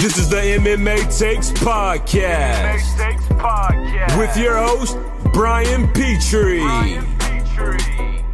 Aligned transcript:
This 0.00 0.16
is 0.16 0.30
the 0.30 0.36
MMA 0.36 1.18
Takes 1.18 1.50
Podcast. 1.50 2.78
MMA 2.78 2.96
Takes 2.96 3.24
Podcast. 3.34 4.18
With 4.18 4.34
your 4.34 4.56
host, 4.56 4.96
Brian 5.34 5.92
Petrie. 5.92 6.60
Brian 6.60 7.18
Petrie. 7.18 8.24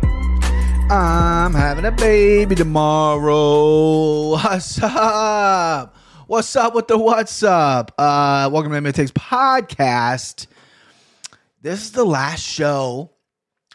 I'm 0.89 1.53
having 1.53 1.85
a 1.85 1.91
baby 1.91 2.55
tomorrow. 2.55 4.31
What's 4.31 4.81
up? 4.81 5.97
What's 6.29 6.55
up 6.55 6.73
with 6.73 6.87
the 6.87 6.97
what's 6.97 7.43
up? 7.43 7.93
Uh, 7.99 8.49
welcome 8.53 8.71
to 8.71 8.79
MMA 8.79 8.95
Takes 8.95 9.11
Podcast. 9.11 10.47
This 11.63 11.83
is 11.83 11.91
the 11.91 12.05
last 12.05 12.45
show 12.45 13.11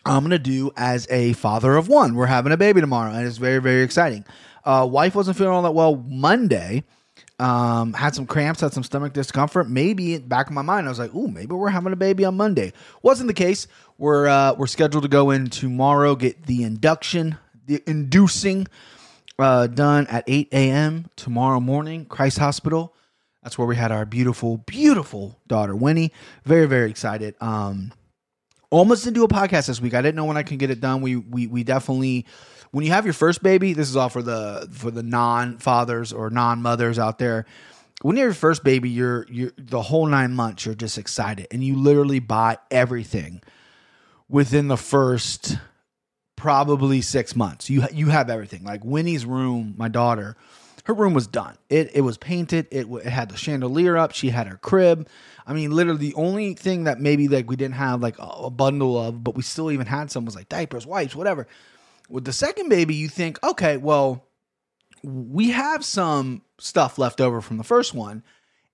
I'm 0.06 0.24
gonna 0.24 0.40
do 0.40 0.72
as 0.78 1.08
a 1.10 1.34
father 1.34 1.76
of 1.76 1.90
one. 1.90 2.16
We're 2.16 2.28
having 2.28 2.54
a 2.54 2.58
baby 2.58 2.80
tomorrow, 2.80 3.12
and 3.12 3.28
it's 3.28 3.36
very, 3.36 3.60
very 3.60 3.84
exciting. 3.84 4.24
Uh, 4.64 4.88
wife 4.90 5.14
wasn't 5.14 5.36
feeling 5.36 5.52
all 5.52 5.64
that 5.64 5.74
well 5.74 5.98
Monday. 5.98 6.86
Um, 7.42 7.94
had 7.94 8.14
some 8.14 8.28
cramps, 8.28 8.62
had 8.62 8.72
some 8.72 8.84
stomach 8.84 9.14
discomfort. 9.14 9.68
Maybe 9.68 10.20
back 10.20 10.48
in 10.50 10.54
my 10.54 10.62
mind, 10.62 10.86
I 10.86 10.90
was 10.90 11.00
like, 11.00 11.14
"Ooh, 11.16 11.28
maybe 11.28 11.56
we're 11.56 11.70
having 11.70 11.92
a 11.92 11.96
baby 11.96 12.24
on 12.24 12.38
Monday." 12.38 12.72
Wasn't 13.02 13.28
the 13.28 13.34
case. 13.34 13.68
We're 13.98 14.28
uh, 14.28 14.54
we're 14.54 14.68
scheduled 14.68 15.04
to 15.04 15.10
go 15.10 15.32
in 15.32 15.50
tomorrow, 15.50 16.16
get 16.16 16.46
the 16.46 16.64
induction, 16.64 17.38
the 17.66 17.82
inducing 17.88 18.68
uh, 19.40 19.68
done 19.68 20.08
at 20.08 20.24
8 20.28 20.50
a.m. 20.52 21.10
tomorrow 21.16 21.60
morning, 21.60 22.06
Christ 22.06 22.38
Hospital. 22.38 22.94
That's 23.44 23.58
where 23.58 23.68
we 23.68 23.76
had 23.76 23.92
our 23.92 24.06
beautiful, 24.06 24.58
beautiful 24.58 25.40
daughter 25.48 25.76
Winnie. 25.76 26.12
Very, 26.46 26.68
very 26.68 26.92
excited. 26.92 27.36
Um, 27.42 27.92
almost 28.70 29.04
didn't 29.04 29.16
do 29.16 29.24
a 29.24 29.28
podcast 29.28 29.68
this 29.68 29.82
week. 29.82 29.96
I 29.96 30.02
didn't 30.02 30.16
know 30.16 30.26
when 30.26 30.38
I 30.38 30.44
could 30.44 30.60
get 30.60 30.70
it 30.70 30.80
done. 30.80 31.02
We 31.02 31.16
we 31.16 31.48
we 31.48 31.64
definitely 31.64 32.26
when 32.72 32.86
you 32.86 32.92
have 32.92 33.06
your 33.06 33.14
first 33.14 33.44
baby, 33.44 33.74
this 33.74 33.90
is 33.90 33.96
all 33.96 34.10
for 34.10 34.22
the 34.22 34.68
for 34.72 34.92
the 34.92 35.04
non 35.04 35.58
fathers 35.58 36.12
or 36.12 36.30
non 36.30 36.62
mothers 36.62 36.98
out 36.98 37.20
there. 37.20 37.46
When 38.02 38.16
you 38.16 38.24
have 38.24 38.30
your 38.30 38.34
first 38.34 38.64
baby, 38.64 38.90
you're 38.90 39.26
you're 39.30 39.52
the 39.58 39.82
whole 39.82 40.08
nine 40.08 40.34
months. 40.34 40.66
You're 40.66 40.76
just 40.76 40.98
excited, 40.98 41.48
and 41.52 41.64
you 41.64 41.76
literally 41.76 42.20
buy 42.20 42.58
everything 42.72 43.42
within 44.30 44.70
the 44.70 44.78
first 44.78 45.58
probably 46.36 47.02
six 47.02 47.36
months. 47.36 47.70
You 47.70 47.86
you 47.92 48.08
have 48.08 48.30
everything. 48.30 48.64
Like 48.64 48.84
Winnie's 48.84 49.26
room, 49.26 49.76
my 49.78 49.90
daughter, 49.90 50.38
her 50.86 50.94
room 50.94 51.14
was 51.14 51.28
done. 51.28 51.58
It 51.70 51.92
it 51.94 52.02
was 52.02 52.18
painted. 52.18 52.68
It, 52.72 52.88
it 52.88 53.06
had 53.06 53.30
the 53.30 53.38
chandelier 53.38 53.98
up. 53.98 54.14
She 54.14 54.30
had 54.30 54.48
her 54.48 54.58
crib. 54.58 55.08
I 55.46 55.54
mean, 55.54 55.72
literally 55.72 56.00
the 56.00 56.14
only 56.16 56.54
thing 56.54 56.86
that 56.86 57.00
maybe 57.00 57.28
like 57.28 57.50
we 57.50 57.58
didn't 57.58 57.76
have 57.76 58.02
like 58.02 58.18
a, 58.18 58.24
a 58.24 58.50
bundle 58.50 58.98
of, 58.98 59.24
but 59.24 59.36
we 59.36 59.42
still 59.42 59.72
even 59.72 59.88
had 59.88 60.10
some 60.10 60.24
was 60.24 60.36
like 60.36 60.50
diapers, 60.50 60.88
wipes, 60.88 61.16
whatever. 61.16 61.48
With 62.12 62.26
the 62.26 62.34
second 62.34 62.70
baby, 62.70 62.96
you 62.96 63.08
think, 63.08 63.42
okay, 63.44 63.78
well, 63.78 64.28
we 65.04 65.52
have 65.52 65.84
some 65.84 66.42
stuff 66.60 66.98
left 66.98 67.22
over 67.22 67.42
from 67.42 67.58
the 67.58 67.64
first 67.64 67.94
one. 67.94 68.24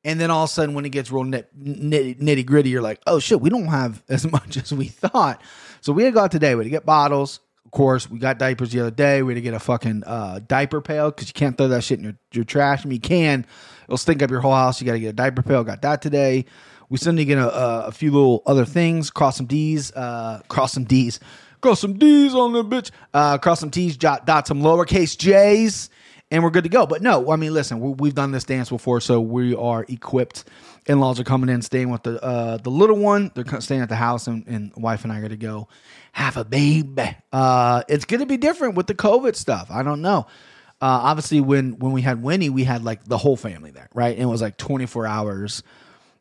And 0.04 0.20
then 0.20 0.32
all 0.32 0.46
of 0.46 0.50
a 0.50 0.54
sudden, 0.54 0.74
when 0.74 0.86
it 0.86 0.90
gets 0.90 1.12
real 1.12 1.24
nit, 1.24 1.50
nitty, 1.58 2.20
nitty 2.20 2.46
gritty, 2.46 2.70
you're 2.70 2.82
like, 2.82 3.02
oh 3.08 3.20
shit, 3.20 3.42
we 3.42 3.50
don't 3.50 3.68
have 3.68 4.04
as 4.10 4.30
much 4.30 4.58
as 4.58 4.74
we 4.74 4.86
thought. 4.86 5.42
So 5.82 5.94
we 5.94 6.04
had 6.04 6.14
got 6.14 6.32
today. 6.32 6.56
We 6.56 6.64
had 6.64 6.66
to 6.66 6.70
get 6.70 6.86
bottles. 6.86 7.40
Of 7.66 7.72
course, 7.72 8.10
we 8.10 8.18
got 8.18 8.40
diapers 8.40 8.72
the 8.72 8.80
other 8.80 8.92
day. 8.92 9.22
We 9.22 9.34
had 9.34 9.38
to 9.38 9.42
get 9.42 9.54
a 9.54 9.60
fucking 9.60 10.04
uh, 10.06 10.40
diaper 10.48 10.80
pail 10.80 11.12
because 11.12 11.28
you 11.28 11.34
can't 11.34 11.58
throw 11.58 11.68
that 11.68 11.84
shit 11.84 12.00
in 12.00 12.06
your, 12.06 12.18
your 12.32 12.46
trash. 12.46 12.86
I 12.86 12.88
mean, 12.88 12.96
you 12.96 13.02
can. 13.02 13.46
It'll 13.84 13.98
stink 13.98 14.22
up 14.24 14.32
your 14.32 14.40
whole 14.40 14.54
house. 14.54 14.80
You 14.80 14.88
got 14.88 14.94
to 14.94 15.00
get 15.00 15.10
a 15.10 15.14
diaper 15.14 15.42
pail. 15.42 15.64
Got 15.64 15.82
that 15.82 16.02
today. 16.02 16.46
We 16.90 16.98
still 16.98 17.12
need 17.12 17.24
to 17.24 17.26
get 17.26 17.38
a, 17.38 17.54
a, 17.54 17.88
a 17.88 17.92
few 17.92 18.12
little 18.12 18.42
other 18.46 18.64
things. 18.64 19.10
Cross 19.10 19.38
some 19.38 19.46
D's. 19.46 19.92
Uh, 19.92 20.42
cross 20.48 20.72
some 20.72 20.86
D's. 20.86 21.20
Cross 21.62 21.82
some 21.82 21.98
D's 21.98 22.34
on 22.34 22.54
the 22.54 22.64
bitch. 22.64 22.92
Uh, 23.14 23.38
cross 23.38 23.60
some 23.60 23.72
T's. 23.72 23.98
Jot, 23.98 24.26
dot 24.26 24.48
some 24.48 24.62
lowercase 24.62 25.18
J's 25.18 25.90
and 26.32 26.44
we're 26.44 26.50
good 26.50 26.64
to 26.64 26.70
go. 26.70 26.86
But 26.86 27.02
no, 27.02 27.32
I 27.32 27.36
mean, 27.36 27.54
listen, 27.54 27.80
we, 27.80 27.92
we've 27.92 28.16
done 28.16 28.32
this 28.32 28.44
dance 28.44 28.70
before, 28.70 29.02
so 29.02 29.22
we 29.22 29.56
are 29.56 29.86
equipped. 29.88 30.46
In 30.86 31.02
laws 31.02 31.20
are 31.20 31.26
coming 31.26 31.50
in, 31.50 31.62
staying 31.62 31.90
with 31.90 32.04
the 32.04 32.24
uh, 32.24 32.58
the 32.58 32.72
little 32.72 32.96
one. 32.96 33.30
They're 33.36 33.60
staying 33.60 33.82
at 33.82 33.90
the 33.90 33.98
house, 33.98 34.28
and, 34.28 34.48
and 34.48 34.72
wife 34.78 35.04
and 35.04 35.12
I 35.12 35.18
are 35.18 35.20
going 35.20 35.32
to 35.32 35.38
go 35.38 35.68
have 36.14 36.38
a 36.38 36.46
baby. 36.46 37.18
Uh, 37.34 37.84
it's 37.90 38.06
going 38.06 38.22
to 38.22 38.26
be 38.26 38.38
different 38.38 38.76
with 38.76 38.88
the 38.88 38.96
COVID 38.96 39.36
stuff. 39.36 39.68
I 39.70 39.84
don't 39.84 40.02
know. 40.02 40.28
Uh, 40.80 41.04
obviously, 41.04 41.42
when 41.42 41.78
when 41.80 41.92
we 41.92 42.02
had 42.02 42.24
Winnie, 42.24 42.50
we 42.50 42.64
had 42.64 42.86
like 42.86 43.04
the 43.04 43.18
whole 43.18 43.36
family 43.36 43.72
there, 43.72 43.90
right? 43.94 44.14
And 44.14 44.24
it 44.24 44.28
was 44.28 44.42
like 44.42 44.56
24 44.56 45.06
hours 45.08 45.62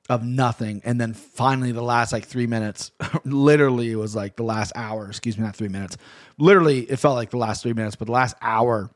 of 0.09 0.25
nothing, 0.25 0.83
and 0.84 1.00
then 1.00 1.15
finally 1.15 1.72
the 1.72 1.83
last 1.83 2.12
like 2.12 2.27
three 2.27 2.47
minutes, 2.47 2.93
literally 3.25 3.91
it 3.91 3.97
was 3.97 4.15
like 4.15 4.37
the 4.37 4.44
last 4.44 4.72
hour. 4.75 5.09
Excuse 5.09 5.37
me, 5.37 5.44
not 5.44 5.56
three 5.56 5.69
minutes. 5.69 5.97
Literally, 6.39 6.81
it 6.81 6.99
felt 6.99 7.17
like 7.17 7.31
the 7.31 7.39
last 7.39 7.62
three 7.62 7.72
minutes, 7.72 7.97
but 7.97 8.06
the 8.06 8.12
last 8.12 8.37
hour 8.41 8.91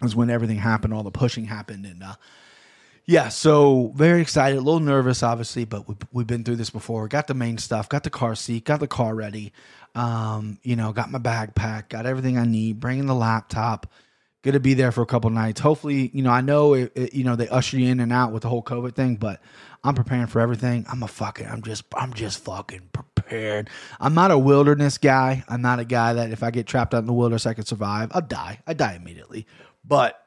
was 0.00 0.16
when 0.16 0.30
everything 0.30 0.58
happened, 0.58 0.94
all 0.94 1.02
the 1.02 1.10
pushing 1.10 1.44
happened, 1.44 1.86
and 1.86 2.02
uh, 2.02 2.14
yeah, 3.04 3.28
so 3.28 3.92
very 3.96 4.20
excited, 4.20 4.56
a 4.56 4.60
little 4.60 4.80
nervous, 4.80 5.22
obviously, 5.22 5.64
but 5.64 5.88
we, 5.88 5.96
we've 6.12 6.26
been 6.26 6.44
through 6.44 6.56
this 6.56 6.70
before. 6.70 7.08
Got 7.08 7.26
the 7.26 7.34
main 7.34 7.58
stuff, 7.58 7.88
got 7.88 8.04
the 8.04 8.10
car 8.10 8.34
seat, 8.34 8.64
got 8.64 8.80
the 8.80 8.86
car 8.86 9.14
ready, 9.14 9.52
um, 9.94 10.58
you 10.62 10.76
know, 10.76 10.92
got 10.92 11.10
my 11.10 11.18
backpack, 11.18 11.88
got 11.88 12.06
everything 12.06 12.38
I 12.38 12.44
need, 12.44 12.78
bringing 12.78 13.06
the 13.06 13.14
laptop. 13.14 13.92
Going 14.42 14.54
to 14.54 14.60
be 14.60 14.74
there 14.74 14.90
for 14.90 15.02
a 15.02 15.06
couple 15.06 15.30
nights. 15.30 15.60
Hopefully, 15.60 16.10
you 16.12 16.22
know, 16.22 16.30
I 16.30 16.40
know, 16.40 16.74
it, 16.74 16.92
it, 16.96 17.14
you 17.14 17.22
know, 17.22 17.36
they 17.36 17.48
usher 17.48 17.78
you 17.78 17.88
in 17.88 18.00
and 18.00 18.12
out 18.12 18.32
with 18.32 18.42
the 18.42 18.48
whole 18.48 18.62
COVID 18.62 18.94
thing, 18.94 19.14
but 19.14 19.40
I'm 19.84 19.94
preparing 19.94 20.26
for 20.26 20.40
everything. 20.40 20.84
I'm 20.90 21.04
a 21.04 21.08
fucking, 21.08 21.46
I'm 21.46 21.62
just, 21.62 21.84
I'm 21.94 22.12
just 22.12 22.42
fucking 22.44 22.88
prepared. 22.92 23.70
I'm 24.00 24.14
not 24.14 24.32
a 24.32 24.38
wilderness 24.38 24.98
guy. 24.98 25.44
I'm 25.48 25.62
not 25.62 25.78
a 25.78 25.84
guy 25.84 26.14
that 26.14 26.32
if 26.32 26.42
I 26.42 26.50
get 26.50 26.66
trapped 26.66 26.92
out 26.92 26.98
in 26.98 27.06
the 27.06 27.12
wilderness, 27.12 27.46
I 27.46 27.54
can 27.54 27.64
survive. 27.64 28.10
I'll 28.14 28.20
die. 28.20 28.58
I 28.66 28.74
die 28.74 28.94
immediately. 28.94 29.46
But 29.84 30.20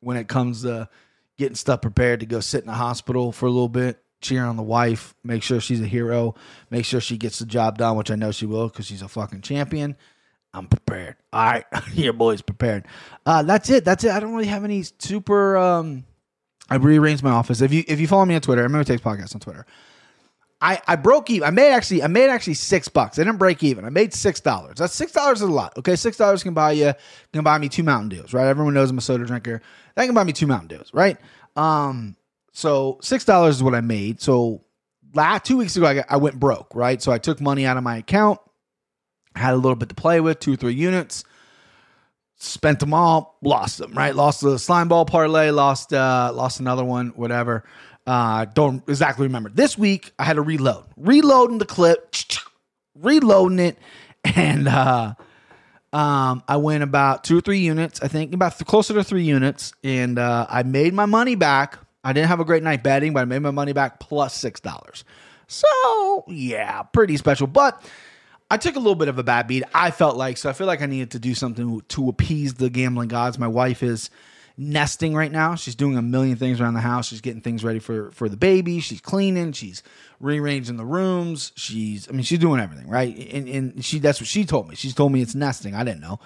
when 0.00 0.18
it 0.18 0.28
comes 0.28 0.62
to 0.62 0.90
getting 1.38 1.54
stuff 1.54 1.80
prepared 1.80 2.20
to 2.20 2.26
go 2.26 2.40
sit 2.40 2.60
in 2.60 2.66
the 2.66 2.74
hospital 2.74 3.32
for 3.32 3.46
a 3.46 3.50
little 3.50 3.68
bit, 3.68 4.02
cheer 4.20 4.44
on 4.44 4.56
the 4.56 4.62
wife, 4.62 5.14
make 5.24 5.42
sure 5.42 5.60
she's 5.60 5.80
a 5.80 5.86
hero, 5.86 6.34
make 6.70 6.84
sure 6.84 7.00
she 7.00 7.16
gets 7.16 7.38
the 7.38 7.46
job 7.46 7.78
done, 7.78 7.96
which 7.96 8.10
I 8.10 8.16
know 8.16 8.32
she 8.32 8.46
will 8.46 8.68
because 8.68 8.86
she's 8.86 9.02
a 9.02 9.08
fucking 9.08 9.42
champion. 9.42 9.96
I'm 10.54 10.66
prepared. 10.66 11.16
All 11.32 11.44
right, 11.44 11.64
your 11.92 12.12
boy's 12.12 12.42
prepared. 12.42 12.86
Uh, 13.26 13.42
that's 13.42 13.70
it. 13.70 13.84
That's 13.84 14.04
it. 14.04 14.10
I 14.10 14.20
don't 14.20 14.34
really 14.34 14.48
have 14.48 14.64
any 14.64 14.82
super. 14.98 15.56
Um, 15.56 16.04
I 16.70 16.76
rearranged 16.76 17.22
my 17.22 17.30
office. 17.30 17.60
If 17.60 17.72
you 17.72 17.84
if 17.86 18.00
you 18.00 18.08
follow 18.08 18.24
me 18.24 18.34
on 18.34 18.40
Twitter, 18.40 18.62
I 18.62 18.64
remember 18.64 18.84
takes 18.84 19.02
podcast 19.02 19.34
on 19.34 19.40
Twitter. 19.40 19.66
I, 20.60 20.80
I 20.88 20.96
broke 20.96 21.30
even. 21.30 21.46
I 21.46 21.50
made 21.50 21.70
actually 21.70 22.02
I 22.02 22.08
made 22.08 22.30
actually 22.30 22.54
six 22.54 22.88
bucks. 22.88 23.18
I 23.18 23.22
didn't 23.22 23.38
break 23.38 23.62
even. 23.62 23.84
I 23.84 23.90
made 23.90 24.12
six 24.12 24.40
dollars. 24.40 24.78
That's 24.78 24.92
six 24.94 25.12
dollars 25.12 25.38
is 25.38 25.48
a 25.48 25.52
lot. 25.52 25.78
Okay, 25.78 25.94
six 25.94 26.16
dollars 26.16 26.42
can 26.42 26.52
buy 26.54 26.72
you 26.72 26.94
can 27.32 27.44
buy 27.44 27.58
me 27.58 27.68
two 27.68 27.84
Mountain 27.84 28.08
Dews, 28.08 28.34
right? 28.34 28.46
Everyone 28.48 28.74
knows 28.74 28.90
I'm 28.90 28.98
a 28.98 29.00
soda 29.00 29.24
drinker. 29.24 29.62
That 29.94 30.06
can 30.06 30.14
buy 30.14 30.24
me 30.24 30.32
two 30.32 30.48
Mountain 30.48 30.78
Dews, 30.78 30.90
right? 30.92 31.16
Um, 31.54 32.16
so 32.52 32.98
six 33.02 33.24
dollars 33.24 33.56
is 33.56 33.62
what 33.62 33.74
I 33.74 33.80
made. 33.80 34.20
So 34.20 34.64
last 35.14 35.44
two 35.44 35.56
weeks 35.56 35.76
ago, 35.76 35.86
I, 35.86 35.94
got, 35.94 36.06
I 36.08 36.16
went 36.16 36.40
broke, 36.40 36.74
right? 36.74 37.00
So 37.00 37.12
I 37.12 37.18
took 37.18 37.40
money 37.40 37.64
out 37.64 37.76
of 37.76 37.84
my 37.84 37.98
account, 37.98 38.40
had 39.34 39.54
a 39.54 39.56
little 39.56 39.76
bit 39.76 39.88
to 39.90 39.94
play 39.94 40.20
with, 40.20 40.40
two 40.40 40.54
or 40.54 40.56
three 40.56 40.74
units, 40.74 41.24
spent 42.36 42.80
them 42.80 42.94
all, 42.94 43.36
lost 43.42 43.78
them, 43.78 43.92
right? 43.92 44.14
Lost 44.14 44.40
the 44.40 44.58
slime 44.58 44.88
ball 44.88 45.04
parlay, 45.04 45.50
lost 45.50 45.92
uh, 45.92 46.30
lost 46.34 46.60
another 46.60 46.84
one, 46.84 47.08
whatever. 47.10 47.64
Uh, 48.06 48.46
don't 48.46 48.82
exactly 48.88 49.26
remember. 49.26 49.50
This 49.50 49.76
week 49.76 50.12
I 50.18 50.24
had 50.24 50.36
to 50.36 50.42
reload, 50.42 50.84
reloading 50.96 51.58
the 51.58 51.66
clip, 51.66 52.14
reloading 52.94 53.58
it, 53.58 53.78
and 54.24 54.66
uh, 54.66 55.14
um, 55.92 56.42
I 56.48 56.56
went 56.56 56.82
about 56.82 57.24
two 57.24 57.38
or 57.38 57.40
three 57.40 57.58
units. 57.58 58.00
I 58.02 58.08
think 58.08 58.32
about 58.32 58.58
th- 58.58 58.66
closer 58.66 58.94
to 58.94 59.04
three 59.04 59.24
units, 59.24 59.72
and 59.82 60.18
uh, 60.18 60.46
I 60.48 60.62
made 60.62 60.94
my 60.94 61.06
money 61.06 61.34
back. 61.34 61.78
I 62.04 62.12
didn't 62.12 62.28
have 62.28 62.40
a 62.40 62.44
great 62.44 62.62
night 62.62 62.82
betting, 62.82 63.12
but 63.12 63.20
I 63.20 63.24
made 63.24 63.40
my 63.40 63.50
money 63.50 63.72
back 63.72 64.00
plus 64.00 64.34
six 64.34 64.60
dollars. 64.60 65.04
So 65.46 66.24
yeah, 66.28 66.82
pretty 66.82 67.16
special. 67.16 67.46
But 67.46 67.82
I 68.50 68.56
took 68.56 68.76
a 68.76 68.78
little 68.78 68.94
bit 68.94 69.08
of 69.08 69.18
a 69.18 69.22
bad 69.22 69.46
beat. 69.46 69.64
I 69.74 69.90
felt 69.90 70.16
like 70.16 70.38
so. 70.38 70.48
I 70.48 70.52
feel 70.52 70.66
like 70.66 70.80
I 70.82 70.86
needed 70.86 71.10
to 71.12 71.18
do 71.18 71.34
something 71.34 71.82
to 71.88 72.08
appease 72.08 72.54
the 72.54 72.70
gambling 72.70 73.08
gods. 73.08 73.38
My 73.38 73.48
wife 73.48 73.82
is 73.82 74.10
nesting 74.56 75.14
right 75.14 75.30
now. 75.30 75.54
She's 75.54 75.74
doing 75.74 75.96
a 75.96 76.02
million 76.02 76.36
things 76.36 76.60
around 76.60 76.74
the 76.74 76.80
house. 76.80 77.06
She's 77.08 77.20
getting 77.20 77.42
things 77.42 77.62
ready 77.62 77.78
for 77.78 78.10
for 78.12 78.28
the 78.28 78.36
baby. 78.36 78.80
She's 78.80 79.00
cleaning. 79.00 79.52
She's 79.52 79.82
rearranging 80.18 80.76
the 80.76 80.84
rooms. 80.84 81.52
She's 81.56 82.08
I 82.08 82.12
mean 82.12 82.22
she's 82.22 82.38
doing 82.38 82.60
everything 82.60 82.88
right. 82.88 83.16
And 83.32 83.48
and 83.48 83.84
she 83.84 83.98
that's 83.98 84.20
what 84.20 84.28
she 84.28 84.44
told 84.44 84.68
me. 84.68 84.74
She's 84.74 84.94
told 84.94 85.12
me 85.12 85.20
it's 85.20 85.34
nesting. 85.34 85.74
I 85.74 85.84
didn't 85.84 86.00
know. 86.00 86.18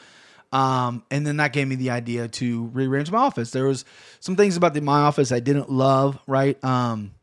Um, 0.52 1.02
and 1.10 1.26
then 1.26 1.38
that 1.38 1.54
gave 1.54 1.66
me 1.66 1.76
the 1.76 1.90
idea 1.90 2.28
to 2.28 2.66
rearrange 2.74 3.10
my 3.10 3.18
office. 3.18 3.52
There 3.52 3.64
was 3.64 3.86
some 4.20 4.36
things 4.36 4.56
about 4.56 4.74
the, 4.74 4.82
my 4.82 5.00
office 5.00 5.32
I 5.32 5.40
didn't 5.40 5.70
love. 5.70 6.18
Right. 6.26 6.62
Um, 6.62 7.14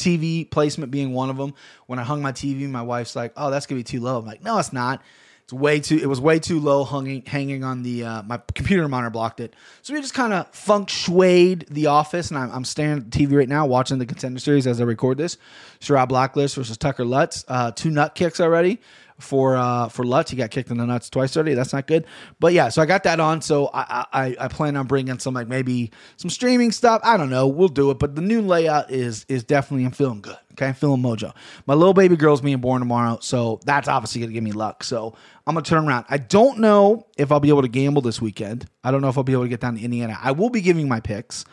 TV 0.00 0.50
placement 0.50 0.90
being 0.90 1.12
one 1.12 1.30
of 1.30 1.36
them. 1.36 1.54
When 1.86 1.98
I 1.98 2.02
hung 2.02 2.22
my 2.22 2.32
TV, 2.32 2.68
my 2.68 2.82
wife's 2.82 3.14
like, 3.14 3.32
"Oh, 3.36 3.50
that's 3.50 3.66
gonna 3.66 3.78
be 3.78 3.84
too 3.84 4.00
low." 4.00 4.18
I'm 4.18 4.26
like, 4.26 4.42
"No, 4.42 4.58
it's 4.58 4.72
not. 4.72 5.02
It's 5.50 5.52
way 5.52 5.80
too. 5.80 5.98
It 5.98 6.06
was 6.06 6.20
way 6.20 6.38
too 6.38 6.60
low, 6.60 6.84
hanging 6.84 7.22
hanging 7.26 7.64
on 7.64 7.82
the 7.82 8.04
uh, 8.04 8.22
my 8.22 8.40
computer 8.54 8.86
monitor 8.86 9.10
blocked 9.10 9.40
it. 9.40 9.54
So 9.82 9.92
we 9.92 10.00
just 10.00 10.14
kind 10.14 10.32
of 10.32 10.48
funk 10.54 10.88
shuayed 10.88 11.66
the 11.66 11.86
office, 11.86 12.30
and 12.30 12.38
I'm, 12.38 12.52
I'm 12.52 12.64
staring 12.64 12.98
at 12.98 13.10
the 13.10 13.18
TV 13.18 13.36
right 13.36 13.48
now, 13.48 13.66
watching 13.66 13.98
the 13.98 14.06
contender 14.06 14.38
series 14.38 14.68
as 14.68 14.80
I 14.80 14.84
record 14.84 15.18
this. 15.18 15.38
Sherrod 15.80 16.08
Blacklist 16.08 16.54
versus 16.54 16.76
Tucker 16.76 17.04
Lutz. 17.04 17.44
Uh, 17.48 17.72
two 17.72 17.90
nut 17.90 18.14
kicks 18.14 18.38
already. 18.38 18.80
For 19.20 19.56
uh 19.56 19.88
for 19.88 20.04
Lutz. 20.04 20.30
He 20.30 20.36
got 20.36 20.50
kicked 20.50 20.70
in 20.70 20.78
the 20.78 20.86
nuts 20.86 21.10
twice 21.10 21.36
already. 21.36 21.54
That's 21.54 21.72
not 21.72 21.86
good. 21.86 22.06
But 22.40 22.52
yeah, 22.52 22.68
so 22.68 22.82
I 22.82 22.86
got 22.86 23.04
that 23.04 23.20
on. 23.20 23.42
So 23.42 23.70
I 23.72 24.06
I, 24.12 24.36
I 24.40 24.48
plan 24.48 24.76
on 24.76 24.86
bringing 24.86 25.18
some 25.18 25.34
like 25.34 25.48
maybe 25.48 25.92
some 26.16 26.30
streaming 26.30 26.72
stuff. 26.72 27.00
I 27.04 27.16
don't 27.16 27.30
know. 27.30 27.46
We'll 27.46 27.68
do 27.68 27.90
it. 27.90 27.98
But 27.98 28.16
the 28.16 28.22
new 28.22 28.42
layout 28.42 28.90
is 28.90 29.24
is 29.28 29.44
definitely 29.44 29.84
I'm 29.84 29.92
feeling 29.92 30.20
good. 30.20 30.36
Okay, 30.52 30.66
I'm 30.66 30.74
feeling 30.74 31.00
mojo. 31.00 31.34
My 31.66 31.74
little 31.74 31.94
baby 31.94 32.16
girl's 32.16 32.40
being 32.40 32.58
born 32.58 32.80
tomorrow, 32.80 33.18
so 33.20 33.60
that's 33.64 33.88
obviously 33.88 34.20
gonna 34.20 34.32
give 34.32 34.44
me 34.44 34.52
luck. 34.52 34.82
So 34.82 35.14
I'm 35.46 35.54
gonna 35.54 35.64
turn 35.64 35.86
around. 35.86 36.06
I 36.08 36.18
don't 36.18 36.58
know 36.58 37.06
if 37.16 37.30
I'll 37.30 37.40
be 37.40 37.50
able 37.50 37.62
to 37.62 37.68
gamble 37.68 38.02
this 38.02 38.20
weekend. 38.20 38.66
I 38.82 38.90
don't 38.90 39.00
know 39.00 39.08
if 39.08 39.16
I'll 39.16 39.24
be 39.24 39.32
able 39.32 39.44
to 39.44 39.48
get 39.48 39.60
down 39.60 39.76
to 39.76 39.82
Indiana. 39.82 40.18
I 40.20 40.32
will 40.32 40.50
be 40.50 40.60
giving 40.60 40.88
my 40.88 41.00
picks. 41.00 41.44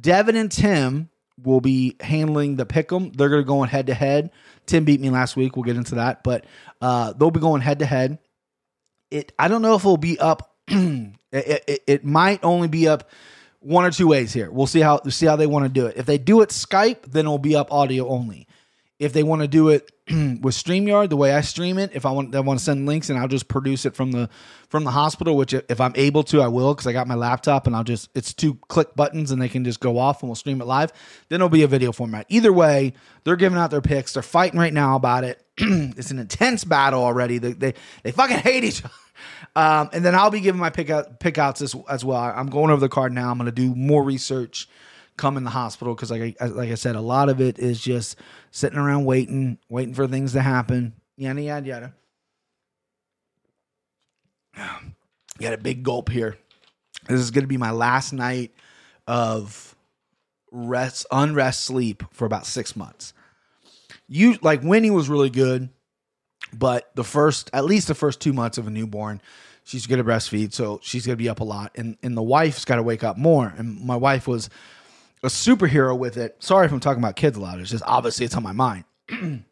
Devin 0.00 0.36
and 0.36 0.50
Tim 0.50 1.10
will 1.42 1.60
be 1.60 1.96
handling 2.00 2.56
the 2.56 2.66
pick'em. 2.66 3.14
They're 3.16 3.28
going 3.28 3.42
to 3.42 3.46
go 3.46 3.60
on 3.60 3.68
head 3.68 3.86
to 3.88 3.94
head. 3.94 4.30
Tim 4.66 4.84
beat 4.84 5.00
me 5.00 5.10
last 5.10 5.36
week. 5.36 5.56
We'll 5.56 5.64
get 5.64 5.76
into 5.76 5.96
that, 5.96 6.24
but 6.24 6.44
uh, 6.80 7.12
they'll 7.12 7.30
be 7.30 7.40
going 7.40 7.60
head 7.60 7.80
to 7.80 7.86
head. 7.86 8.18
It. 9.10 9.32
I 9.38 9.48
don't 9.48 9.62
know 9.62 9.74
if 9.74 9.82
it'll 9.82 9.96
be 9.96 10.18
up. 10.18 10.54
it, 10.68 11.14
it, 11.32 11.82
it 11.86 12.04
might 12.04 12.42
only 12.42 12.68
be 12.68 12.88
up 12.88 13.10
one 13.60 13.84
or 13.84 13.90
two 13.90 14.06
ways 14.06 14.32
here. 14.32 14.50
We'll 14.50 14.66
see 14.66 14.80
how 14.80 15.00
see 15.08 15.26
how 15.26 15.36
they 15.36 15.46
want 15.46 15.64
to 15.64 15.68
do 15.68 15.86
it. 15.86 15.96
If 15.96 16.06
they 16.06 16.18
do 16.18 16.42
it 16.42 16.50
Skype, 16.50 17.10
then 17.12 17.26
it'll 17.26 17.38
be 17.38 17.56
up 17.56 17.72
audio 17.72 18.08
only. 18.08 18.46
If 18.98 19.12
they 19.12 19.22
want 19.24 19.42
to 19.42 19.48
do 19.48 19.70
it 19.70 19.90
with 20.08 20.54
StreamYard, 20.54 21.08
the 21.08 21.16
way 21.16 21.32
I 21.34 21.40
stream 21.40 21.78
it, 21.78 21.90
if 21.94 22.06
I 22.06 22.12
want, 22.12 22.34
I 22.34 22.40
want 22.40 22.60
to 22.60 22.64
send 22.64 22.86
links 22.86 23.10
and 23.10 23.18
I'll 23.18 23.28
just 23.28 23.48
produce 23.48 23.84
it 23.84 23.96
from 23.96 24.12
the 24.12 24.28
from 24.68 24.84
the 24.84 24.92
hospital. 24.92 25.36
Which 25.36 25.52
if 25.52 25.80
I'm 25.80 25.92
able 25.96 26.22
to, 26.24 26.40
I 26.40 26.48
will 26.48 26.74
because 26.74 26.86
I 26.86 26.92
got 26.92 27.08
my 27.08 27.14
laptop 27.14 27.66
and 27.66 27.74
I'll 27.74 27.84
just 27.84 28.08
it's 28.14 28.32
two 28.32 28.54
click 28.68 28.94
buttons 28.94 29.30
and 29.30 29.42
they 29.42 29.48
can 29.48 29.64
just 29.64 29.80
go 29.80 29.98
off 29.98 30.22
and 30.22 30.28
we'll 30.28 30.36
stream 30.36 30.60
it 30.60 30.66
live. 30.66 30.92
Then 31.28 31.36
it'll 31.36 31.48
be 31.48 31.64
a 31.64 31.68
video 31.68 31.90
format. 31.90 32.26
Either 32.28 32.52
way, 32.52 32.92
they're 33.24 33.36
giving 33.36 33.58
out 33.58 33.70
their 33.70 33.80
picks. 33.80 34.12
They're 34.12 34.22
fighting 34.22 34.60
right 34.60 34.72
now 34.72 34.94
about 34.94 35.24
it. 35.24 35.44
it's 35.58 36.10
an 36.10 36.18
intense 36.18 36.64
battle 36.64 37.02
already. 37.02 37.38
They 37.38 37.52
they, 37.52 37.74
they 38.04 38.12
fucking 38.12 38.38
hate 38.38 38.62
each 38.62 38.84
other. 38.84 38.94
Um, 39.56 39.90
and 39.92 40.04
then 40.04 40.14
I'll 40.14 40.30
be 40.30 40.40
giving 40.40 40.60
my 40.60 40.70
pick 40.70 40.90
out, 40.90 41.20
pick 41.20 41.38
outs 41.38 41.62
as, 41.62 41.74
as 41.88 42.04
well. 42.04 42.20
I'm 42.20 42.48
going 42.48 42.70
over 42.70 42.80
the 42.80 42.88
card 42.88 43.12
now. 43.12 43.30
I'm 43.30 43.38
going 43.38 43.46
to 43.46 43.52
do 43.52 43.74
more 43.74 44.02
research. 44.02 44.68
Come 45.16 45.36
in 45.36 45.44
the 45.44 45.50
hospital 45.50 45.94
because, 45.94 46.10
like 46.10 46.36
I, 46.40 46.46
like 46.46 46.70
I 46.70 46.74
said, 46.74 46.96
a 46.96 47.00
lot 47.00 47.28
of 47.28 47.40
it 47.40 47.58
is 47.58 47.80
just 47.80 48.16
sitting 48.50 48.78
around 48.78 49.04
waiting, 49.04 49.58
waiting 49.68 49.94
for 49.94 50.08
things 50.08 50.32
to 50.32 50.40
happen. 50.40 50.94
Yada 51.16 51.40
yada 51.40 51.66
yada. 51.66 51.94
Got 55.40 55.52
a 55.52 55.58
big 55.58 55.82
gulp 55.82 56.08
here. 56.08 56.36
This 57.08 57.20
is 57.20 57.30
going 57.30 57.44
to 57.44 57.48
be 57.48 57.56
my 57.56 57.70
last 57.70 58.12
night 58.12 58.52
of 59.06 59.76
rest, 60.50 61.06
unrest 61.10 61.64
sleep 61.64 62.02
for 62.12 62.24
about 62.24 62.46
six 62.46 62.76
months. 62.76 63.12
You 64.08 64.38
like 64.42 64.62
Winnie 64.62 64.90
was 64.90 65.08
really 65.08 65.30
good, 65.30 65.68
but 66.52 66.90
the 66.94 67.04
first, 67.04 67.50
at 67.52 67.64
least 67.64 67.88
the 67.88 67.94
first 67.94 68.20
two 68.20 68.32
months 68.32 68.58
of 68.58 68.66
a 68.66 68.70
newborn, 68.70 69.20
she's 69.64 69.86
going 69.86 69.98
to 69.98 70.04
breastfeed, 70.04 70.52
so 70.52 70.78
she's 70.82 71.06
going 71.06 71.16
to 71.16 71.22
be 71.22 71.28
up 71.28 71.40
a 71.40 71.44
lot, 71.44 71.72
and 71.74 71.96
and 72.02 72.16
the 72.16 72.22
wife's 72.22 72.64
got 72.64 72.76
to 72.76 72.82
wake 72.82 73.02
up 73.02 73.18
more. 73.18 73.52
And 73.56 73.80
my 73.80 73.96
wife 73.96 74.28
was 74.28 74.50
a 75.24 75.28
superhero 75.28 75.96
with 75.98 76.16
it. 76.16 76.36
Sorry 76.38 76.66
if 76.66 76.72
I'm 76.72 76.80
talking 76.80 77.02
about 77.02 77.16
kids 77.16 77.36
a 77.36 77.40
lot. 77.40 77.58
It's 77.58 77.70
just 77.70 77.84
obviously 77.86 78.26
it's 78.26 78.36
on 78.36 78.42
my 78.42 78.52
mind. 78.52 78.84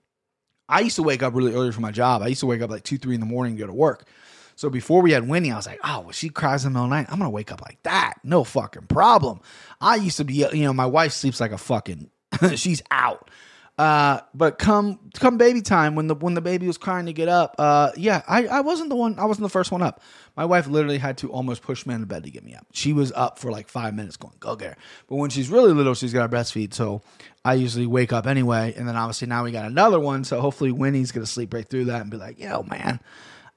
I 0.68 0.80
used 0.80 0.96
to 0.96 1.02
wake 1.02 1.22
up 1.22 1.34
really 1.34 1.54
early 1.54 1.72
for 1.72 1.80
my 1.80 1.90
job. 1.90 2.22
I 2.22 2.28
used 2.28 2.40
to 2.40 2.46
wake 2.46 2.62
up 2.62 2.70
like 2.70 2.84
two, 2.84 2.98
three 2.98 3.14
in 3.14 3.20
the 3.20 3.26
morning 3.26 3.56
to 3.56 3.60
go 3.60 3.66
to 3.66 3.72
work. 3.72 4.06
So 4.54 4.70
before 4.70 5.02
we 5.02 5.12
had 5.12 5.26
Winnie, 5.26 5.50
I 5.50 5.56
was 5.56 5.66
like, 5.66 5.80
oh, 5.82 6.00
well, 6.00 6.12
she 6.12 6.28
cries 6.28 6.64
in 6.64 6.72
the 6.72 6.78
middle 6.78 6.84
of 6.84 6.90
the 6.90 6.96
night. 6.96 7.06
I'm 7.10 7.18
gonna 7.18 7.30
wake 7.30 7.50
up 7.50 7.62
like 7.62 7.82
that. 7.82 8.14
No 8.22 8.44
fucking 8.44 8.86
problem. 8.86 9.40
I 9.80 9.96
used 9.96 10.18
to 10.18 10.24
be, 10.24 10.34
you 10.34 10.64
know, 10.64 10.72
my 10.72 10.86
wife 10.86 11.12
sleeps 11.12 11.40
like 11.40 11.52
a 11.52 11.58
fucking 11.58 12.10
she's 12.54 12.82
out. 12.90 13.30
Uh, 13.78 14.20
but 14.34 14.58
come 14.58 15.00
come 15.14 15.38
baby 15.38 15.62
time 15.62 15.94
when 15.94 16.06
the 16.06 16.14
when 16.14 16.34
the 16.34 16.42
baby 16.42 16.66
was 16.66 16.76
crying 16.76 17.06
to 17.06 17.12
get 17.12 17.28
up, 17.28 17.54
uh, 17.58 17.90
yeah, 17.96 18.22
I, 18.28 18.46
I 18.46 18.60
wasn't 18.60 18.90
the 18.90 18.96
one 18.96 19.18
I 19.18 19.24
wasn't 19.24 19.44
the 19.44 19.50
first 19.50 19.72
one 19.72 19.80
up. 19.82 20.02
My 20.36 20.44
wife 20.44 20.66
literally 20.66 20.98
had 20.98 21.16
to 21.18 21.32
almost 21.32 21.62
push 21.62 21.86
me 21.86 21.94
into 21.94 22.06
bed 22.06 22.24
to 22.24 22.30
get 22.30 22.44
me 22.44 22.54
up. 22.54 22.66
She 22.72 22.92
was 22.92 23.12
up 23.12 23.38
for 23.38 23.50
like 23.50 23.68
five 23.68 23.94
minutes 23.94 24.18
going, 24.18 24.34
go 24.40 24.56
get 24.56 24.70
her. 24.70 24.76
But 25.08 25.16
when 25.16 25.30
she's 25.30 25.48
really 25.48 25.72
little, 25.72 25.94
she's 25.94 26.12
got 26.12 26.30
to 26.30 26.36
breastfeed. 26.36 26.74
So 26.74 27.00
I 27.46 27.54
usually 27.54 27.86
wake 27.86 28.12
up 28.12 28.26
anyway. 28.26 28.74
And 28.76 28.86
then 28.86 28.94
obviously 28.94 29.26
now 29.28 29.42
we 29.42 29.52
got 29.52 29.64
another 29.64 29.98
one. 29.98 30.24
So 30.24 30.40
hopefully 30.40 30.70
Winnie's 30.70 31.10
gonna 31.10 31.26
sleep 31.26 31.54
right 31.54 31.66
through 31.66 31.86
that 31.86 32.02
and 32.02 32.10
be 32.10 32.18
like, 32.18 32.38
yo, 32.38 32.62
man, 32.64 33.00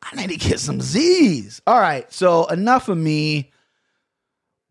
I 0.02 0.16
need 0.16 0.30
to 0.30 0.38
get 0.38 0.62
some 0.62 0.80
Z's. 0.80 1.62
All 1.68 1.80
right, 1.80 2.12
so 2.12 2.46
enough 2.46 2.88
of 2.88 2.98
me. 2.98 3.52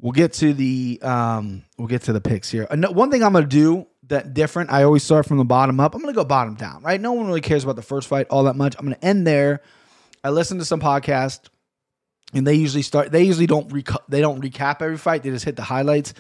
We'll 0.01 0.13
get 0.13 0.35
to 0.35 0.53
the 0.53 0.99
um 1.03 1.65
we'll 1.79 1.89
get 1.89 2.03
to 2.03 2.13
the 2.13 2.21
picks 2.21 2.51
here. 2.51 2.67
One 2.71 3.11
thing 3.11 3.23
I'm 3.23 3.33
gonna 3.33 3.47
do 3.47 3.87
that 4.09 4.35
different. 4.35 4.71
I 4.71 4.83
always 4.83 5.03
start 5.03 5.27
from 5.27 5.39
the 5.39 5.45
bottom 5.45 5.81
up. 5.81 5.95
I'm 5.95 6.01
gonna 6.01 6.13
go 6.13 6.25
bottom 6.25 6.55
down, 6.55 6.83
right? 6.83 7.01
No 7.01 7.13
one 7.13 7.27
really 7.27 7.41
cares 7.41 7.65
about 7.65 7.77
the 7.77 7.83
first 7.83 8.09
fight 8.09 8.27
all 8.31 8.45
that 8.45 8.57
much. 8.57 8.75
I'm 8.79 8.85
gonna 8.85 8.99
end 9.03 9.27
there. 9.27 9.61
I 10.23 10.31
listen 10.31 10.59
to 10.59 10.65
some 10.65 10.81
podcast, 10.81 11.41
and 12.33 12.47
they 12.47 12.55
usually 12.55 12.83
start. 12.83 13.13
They 13.13 13.25
usually 13.25 13.47
don't 13.47 13.69
reca- 13.71 14.03
they 14.09 14.21
don't 14.21 14.43
recap 14.43 14.83
every 14.83 14.97
fight. 14.99 15.23
They 15.23 15.31
just 15.31 15.45
hit 15.45 15.57
the 15.57 15.63
highlights. 15.63 16.15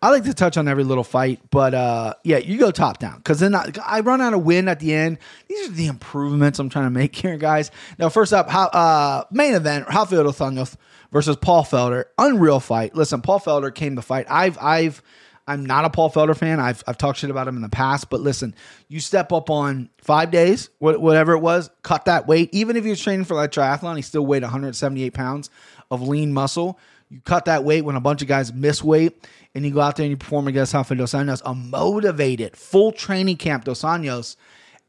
I 0.00 0.10
like 0.10 0.24
to 0.24 0.34
touch 0.34 0.56
on 0.56 0.68
every 0.68 0.84
little 0.84 1.02
fight, 1.02 1.40
but 1.50 1.74
uh, 1.74 2.14
yeah, 2.22 2.36
you 2.38 2.56
go 2.56 2.70
top 2.70 2.98
down 2.98 3.16
because 3.16 3.40
then 3.40 3.54
I, 3.54 3.72
I 3.84 4.00
run 4.00 4.20
out 4.20 4.32
of 4.32 4.44
win 4.44 4.68
at 4.68 4.78
the 4.78 4.94
end. 4.94 5.18
These 5.48 5.68
are 5.68 5.72
the 5.72 5.88
improvements 5.88 6.60
I'm 6.60 6.68
trying 6.68 6.86
to 6.86 6.90
make 6.90 7.16
here, 7.16 7.36
guys. 7.36 7.72
Now, 7.98 8.08
first 8.08 8.32
up, 8.32 8.48
how, 8.48 8.66
uh, 8.66 9.24
main 9.32 9.54
event: 9.54 9.88
Rafael 9.88 10.24
Anjos 10.24 10.76
versus 11.10 11.36
Paul 11.36 11.64
Felder. 11.64 12.04
Unreal 12.16 12.60
fight. 12.60 12.94
Listen, 12.94 13.22
Paul 13.22 13.40
Felder 13.40 13.74
came 13.74 13.96
to 13.96 14.02
fight. 14.02 14.26
I've 14.30 14.56
I've 14.58 15.02
I'm 15.48 15.64
not 15.64 15.86
a 15.86 15.90
Paul 15.90 16.10
Felder 16.10 16.36
fan. 16.36 16.60
I've 16.60 16.84
I've 16.86 16.98
talked 16.98 17.18
shit 17.18 17.30
about 17.30 17.48
him 17.48 17.56
in 17.56 17.62
the 17.62 17.68
past, 17.70 18.10
but 18.10 18.20
listen, 18.20 18.54
you 18.86 19.00
step 19.00 19.32
up 19.32 19.48
on 19.48 19.88
five 19.98 20.30
days, 20.30 20.68
whatever 20.78 21.32
it 21.32 21.38
was, 21.38 21.70
cut 21.82 22.04
that 22.04 22.28
weight. 22.28 22.50
Even 22.52 22.76
if 22.76 22.84
you're 22.84 22.94
training 22.94 23.24
for 23.24 23.34
like 23.34 23.50
triathlon, 23.50 23.96
he 23.96 24.02
still 24.02 24.26
weighed 24.26 24.42
178 24.42 25.14
pounds 25.14 25.48
of 25.90 26.02
lean 26.02 26.32
muscle. 26.34 26.78
You 27.08 27.20
cut 27.22 27.46
that 27.46 27.64
weight 27.64 27.82
when 27.82 27.96
a 27.96 28.00
bunch 28.00 28.20
of 28.20 28.28
guys 28.28 28.52
miss 28.52 28.84
weight, 28.84 29.26
and 29.54 29.64
you 29.64 29.70
go 29.72 29.80
out 29.80 29.96
there 29.96 30.04
and 30.04 30.10
you 30.10 30.18
perform 30.18 30.46
against 30.46 30.74
Rafael 30.74 30.98
dos 30.98 31.12
Anjos, 31.12 31.40
a 31.44 31.54
motivated, 31.54 32.54
full 32.54 32.92
training 32.92 33.38
camp 33.38 33.64
dos 33.64 33.80
Anjos, 33.80 34.36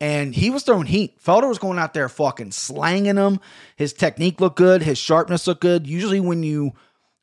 and 0.01 0.35
he 0.35 0.49
was 0.49 0.63
throwing 0.63 0.87
heat. 0.87 1.21
Felder 1.23 1.47
was 1.47 1.59
going 1.59 1.79
out 1.79 1.93
there 1.93 2.09
fucking 2.09 2.51
slanging 2.51 3.15
him. 3.15 3.39
His 3.77 3.93
technique 3.93 4.41
looked 4.41 4.57
good. 4.57 4.81
His 4.81 4.97
sharpness 4.97 5.47
looked 5.47 5.61
good. 5.61 5.87
Usually 5.87 6.19
when 6.19 6.43
you 6.43 6.73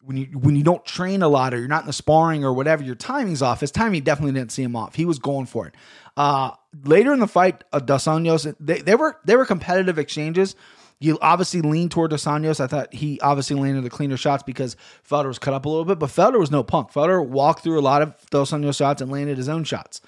when 0.06 0.17
you 0.17 0.26
when 0.38 0.55
you 0.55 0.62
don't 0.62 0.85
train 0.85 1.23
a 1.23 1.29
lot 1.29 1.53
or 1.53 1.58
you're 1.58 1.69
not 1.69 1.82
in 1.82 1.87
the 1.88 1.93
sparring 1.93 2.44
or 2.44 2.53
whatever, 2.53 2.82
your 2.82 2.94
timing's 2.94 3.43
off. 3.43 3.61
His 3.61 3.73
timing 3.73 4.03
definitely 4.03 4.32
didn't 4.32 4.53
see 4.53 4.62
him 4.62 4.76
off. 4.76 4.94
He 4.94 5.05
was 5.05 5.19
going 5.19 5.47
for 5.47 5.67
it. 5.67 5.75
Uh, 6.17 6.53
later 6.85 7.12
in 7.12 7.19
the 7.19 7.26
fight, 7.26 7.64
uh, 7.73 7.81
Dos 7.81 8.05
Anjos, 8.05 8.55
they, 8.61 8.81
they 8.81 8.94
were 8.94 9.19
they 9.25 9.37
were 9.37 9.44
competitive 9.44 9.99
exchanges. 9.99 10.55
You 11.00 11.19
obviously 11.20 11.61
leaned 11.61 11.91
toward 11.91 12.12
Dos 12.12 12.25
Anjos. 12.25 12.61
I 12.61 12.69
thought 12.69 12.94
he 12.94 13.20
obviously 13.20 13.56
landed 13.56 13.82
the 13.82 13.91
cleaner 13.91 14.17
shots 14.17 14.44
because 14.44 14.76
Felder 15.08 15.26
was 15.26 15.40
cut 15.40 15.52
up 15.52 15.66
a 15.66 15.69
little 15.69 15.85
bit, 15.85 15.99
but 15.99 16.09
Felder 16.09 16.38
was 16.38 16.52
no 16.52 16.62
punk. 16.62 16.92
Felder 16.92 17.25
walked 17.26 17.64
through 17.64 17.78
a 17.78 17.83
lot 17.83 18.00
of 18.00 18.14
Dos 18.31 18.52
Anjos 18.52 18.78
shots 18.78 19.02
and 19.02 19.11
landed 19.11 19.37
his 19.37 19.49
own 19.49 19.64
shots. 19.64 20.00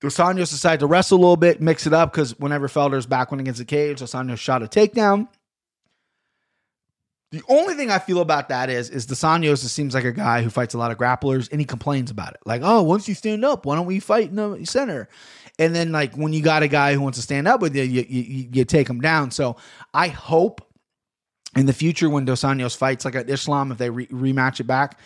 Dos 0.00 0.16
Anjos 0.18 0.50
decided 0.50 0.80
to 0.80 0.86
wrestle 0.86 1.18
a 1.18 1.20
little 1.20 1.36
bit, 1.36 1.60
mix 1.60 1.86
it 1.86 1.94
up 1.94 2.12
because 2.12 2.38
whenever 2.38 2.68
Felder's 2.68 3.06
back 3.06 3.32
went 3.32 3.40
against 3.40 3.58
the 3.58 3.64
cage, 3.64 4.00
Dos 4.00 4.12
Anjos 4.12 4.38
shot 4.38 4.62
a 4.62 4.66
takedown. 4.66 5.28
The 7.30 7.42
only 7.48 7.74
thing 7.74 7.90
I 7.90 7.98
feel 7.98 8.20
about 8.20 8.48
that 8.48 8.70
is, 8.70 8.88
is 8.88 9.04
Dos 9.04 9.20
Anjos 9.20 9.58
seems 9.58 9.92
like 9.92 10.04
a 10.04 10.12
guy 10.12 10.42
who 10.42 10.48
fights 10.48 10.72
a 10.72 10.78
lot 10.78 10.90
of 10.90 10.96
grapplers, 10.96 11.50
and 11.52 11.60
he 11.60 11.66
complains 11.66 12.10
about 12.10 12.32
it. 12.32 12.40
Like, 12.46 12.62
oh, 12.64 12.82
once 12.82 13.06
you 13.06 13.14
stand 13.14 13.44
up, 13.44 13.66
why 13.66 13.76
don't 13.76 13.84
we 13.84 14.00
fight 14.00 14.30
in 14.30 14.36
the 14.36 14.64
center? 14.64 15.08
And 15.58 15.74
then, 15.74 15.92
like, 15.92 16.14
when 16.16 16.32
you 16.32 16.40
got 16.40 16.62
a 16.62 16.68
guy 16.68 16.94
who 16.94 17.02
wants 17.02 17.18
to 17.18 17.22
stand 17.22 17.46
up 17.46 17.60
with 17.60 17.76
you, 17.76 17.82
you, 17.82 18.06
you, 18.08 18.48
you 18.52 18.64
take 18.64 18.88
him 18.88 19.00
down. 19.00 19.30
So 19.30 19.56
I 19.92 20.08
hope 20.08 20.66
in 21.54 21.66
the 21.66 21.72
future 21.74 22.08
when 22.08 22.24
Dos 22.24 22.42
Anjos 22.42 22.76
fights 22.76 23.04
like 23.04 23.14
at 23.14 23.28
Islam, 23.28 23.72
if 23.72 23.78
they 23.78 23.90
re- 23.90 24.06
rematch 24.06 24.60
it 24.60 24.64
back, 24.64 24.98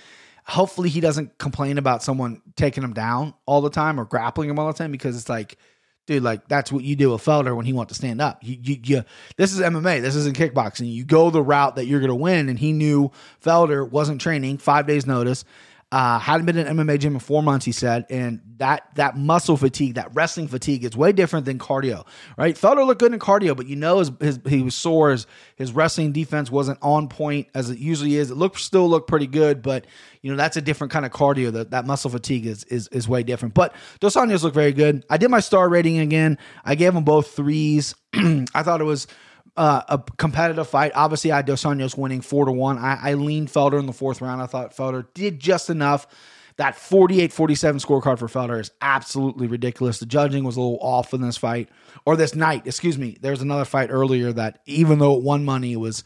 hopefully 0.44 0.90
he 0.90 1.00
doesn't 1.00 1.38
complain 1.38 1.76
about 1.76 2.04
someone 2.04 2.40
taking 2.56 2.84
him 2.84 2.92
down 2.92 3.34
all 3.46 3.62
the 3.62 3.70
time 3.70 3.98
or 3.98 4.04
grappling 4.04 4.48
him 4.48 4.60
all 4.60 4.68
the 4.68 4.78
time 4.78 4.92
because 4.92 5.16
it's 5.16 5.28
like, 5.28 5.56
dude, 6.06 6.22
like 6.22 6.48
that's 6.48 6.72
what 6.72 6.84
you 6.84 6.96
do 6.96 7.10
with 7.10 7.24
Felder 7.24 7.56
when 7.56 7.66
he 7.66 7.72
wants 7.72 7.90
to 7.90 7.94
stand 7.94 8.20
up. 8.20 8.38
You, 8.42 8.58
you, 8.62 8.80
you, 8.84 9.04
this 9.36 9.52
is 9.52 9.60
MMA. 9.60 10.00
This 10.00 10.14
isn't 10.16 10.36
kickboxing. 10.36 10.92
You 10.92 11.04
go 11.04 11.30
the 11.30 11.42
route 11.42 11.76
that 11.76 11.86
you're 11.86 12.00
going 12.00 12.08
to 12.08 12.14
win, 12.14 12.48
and 12.48 12.58
he 12.58 12.72
knew 12.72 13.10
Felder 13.42 13.88
wasn't 13.88 14.20
training. 14.20 14.58
Five 14.58 14.86
days 14.86 15.06
notice. 15.06 15.44
Uh, 15.92 16.18
hadn't 16.18 16.46
been 16.46 16.56
in 16.56 16.66
MMA 16.74 16.98
gym 16.98 17.12
in 17.12 17.20
four 17.20 17.42
months, 17.42 17.66
he 17.66 17.72
said, 17.72 18.06
and 18.08 18.40
that 18.56 18.88
that 18.94 19.14
muscle 19.14 19.58
fatigue, 19.58 19.96
that 19.96 20.08
wrestling 20.14 20.48
fatigue, 20.48 20.84
is 20.84 20.96
way 20.96 21.12
different 21.12 21.44
than 21.44 21.58
cardio, 21.58 22.06
right? 22.38 22.54
Felder 22.56 22.86
looked 22.86 22.98
good 22.98 23.12
in 23.12 23.18
cardio, 23.18 23.54
but 23.54 23.66
you 23.66 23.76
know 23.76 23.98
his, 23.98 24.10
his 24.18 24.40
he 24.48 24.62
was 24.62 24.74
sore. 24.74 25.10
His, 25.10 25.26
his 25.56 25.72
wrestling 25.72 26.12
defense 26.12 26.50
wasn't 26.50 26.78
on 26.80 27.08
point 27.08 27.48
as 27.54 27.68
it 27.68 27.78
usually 27.78 28.16
is. 28.16 28.30
It 28.30 28.38
looked 28.38 28.58
still 28.58 28.88
looked 28.88 29.06
pretty 29.06 29.26
good, 29.26 29.60
but 29.60 29.86
you 30.22 30.30
know 30.30 30.36
that's 30.38 30.56
a 30.56 30.62
different 30.62 30.94
kind 30.94 31.04
of 31.04 31.12
cardio. 31.12 31.52
That 31.52 31.72
that 31.72 31.86
muscle 31.86 32.08
fatigue 32.08 32.46
is 32.46 32.64
is 32.64 32.88
is 32.88 33.06
way 33.06 33.22
different. 33.22 33.52
But 33.52 33.74
Dos 34.00 34.16
Anjos 34.16 34.44
look 34.44 34.54
very 34.54 34.72
good. 34.72 35.04
I 35.10 35.18
did 35.18 35.30
my 35.30 35.40
star 35.40 35.68
rating 35.68 35.98
again. 35.98 36.38
I 36.64 36.74
gave 36.74 36.94
them 36.94 37.04
both 37.04 37.32
threes. 37.36 37.94
I 38.14 38.62
thought 38.62 38.80
it 38.80 38.84
was 38.84 39.06
uh, 39.56 39.82
a 39.88 39.98
competitive 40.16 40.68
fight. 40.68 40.92
Obviously, 40.94 41.32
I 41.32 41.42
Dos 41.42 41.64
Anjos 41.64 41.96
winning 41.96 42.20
four 42.20 42.44
to 42.44 42.52
one. 42.52 42.78
I, 42.78 43.10
I 43.10 43.14
leaned 43.14 43.48
Felder 43.48 43.78
in 43.78 43.86
the 43.86 43.92
fourth 43.92 44.20
round. 44.20 44.40
I 44.40 44.46
thought 44.46 44.74
Felder 44.74 45.06
did 45.14 45.40
just 45.40 45.70
enough. 45.70 46.06
That 46.56 46.76
48 46.76 47.32
47 47.32 47.80
scorecard 47.80 48.18
for 48.18 48.28
Felder 48.28 48.60
is 48.60 48.70
absolutely 48.82 49.46
ridiculous. 49.46 49.98
The 49.98 50.06
judging 50.06 50.44
was 50.44 50.56
a 50.56 50.60
little 50.60 50.78
off 50.80 51.14
in 51.14 51.22
this 51.22 51.38
fight, 51.38 51.70
or 52.04 52.14
this 52.14 52.34
night, 52.34 52.66
excuse 52.66 52.98
me. 52.98 53.16
There 53.20 53.30
was 53.30 53.40
another 53.40 53.64
fight 53.64 53.88
earlier 53.90 54.32
that, 54.32 54.60
even 54.66 54.98
though 54.98 55.16
it 55.16 55.22
won 55.22 55.44
money, 55.44 55.72
it 55.72 55.80
was 55.80 56.04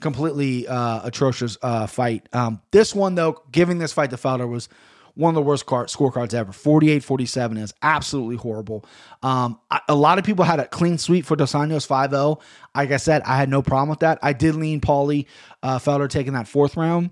completely 0.00 0.66
uh, 0.66 1.00
atrocious 1.04 1.58
uh, 1.62 1.86
fight. 1.86 2.28
Um, 2.32 2.60
this 2.70 2.94
one, 2.94 3.14
though, 3.14 3.42
giving 3.52 3.78
this 3.78 3.92
fight 3.92 4.10
to 4.10 4.16
Felder 4.16 4.48
was 4.48 4.68
one 5.14 5.30
of 5.30 5.34
the 5.34 5.42
worst 5.42 5.66
card, 5.66 5.88
scorecards 5.88 6.34
ever. 6.34 6.52
48 6.52 7.04
47 7.04 7.56
is 7.56 7.74
absolutely 7.82 8.36
horrible. 8.36 8.84
Um, 9.22 9.58
I, 9.70 9.80
a 9.88 9.94
lot 9.94 10.18
of 10.18 10.24
people 10.24 10.44
had 10.44 10.60
a 10.60 10.66
clean 10.66 10.98
sweep 10.98 11.24
for 11.24 11.36
Dos 11.36 11.52
Anjos 11.52 11.86
5 11.86 12.10
0. 12.10 12.38
Like 12.74 12.90
I 12.90 12.96
said, 12.96 13.22
I 13.22 13.36
had 13.36 13.48
no 13.48 13.62
problem 13.62 13.88
with 13.88 14.00
that. 14.00 14.18
I 14.22 14.32
did 14.32 14.54
lean 14.54 14.80
Paulie 14.80 15.26
uh, 15.62 15.78
Felder 15.78 16.08
taking 16.08 16.32
that 16.34 16.48
fourth 16.48 16.76
round. 16.76 17.10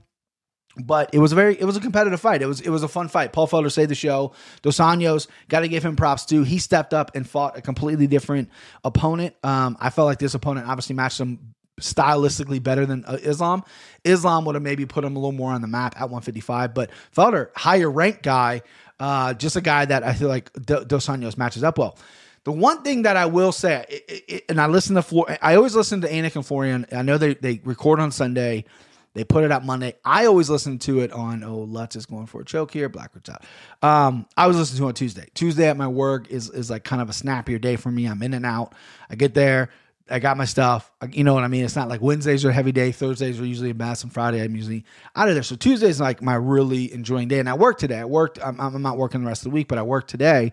But 0.76 1.10
it 1.12 1.18
was 1.18 1.32
a 1.32 1.34
very 1.34 1.60
it 1.60 1.64
was 1.64 1.76
a 1.76 1.80
competitive 1.80 2.20
fight. 2.20 2.42
It 2.42 2.46
was 2.46 2.60
it 2.60 2.70
was 2.70 2.82
a 2.82 2.88
fun 2.88 3.08
fight. 3.08 3.32
Paul 3.32 3.48
Felder 3.48 3.72
saved 3.72 3.90
the 3.90 3.96
show. 3.96 4.32
Dos 4.62 4.78
Anjos 4.78 5.26
got 5.48 5.60
to 5.60 5.68
give 5.68 5.84
him 5.84 5.96
props 5.96 6.24
too. 6.24 6.44
He 6.44 6.58
stepped 6.58 6.94
up 6.94 7.10
and 7.16 7.28
fought 7.28 7.58
a 7.58 7.60
completely 7.60 8.06
different 8.06 8.48
opponent. 8.84 9.34
Um, 9.42 9.76
I 9.80 9.90
felt 9.90 10.06
like 10.06 10.20
this 10.20 10.34
opponent 10.34 10.68
obviously 10.68 10.94
matched 10.94 11.20
him 11.20 11.54
stylistically 11.80 12.62
better 12.62 12.86
than 12.86 13.04
uh, 13.04 13.18
Islam. 13.22 13.64
Islam 14.04 14.44
would 14.44 14.54
have 14.54 14.62
maybe 14.62 14.86
put 14.86 15.04
him 15.04 15.16
a 15.16 15.18
little 15.18 15.32
more 15.32 15.52
on 15.52 15.60
the 15.60 15.66
map 15.66 15.94
at 15.96 16.04
155, 16.04 16.72
but 16.74 16.90
Felder, 17.14 17.48
higher 17.56 17.90
ranked 17.90 18.22
guy, 18.22 18.62
uh, 18.98 19.34
just 19.34 19.56
a 19.56 19.60
guy 19.60 19.84
that 19.84 20.02
I 20.02 20.12
feel 20.12 20.28
like 20.28 20.52
D- 20.54 20.84
Dos 20.86 21.06
Anjos 21.06 21.36
matches 21.36 21.64
up 21.64 21.78
well. 21.78 21.98
The 22.44 22.52
one 22.52 22.82
thing 22.82 23.02
that 23.02 23.16
I 23.16 23.26
will 23.26 23.52
say, 23.52 23.84
it, 23.88 24.24
it, 24.28 24.44
and 24.48 24.60
I 24.60 24.66
listen 24.66 24.94
to 24.94 25.02
Flor, 25.02 25.26
I 25.42 25.56
always 25.56 25.74
listen 25.74 26.00
to 26.02 26.08
Anik 26.08 26.36
and 26.36 26.46
Florian. 26.46 26.86
I 26.90 27.02
know 27.02 27.18
they 27.18 27.34
they 27.34 27.60
record 27.64 28.00
on 28.00 28.12
Sunday. 28.12 28.64
They 29.12 29.24
put 29.24 29.44
it 29.44 29.50
out 29.50 29.64
Monday. 29.64 29.94
I 30.04 30.26
always 30.26 30.48
listen 30.48 30.78
to 30.80 31.00
it 31.00 31.12
on 31.12 31.42
oh 31.42 31.58
Lutz 31.58 31.96
is 31.96 32.06
going 32.06 32.26
for 32.26 32.40
a 32.40 32.44
choke 32.44 32.70
here, 32.70 32.88
Blackwood's 32.88 33.28
out. 33.28 33.44
Um, 33.82 34.26
I 34.36 34.46
was 34.46 34.56
listening 34.56 34.78
to 34.78 34.84
it 34.84 34.88
on 34.88 34.94
Tuesday. 34.94 35.26
Tuesday 35.34 35.68
at 35.68 35.76
my 35.76 35.88
work 35.88 36.30
is 36.30 36.48
is 36.48 36.70
like 36.70 36.84
kind 36.84 37.02
of 37.02 37.10
a 37.10 37.12
snappier 37.12 37.58
day 37.58 37.76
for 37.76 37.90
me. 37.90 38.06
I'm 38.06 38.22
in 38.22 38.32
and 38.32 38.46
out. 38.46 38.74
I 39.10 39.16
get 39.16 39.34
there, 39.34 39.70
I 40.10 40.18
got 40.18 40.36
my 40.36 40.44
stuff. 40.44 40.90
You 41.12 41.24
know 41.24 41.34
what 41.34 41.44
I 41.44 41.48
mean? 41.48 41.64
It's 41.64 41.76
not 41.76 41.88
like 41.88 42.00
Wednesdays 42.00 42.44
are 42.44 42.50
a 42.50 42.52
heavy 42.52 42.72
day. 42.72 42.92
Thursdays 42.92 43.40
are 43.40 43.46
usually 43.46 43.70
a 43.70 43.74
mess, 43.74 44.02
and 44.02 44.12
Friday 44.12 44.42
I'm 44.42 44.54
usually 44.54 44.84
out 45.14 45.28
of 45.28 45.34
there. 45.34 45.42
So 45.42 45.56
Tuesday's 45.56 46.00
like 46.00 46.22
my 46.22 46.34
really 46.34 46.92
enjoying 46.92 47.28
day. 47.28 47.38
And 47.38 47.48
I 47.48 47.54
work 47.54 47.78
today. 47.78 47.98
I 47.98 48.04
worked. 48.04 48.38
I'm, 48.42 48.60
I'm 48.60 48.82
not 48.82 48.98
working 48.98 49.22
the 49.22 49.26
rest 49.26 49.42
of 49.42 49.50
the 49.50 49.54
week, 49.54 49.68
but 49.68 49.78
I 49.78 49.82
work 49.82 50.06
today. 50.08 50.52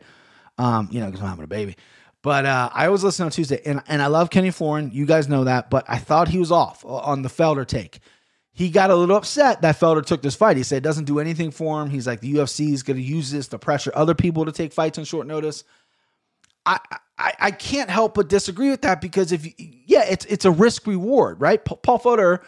Um, 0.58 0.90
you 0.92 1.00
know, 1.00 1.08
because 1.08 1.22
I'm 1.22 1.28
having 1.28 1.44
a 1.44 1.48
baby. 1.48 1.76
But 2.22 2.46
uh, 2.46 2.70
I 2.74 2.88
always 2.88 3.04
listen 3.04 3.26
on 3.26 3.32
Tuesday, 3.32 3.62
and 3.66 3.82
and 3.88 4.02
I 4.02 4.08
love 4.08 4.30
Kenny 4.30 4.52
Florian. 4.52 4.92
You 4.92 5.06
guys 5.06 5.28
know 5.28 5.44
that, 5.44 5.70
but 5.70 5.86
I 5.88 5.98
thought 5.98 6.28
he 6.28 6.40
was 6.40 6.52
off 6.52 6.84
on 6.86 7.22
the 7.22 7.30
Felder 7.30 7.66
take 7.66 8.00
he 8.58 8.72
got 8.72 8.90
a 8.90 8.96
little 8.96 9.16
upset 9.16 9.62
that 9.62 9.80
Felder 9.80 10.04
took 10.04 10.24
this 10.24 10.34
fight. 10.34 10.58
He 10.58 10.64
said 10.64 10.78
it 10.78 10.84
doesn't 10.84 11.06
do 11.06 11.20
anything 11.20 11.52
for 11.52 11.80
him. 11.80 11.92
He's 11.92 12.08
like 12.08 12.22
the 12.22 12.34
UFC 12.34 12.74
is 12.74 12.82
going 12.82 12.98
to 12.98 13.04
use 13.04 13.30
this 13.30 13.50
to 13.50 13.60
pressure 13.60 13.92
other 13.94 14.16
people 14.16 14.46
to 14.46 14.52
take 14.52 14.74
fights 14.74 14.98
on 14.98 15.06
short 15.06 15.28
notice. 15.28 15.64
I, 16.68 17.34
I 17.40 17.52
can't 17.52 17.90
help 17.90 18.14
but 18.16 18.30
disagree 18.30 18.70
with 18.70 18.82
that 18.82 19.02
because 19.02 19.32
if 19.32 19.48
yeah, 19.58 20.04
it's 20.04 20.26
it's 20.26 20.46
a 20.46 20.52
risk 20.52 20.86
reward, 20.86 21.42
right? 21.42 21.64
Paul 21.64 22.00
Felder, 22.00 22.44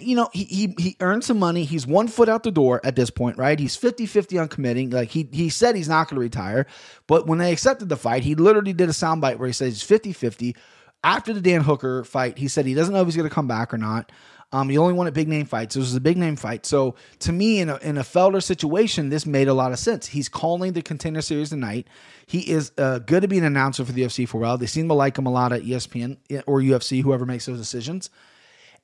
you 0.00 0.16
know, 0.16 0.28
he 0.32 0.44
he 0.44 0.74
he 0.78 0.96
earned 1.00 1.24
some 1.24 1.38
money. 1.38 1.64
He's 1.64 1.86
one 1.86 2.08
foot 2.08 2.28
out 2.28 2.42
the 2.42 2.50
door 2.50 2.80
at 2.84 2.96
this 2.96 3.10
point, 3.10 3.38
right? 3.38 3.58
He's 3.58 3.76
50-50 3.76 4.40
on 4.40 4.48
committing. 4.48 4.90
Like 4.90 5.10
he 5.10 5.28
he 5.32 5.48
said 5.48 5.76
he's 5.76 5.88
not 5.88 6.08
going 6.08 6.16
to 6.16 6.20
retire, 6.20 6.66
but 7.06 7.26
when 7.26 7.38
they 7.38 7.52
accepted 7.52 7.88
the 7.88 7.96
fight, 7.96 8.22
he 8.24 8.34
literally 8.34 8.72
did 8.72 8.88
a 8.88 8.92
soundbite 8.92 9.38
where 9.38 9.46
he 9.46 9.52
says 9.52 9.80
he's 9.80 10.00
50-50. 10.00 10.56
After 11.04 11.32
the 11.32 11.40
Dan 11.40 11.62
Hooker 11.62 12.04
fight, 12.04 12.36
he 12.36 12.48
said 12.48 12.66
he 12.66 12.74
doesn't 12.74 12.92
know 12.92 13.00
if 13.00 13.06
he's 13.06 13.16
going 13.16 13.28
to 13.28 13.34
come 13.34 13.46
back 13.46 13.72
or 13.72 13.78
not. 13.78 14.10
Um, 14.52 14.68
he 14.68 14.78
only 14.78 14.94
won 14.94 15.06
at 15.06 15.14
big 15.14 15.28
name 15.28 15.44
fights. 15.44 15.74
This 15.74 15.82
was 15.82 15.94
a 15.94 16.00
big 16.00 16.16
name 16.16 16.36
fight. 16.36 16.64
So 16.64 16.94
to 17.20 17.32
me, 17.32 17.58
in 17.60 17.68
a, 17.68 17.76
in 17.78 17.98
a 17.98 18.02
Felder 18.02 18.42
situation, 18.42 19.10
this 19.10 19.26
made 19.26 19.48
a 19.48 19.54
lot 19.54 19.72
of 19.72 19.78
sense. 19.78 20.06
He's 20.06 20.28
calling 20.28 20.72
the 20.72 20.82
contender 20.82 21.20
series 21.20 21.50
tonight. 21.50 21.86
He 22.26 22.50
is 22.50 22.72
uh, 22.78 23.00
good 23.00 23.22
to 23.22 23.28
be 23.28 23.38
an 23.38 23.44
announcer 23.44 23.84
for 23.84 23.92
the 23.92 24.02
UFC 24.02 24.28
for 24.28 24.38
a 24.38 24.40
while. 24.40 24.58
They 24.58 24.66
seem 24.66 24.88
to 24.88 24.94
like 24.94 25.18
him 25.18 25.26
a 25.26 25.30
lot 25.30 25.52
at 25.52 25.62
ESPN 25.62 26.18
or 26.46 26.60
UFC, 26.60 27.02
whoever 27.02 27.26
makes 27.26 27.46
those 27.46 27.58
decisions. 27.58 28.08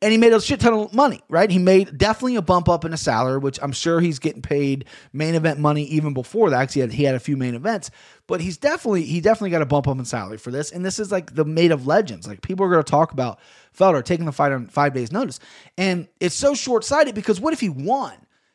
And 0.02 0.10
he 0.10 0.18
made 0.18 0.32
a 0.32 0.40
shit 0.40 0.58
ton 0.58 0.74
of 0.74 0.92
money, 0.92 1.20
right? 1.28 1.48
He 1.48 1.60
made 1.60 1.96
definitely 1.96 2.34
a 2.34 2.42
bump 2.42 2.68
up 2.68 2.84
in 2.84 2.92
a 2.92 2.96
salary, 2.96 3.38
which 3.38 3.60
I'm 3.62 3.70
sure 3.70 4.00
he's 4.00 4.18
getting 4.18 4.42
paid 4.42 4.86
main 5.12 5.36
event 5.36 5.60
money 5.60 5.84
even 5.84 6.12
before 6.12 6.50
that. 6.50 6.66
Cause 6.66 6.74
he 6.74 6.80
had, 6.80 6.92
he 6.92 7.04
had 7.04 7.14
a 7.14 7.20
few 7.20 7.36
main 7.36 7.54
events, 7.54 7.92
but 8.26 8.40
he's 8.40 8.56
definitely 8.56 9.04
he 9.04 9.20
definitely 9.20 9.50
got 9.50 9.62
a 9.62 9.66
bump 9.66 9.86
up 9.86 9.96
in 9.96 10.04
salary 10.04 10.38
for 10.38 10.50
this. 10.50 10.72
And 10.72 10.84
this 10.84 10.98
is 10.98 11.12
like 11.12 11.36
the 11.36 11.44
made 11.44 11.70
of 11.70 11.86
legends. 11.86 12.26
Like 12.26 12.42
people 12.42 12.66
are 12.66 12.70
going 12.70 12.82
to 12.82 12.90
talk 12.90 13.12
about 13.12 13.38
Felder 13.78 14.04
taking 14.04 14.26
the 14.26 14.32
fight 14.32 14.50
on 14.50 14.66
five 14.66 14.92
days' 14.92 15.12
notice. 15.12 15.38
And 15.78 16.08
it's 16.18 16.34
so 16.34 16.54
short 16.54 16.84
sighted 16.84 17.14
because 17.14 17.40
what 17.40 17.52
if 17.52 17.60
he 17.60 17.68
won? 17.68 18.14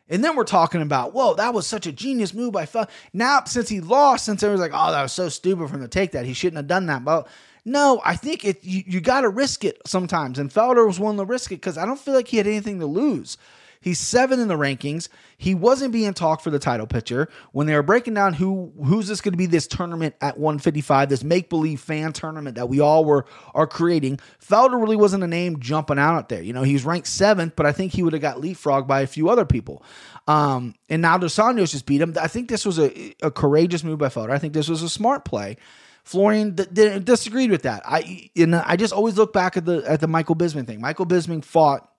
And 0.09 0.23
then 0.23 0.35
we're 0.35 0.45
talking 0.45 0.81
about, 0.81 1.13
whoa, 1.13 1.33
that 1.35 1.53
was 1.53 1.67
such 1.67 1.85
a 1.85 1.91
genius 1.91 2.33
move 2.33 2.53
by 2.53 2.65
Felder. 2.65 2.89
Now, 3.13 3.43
since 3.45 3.69
he 3.69 3.81
lost, 3.81 4.25
since 4.25 4.43
everyone's 4.43 4.61
like, 4.69 4.79
oh, 4.79 4.91
that 4.91 5.01
was 5.01 5.13
so 5.13 5.29
stupid 5.29 5.69
for 5.69 5.75
him 5.75 5.81
to 5.81 5.87
take 5.87 6.11
that, 6.11 6.25
he 6.25 6.33
shouldn't 6.33 6.57
have 6.57 6.67
done 6.67 6.85
that. 6.87 7.03
But 7.03 7.27
no, 7.67 8.01
I 8.05 8.15
think 8.15 8.45
it 8.45 8.63
you, 8.63 8.81
you 8.87 9.01
got 9.01 9.21
to 9.21 9.29
risk 9.29 9.65
it 9.65 9.81
sometimes. 9.85 10.39
And 10.39 10.49
Felder 10.49 10.87
was 10.87 11.01
willing 11.01 11.17
to 11.17 11.25
risk 11.25 11.51
it 11.51 11.55
because 11.55 11.77
I 11.77 11.85
don't 11.85 11.99
feel 11.99 12.13
like 12.13 12.29
he 12.29 12.37
had 12.37 12.47
anything 12.47 12.79
to 12.79 12.85
lose. 12.85 13.37
He's 13.81 13.99
seven 13.99 14.39
in 14.39 14.47
the 14.47 14.55
rankings. 14.55 15.09
He 15.37 15.53
wasn't 15.53 15.91
being 15.91 16.13
talked 16.13 16.43
for 16.43 16.49
the 16.49 16.59
title 16.59 16.87
picture 16.87 17.27
when 17.51 17.67
they 17.67 17.75
were 17.75 17.83
breaking 17.83 18.13
down 18.13 18.33
who 18.33 18.71
who's 18.83 19.07
this 19.07 19.19
going 19.19 19.33
to 19.33 19.37
be 19.37 19.47
this 19.47 19.67
tournament 19.67 20.15
at 20.21 20.37
155, 20.37 21.09
this 21.09 21.25
make 21.25 21.49
believe 21.49 21.81
fan 21.81 22.13
tournament 22.13 22.55
that 22.55 22.69
we 22.69 22.79
all 22.79 23.03
were 23.03 23.25
are 23.53 23.67
creating. 23.67 24.19
Felder 24.41 24.79
really 24.81 24.95
wasn't 24.95 25.25
a 25.25 25.27
name 25.27 25.59
jumping 25.59 25.99
out 25.99 26.15
out 26.15 26.29
there. 26.29 26.41
You 26.41 26.53
know, 26.53 26.63
he 26.63 26.73
was 26.73 26.85
ranked 26.85 27.07
seventh, 27.07 27.57
but 27.57 27.65
I 27.65 27.73
think 27.73 27.91
he 27.91 28.01
would 28.01 28.13
have 28.13 28.21
got 28.21 28.37
leapfrogged 28.37 28.87
by 28.87 29.01
a 29.01 29.07
few 29.07 29.29
other 29.29 29.45
people. 29.45 29.83
Um, 30.27 30.75
and 30.89 31.01
now 31.01 31.17
Dos 31.17 31.35
Anjos 31.37 31.71
just 31.71 31.85
beat 31.85 32.01
him. 32.01 32.13
I 32.19 32.27
think 32.27 32.49
this 32.49 32.65
was 32.65 32.79
a, 32.79 33.15
a 33.21 33.31
courageous 33.31 33.83
move 33.83 33.99
by 33.99 34.09
Felder. 34.09 34.31
I 34.31 34.39
think 34.39 34.53
this 34.53 34.67
was 34.67 34.83
a 34.83 34.89
smart 34.89 35.23
play. 35.23 35.57
Florian 36.03 36.55
disagreed 36.55 37.51
with 37.51 37.63
that. 37.63 37.83
I 37.85 38.29
I 38.65 38.77
just 38.77 38.93
always 38.93 39.17
look 39.17 39.33
back 39.33 39.57
at 39.57 39.65
the 39.65 39.83
at 39.85 39.99
the 39.99 40.07
Michael 40.07 40.35
Bisping 40.35 40.65
thing. 40.65 40.79
Michael 40.79 41.05
Bisping 41.05 41.43
fought 41.43 41.89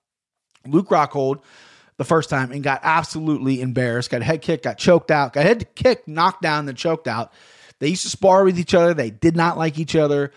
Luke 0.65 0.89
Rockhold 0.89 1.41
the 1.97 2.05
first 2.05 2.29
time 2.29 2.51
and 2.51 2.63
got 2.63 2.79
absolutely 2.81 3.61
embarrassed. 3.61 4.09
Got 4.09 4.23
head 4.23 4.41
kicked, 4.41 4.63
got 4.63 4.77
choked 4.79 5.11
out, 5.11 5.33
got 5.33 5.45
head 5.45 5.75
kicked, 5.75 6.07
knocked 6.07 6.41
down, 6.41 6.65
then 6.65 6.75
choked 6.75 7.07
out. 7.07 7.31
They 7.79 7.89
used 7.89 8.03
to 8.03 8.09
spar 8.09 8.43
with 8.43 8.57
each 8.57 8.73
other. 8.73 8.93
They 8.93 9.11
did 9.11 9.35
not 9.35 9.57
like 9.57 9.77
each 9.77 9.95
other. 9.95 10.31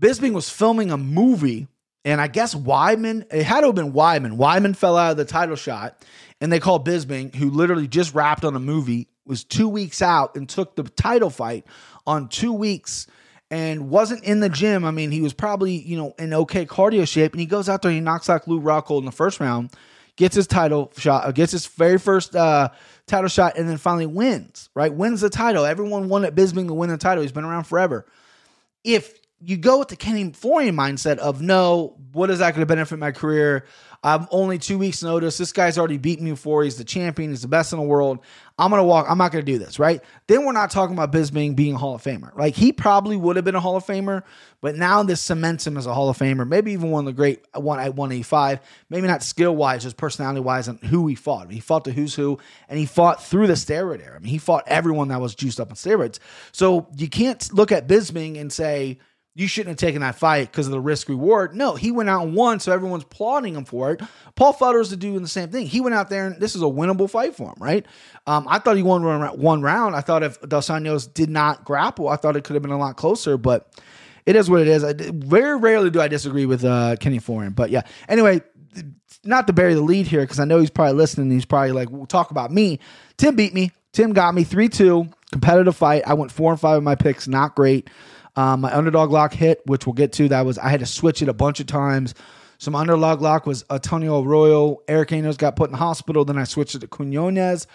Bisping 0.00 0.32
was 0.32 0.48
filming 0.48 0.90
a 0.90 0.96
movie, 0.96 1.68
and 2.06 2.20
I 2.20 2.28
guess 2.28 2.54
Weidman, 2.54 3.26
it 3.32 3.42
had 3.42 3.60
to 3.60 3.66
have 3.66 3.74
been 3.74 3.92
Wyman. 3.92 4.38
Weidman 4.38 4.76
fell 4.76 4.96
out 4.96 5.10
of 5.10 5.16
the 5.16 5.24
title 5.24 5.56
shot, 5.56 6.02
and 6.40 6.52
they 6.52 6.60
called 6.60 6.86
Bisping, 6.86 7.34
who 7.34 7.50
literally 7.50 7.88
just 7.88 8.14
wrapped 8.14 8.44
on 8.44 8.54
a 8.54 8.60
movie, 8.60 9.08
was 9.26 9.42
two 9.42 9.68
weeks 9.68 10.00
out 10.00 10.36
and 10.36 10.48
took 10.48 10.76
the 10.76 10.84
title 10.84 11.30
fight 11.30 11.66
on 12.06 12.28
two 12.28 12.52
weeks 12.52 13.08
and 13.50 13.90
wasn't 13.90 14.22
in 14.22 14.38
the 14.38 14.48
gym. 14.48 14.84
I 14.84 14.92
mean, 14.92 15.10
he 15.10 15.20
was 15.20 15.34
probably, 15.34 15.72
you 15.72 15.96
know, 15.96 16.14
in 16.16 16.32
okay 16.32 16.64
cardio 16.64 17.06
shape, 17.06 17.32
and 17.32 17.40
he 17.40 17.46
goes 17.46 17.68
out 17.68 17.82
there 17.82 17.90
and 17.90 17.96
he 17.96 18.00
knocks 18.00 18.30
out 18.30 18.46
Lou 18.46 18.60
Rockhold 18.60 19.00
in 19.00 19.04
the 19.04 19.12
first 19.12 19.40
round 19.40 19.70
gets 20.16 20.34
his 20.34 20.46
title 20.46 20.90
shot, 20.96 21.26
uh, 21.26 21.32
gets 21.32 21.52
his 21.52 21.66
very 21.66 21.98
first 21.98 22.34
uh, 22.34 22.70
title 23.06 23.28
shot, 23.28 23.58
and 23.58 23.68
then 23.68 23.76
finally 23.76 24.06
wins. 24.06 24.70
Right, 24.74 24.92
wins 24.92 25.20
the 25.20 25.30
title. 25.30 25.64
Everyone 25.64 26.08
wanted 26.08 26.34
Bisping 26.34 26.68
to 26.68 26.74
win 26.74 26.88
the 26.88 26.96
title. 26.96 27.22
He's 27.22 27.32
been 27.32 27.44
around 27.44 27.64
forever. 27.64 28.06
If 28.82 29.18
you 29.40 29.56
go 29.56 29.78
with 29.78 29.88
the 29.88 29.96
Kenny 29.96 30.32
Florian 30.32 30.76
mindset 30.76 31.18
of 31.18 31.42
no, 31.42 31.96
what 32.12 32.30
is 32.30 32.38
that 32.38 32.52
going 32.52 32.62
to 32.62 32.66
benefit 32.66 32.98
my 32.98 33.12
career? 33.12 33.64
I'm 34.02 34.28
only 34.30 34.58
two 34.58 34.78
weeks 34.78 35.02
notice. 35.02 35.36
This 35.36 35.52
guy's 35.52 35.78
already 35.78 35.98
beat 35.98 36.20
me 36.20 36.30
before. 36.30 36.62
He's 36.62 36.76
the 36.76 36.84
champion. 36.84 37.30
He's 37.30 37.42
the 37.42 37.48
best 37.48 37.72
in 37.72 37.78
the 37.78 37.84
world. 37.84 38.20
I'm 38.58 38.70
gonna 38.70 38.84
walk. 38.84 39.06
I'm 39.08 39.18
not 39.18 39.32
gonna 39.32 39.42
do 39.42 39.58
this, 39.58 39.78
right? 39.78 40.00
Then 40.28 40.44
we're 40.44 40.52
not 40.52 40.70
talking 40.70 40.94
about 40.94 41.12
Bisping 41.12 41.56
being 41.56 41.74
a 41.74 41.78
Hall 41.78 41.94
of 41.96 42.02
Famer. 42.02 42.32
Like 42.36 42.54
he 42.54 42.72
probably 42.72 43.16
would 43.16 43.34
have 43.36 43.44
been 43.44 43.56
a 43.56 43.60
Hall 43.60 43.76
of 43.76 43.84
Famer, 43.84 44.22
but 44.60 44.76
now 44.76 45.02
this 45.02 45.20
cements 45.20 45.66
him 45.66 45.76
as 45.76 45.86
a 45.86 45.94
Hall 45.94 46.08
of 46.08 46.16
Famer. 46.16 46.46
Maybe 46.48 46.72
even 46.72 46.90
one 46.90 47.00
of 47.00 47.06
the 47.06 47.16
great 47.16 47.44
one 47.54 47.80
at 47.80 47.96
185. 47.96 48.60
Maybe 48.90 49.06
not 49.08 49.22
skill 49.24 49.56
wise, 49.56 49.82
just 49.82 49.96
personality 49.96 50.40
wise, 50.40 50.68
and 50.68 50.78
who 50.80 51.06
he 51.06 51.16
fought. 51.16 51.50
He 51.50 51.60
fought 51.60 51.84
the 51.84 51.92
who's 51.92 52.14
who, 52.14 52.38
and 52.68 52.78
he 52.78 52.86
fought 52.86 53.22
through 53.22 53.48
the 53.48 53.54
steroid 53.54 54.06
era. 54.06 54.16
I 54.16 54.18
mean, 54.20 54.30
he 54.30 54.38
fought 54.38 54.64
everyone 54.68 55.08
that 55.08 55.20
was 55.20 55.34
juiced 55.34 55.58
up 55.58 55.70
on 55.70 55.76
steroids. 55.76 56.18
So 56.52 56.86
you 56.96 57.08
can't 57.08 57.52
look 57.52 57.72
at 57.72 57.88
Bisping 57.88 58.40
and 58.40 58.52
say 58.52 59.00
you 59.36 59.46
shouldn't 59.46 59.78
have 59.78 59.86
taken 59.86 60.00
that 60.00 60.14
fight 60.14 60.50
because 60.50 60.66
of 60.66 60.72
the 60.72 60.80
risk 60.80 61.10
reward. 61.10 61.54
No, 61.54 61.74
he 61.74 61.90
went 61.90 62.08
out 62.08 62.24
and 62.24 62.34
won, 62.34 62.58
so 62.58 62.72
everyone's 62.72 63.02
applauding 63.02 63.54
him 63.54 63.66
for 63.66 63.92
it. 63.92 64.00
Paul 64.34 64.54
Felder's 64.54 64.88
the 64.88 65.06
in 65.06 65.20
the 65.20 65.28
same 65.28 65.50
thing. 65.50 65.66
He 65.66 65.78
went 65.82 65.94
out 65.94 66.08
there 66.08 66.26
and 66.26 66.40
this 66.40 66.56
is 66.56 66.62
a 66.62 66.66
winnable 66.66 67.08
fight 67.08 67.36
for 67.36 67.48
him, 67.50 67.56
right? 67.58 67.84
Um, 68.26 68.46
I 68.48 68.58
thought 68.58 68.76
he 68.76 68.82
won 68.82 69.02
one 69.38 69.60
round. 69.60 69.94
I 69.94 70.00
thought 70.00 70.22
if 70.22 70.40
Dos 70.40 70.68
Anjos 70.68 71.12
did 71.12 71.28
not 71.28 71.66
grapple, 71.66 72.08
I 72.08 72.16
thought 72.16 72.34
it 72.36 72.44
could 72.44 72.54
have 72.54 72.62
been 72.62 72.72
a 72.72 72.78
lot 72.78 72.96
closer, 72.96 73.36
but 73.36 73.70
it 74.24 74.36
is 74.36 74.48
what 74.48 74.62
it 74.62 74.68
is. 74.68 74.82
I, 74.82 74.94
very 74.94 75.58
rarely 75.58 75.90
do 75.90 76.00
I 76.00 76.08
disagree 76.08 76.46
with 76.46 76.64
uh, 76.64 76.96
Kenny 76.98 77.18
Florian, 77.18 77.52
but 77.52 77.68
yeah. 77.68 77.82
Anyway, 78.08 78.40
not 79.22 79.46
to 79.48 79.52
bury 79.52 79.74
the 79.74 79.82
lead 79.82 80.06
here 80.06 80.22
because 80.22 80.40
I 80.40 80.46
know 80.46 80.60
he's 80.60 80.70
probably 80.70 80.94
listening. 80.94 81.30
He's 81.30 81.44
probably 81.44 81.72
like, 81.72 81.90
we'll 81.90 82.06
talk 82.06 82.30
about 82.30 82.50
me. 82.50 82.80
Tim 83.18 83.36
beat 83.36 83.52
me. 83.52 83.70
Tim 83.92 84.14
got 84.14 84.34
me 84.34 84.44
3 84.44 84.70
2, 84.70 85.08
competitive 85.32 85.76
fight. 85.76 86.04
I 86.06 86.14
went 86.14 86.32
4 86.32 86.52
and 86.52 86.60
5 86.60 86.78
of 86.78 86.82
my 86.82 86.94
picks, 86.94 87.28
not 87.28 87.54
great. 87.54 87.90
Um, 88.36 88.60
my 88.60 88.74
underdog 88.74 89.10
lock 89.10 89.32
hit, 89.32 89.62
which 89.66 89.86
we'll 89.86 89.94
get 89.94 90.12
to. 90.14 90.28
That 90.28 90.44
was 90.44 90.58
I 90.58 90.68
had 90.68 90.80
to 90.80 90.86
switch 90.86 91.22
it 91.22 91.28
a 91.28 91.32
bunch 91.34 91.58
of 91.60 91.66
times. 91.66 92.14
Some 92.58 92.74
underdog 92.74 93.20
lock 93.20 93.46
was 93.46 93.64
Antonio 93.70 94.22
Arroyo. 94.22 94.78
Eric 94.88 95.12
Enos 95.12 95.36
got 95.36 95.56
put 95.56 95.70
in 95.70 95.76
hospital. 95.76 96.24
Then 96.24 96.38
I 96.38 96.44
switched 96.44 96.74
it 96.74 96.80
to 96.80 96.86
Quinones. 96.86 97.66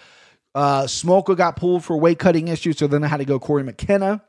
Uh, 0.54 0.86
Smoker 0.86 1.34
got 1.34 1.56
pulled 1.56 1.84
for 1.84 1.96
weight 1.96 2.18
cutting 2.18 2.48
issues, 2.48 2.78
so 2.78 2.86
then 2.86 3.02
I 3.04 3.08
had 3.08 3.18
to 3.18 3.24
go 3.24 3.38
Cory 3.38 3.62
McKenna. 3.62 4.22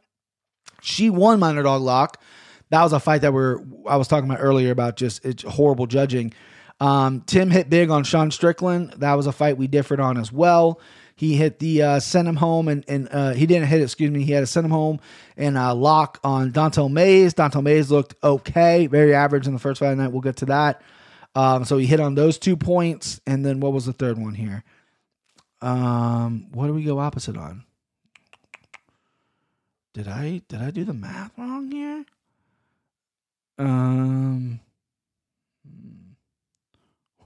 She 0.81 1.09
won 1.09 1.39
my 1.39 1.49
underdog 1.49 1.81
lock. 1.81 2.21
That 2.69 2.81
was 2.83 2.93
a 2.93 2.99
fight 2.99 3.21
that 3.21 3.33
we're 3.33 3.59
I 3.87 3.97
was 3.97 4.07
talking 4.07 4.29
about 4.29 4.41
earlier 4.41 4.71
about 4.71 4.95
just 4.95 5.23
it's 5.25 5.43
horrible 5.43 5.85
judging. 5.85 6.33
Um, 6.79 7.21
Tim 7.21 7.51
hit 7.51 7.69
big 7.69 7.89
on 7.89 8.03
Sean 8.03 8.31
Strickland. 8.31 8.93
That 8.97 9.13
was 9.13 9.27
a 9.27 9.31
fight 9.31 9.57
we 9.57 9.67
differed 9.67 9.99
on 9.99 10.17
as 10.17 10.31
well. 10.31 10.79
He 11.15 11.35
hit 11.35 11.59
the 11.59 11.81
uh, 11.81 11.99
send 11.99 12.27
him 12.27 12.35
home 12.35 12.67
and 12.67 12.83
and 12.87 13.07
uh, 13.11 13.31
he 13.33 13.45
didn't 13.45 13.67
hit 13.67 13.81
it. 13.81 13.83
Excuse 13.83 14.11
me. 14.11 14.23
He 14.23 14.31
had 14.31 14.43
a 14.43 14.47
send 14.47 14.65
him 14.65 14.71
home 14.71 14.99
and 15.37 15.57
uh, 15.57 15.75
lock 15.75 16.19
on 16.23 16.51
Dontale 16.51 16.91
Mayes. 16.91 17.33
Dontale 17.33 17.63
Mayes 17.63 17.91
looked 17.91 18.15
okay, 18.23 18.87
very 18.87 19.13
average 19.13 19.47
in 19.47 19.53
the 19.53 19.59
first 19.59 19.79
fight 19.79 19.97
night. 19.97 20.11
We'll 20.11 20.21
get 20.21 20.37
to 20.37 20.45
that. 20.45 20.81
Um, 21.35 21.65
so 21.65 21.77
he 21.77 21.85
hit 21.85 21.99
on 21.99 22.15
those 22.15 22.37
two 22.37 22.55
points, 22.55 23.19
and 23.25 23.45
then 23.45 23.59
what 23.59 23.73
was 23.73 23.85
the 23.85 23.93
third 23.93 24.17
one 24.17 24.35
here? 24.35 24.63
Um, 25.61 26.47
what 26.51 26.67
do 26.67 26.73
we 26.73 26.83
go 26.83 26.99
opposite 26.99 27.37
on? 27.37 27.63
Did 29.93 30.07
I 30.07 30.41
did 30.47 30.61
I 30.61 30.71
do 30.71 30.83
the 30.83 30.93
math 30.93 31.31
wrong 31.37 31.71
here? 31.71 32.05
Um. 33.59 34.59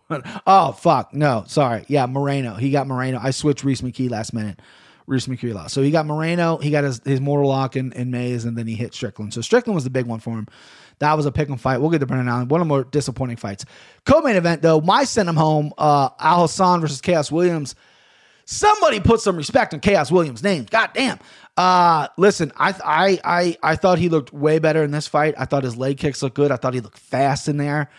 Oh 0.47 0.71
fuck! 0.71 1.13
No, 1.13 1.43
sorry. 1.47 1.83
Yeah, 1.87 2.07
Morono. 2.07 2.57
He 2.57 2.71
got 2.71 2.87
Morono. 2.87 3.19
I 3.21 3.31
switched 3.31 3.63
Rhys 3.63 3.81
McKee 3.81 4.09
last 4.09 4.33
minute. 4.33 4.61
Rhys 5.07 5.25
McKee 5.27 5.53
lost. 5.53 5.73
So 5.73 5.81
he 5.81 5.89
got 5.91 6.05
Moreno. 6.05 6.57
He 6.57 6.69
got 6.69 6.83
his, 6.83 7.01
his 7.05 7.21
mortal 7.21 7.47
lock 7.49 7.77
in, 7.77 7.93
in 7.93 8.11
Mayes, 8.11 8.43
and 8.43 8.57
then 8.57 8.67
he 8.67 8.75
hit 8.75 8.93
Strickland. 8.93 9.33
So 9.33 9.39
Strickland 9.41 9.75
was 9.75 9.85
the 9.85 9.89
big 9.89 10.05
one 10.05 10.19
for 10.19 10.31
him. 10.31 10.47
That 10.99 11.15
was 11.15 11.25
a 11.25 11.31
pick 11.31 11.49
'em 11.49 11.57
fight. 11.57 11.77
We'll 11.77 11.89
get 11.91 11.99
to 11.99 12.05
Brennan 12.05 12.27
Allen. 12.27 12.49
One 12.49 12.59
of 12.59 12.67
the 12.67 12.69
more 12.69 12.83
disappointing 12.83 13.37
fights. 13.37 13.63
Co-main 14.05 14.35
event 14.35 14.61
though. 14.61 14.81
My 14.81 15.05
send 15.05 15.29
him 15.29 15.37
home. 15.37 15.73
Uh, 15.77 16.09
Al 16.19 16.41
Hassan 16.41 16.81
versus 16.81 17.01
Khaos 17.01 17.31
Williams. 17.31 17.75
Somebody 18.45 18.99
put 18.99 19.19
some 19.21 19.35
respect 19.35 19.73
on 19.73 19.81
Khaos 19.81 20.11
Williams' 20.11 20.41
name. 20.43 20.65
God 20.69 20.89
damn. 20.93 21.19
Uh, 21.55 22.07
listen, 22.17 22.51
I 22.57 22.73
I 22.83 23.19
I 23.23 23.57
I 23.71 23.75
thought 23.75 23.99
he 23.99 24.09
looked 24.09 24.33
way 24.33 24.59
better 24.59 24.83
in 24.83 24.91
this 24.91 25.07
fight. 25.07 25.35
I 25.37 25.45
thought 25.45 25.63
his 25.63 25.75
leg 25.77 25.97
kicks 25.97 26.21
looked 26.21 26.35
good. 26.35 26.51
I 26.51 26.55
thought 26.55 26.73
he 26.73 26.79
looked 26.81 26.97
fast 26.99 27.47
in 27.47 27.57
there. 27.57 27.89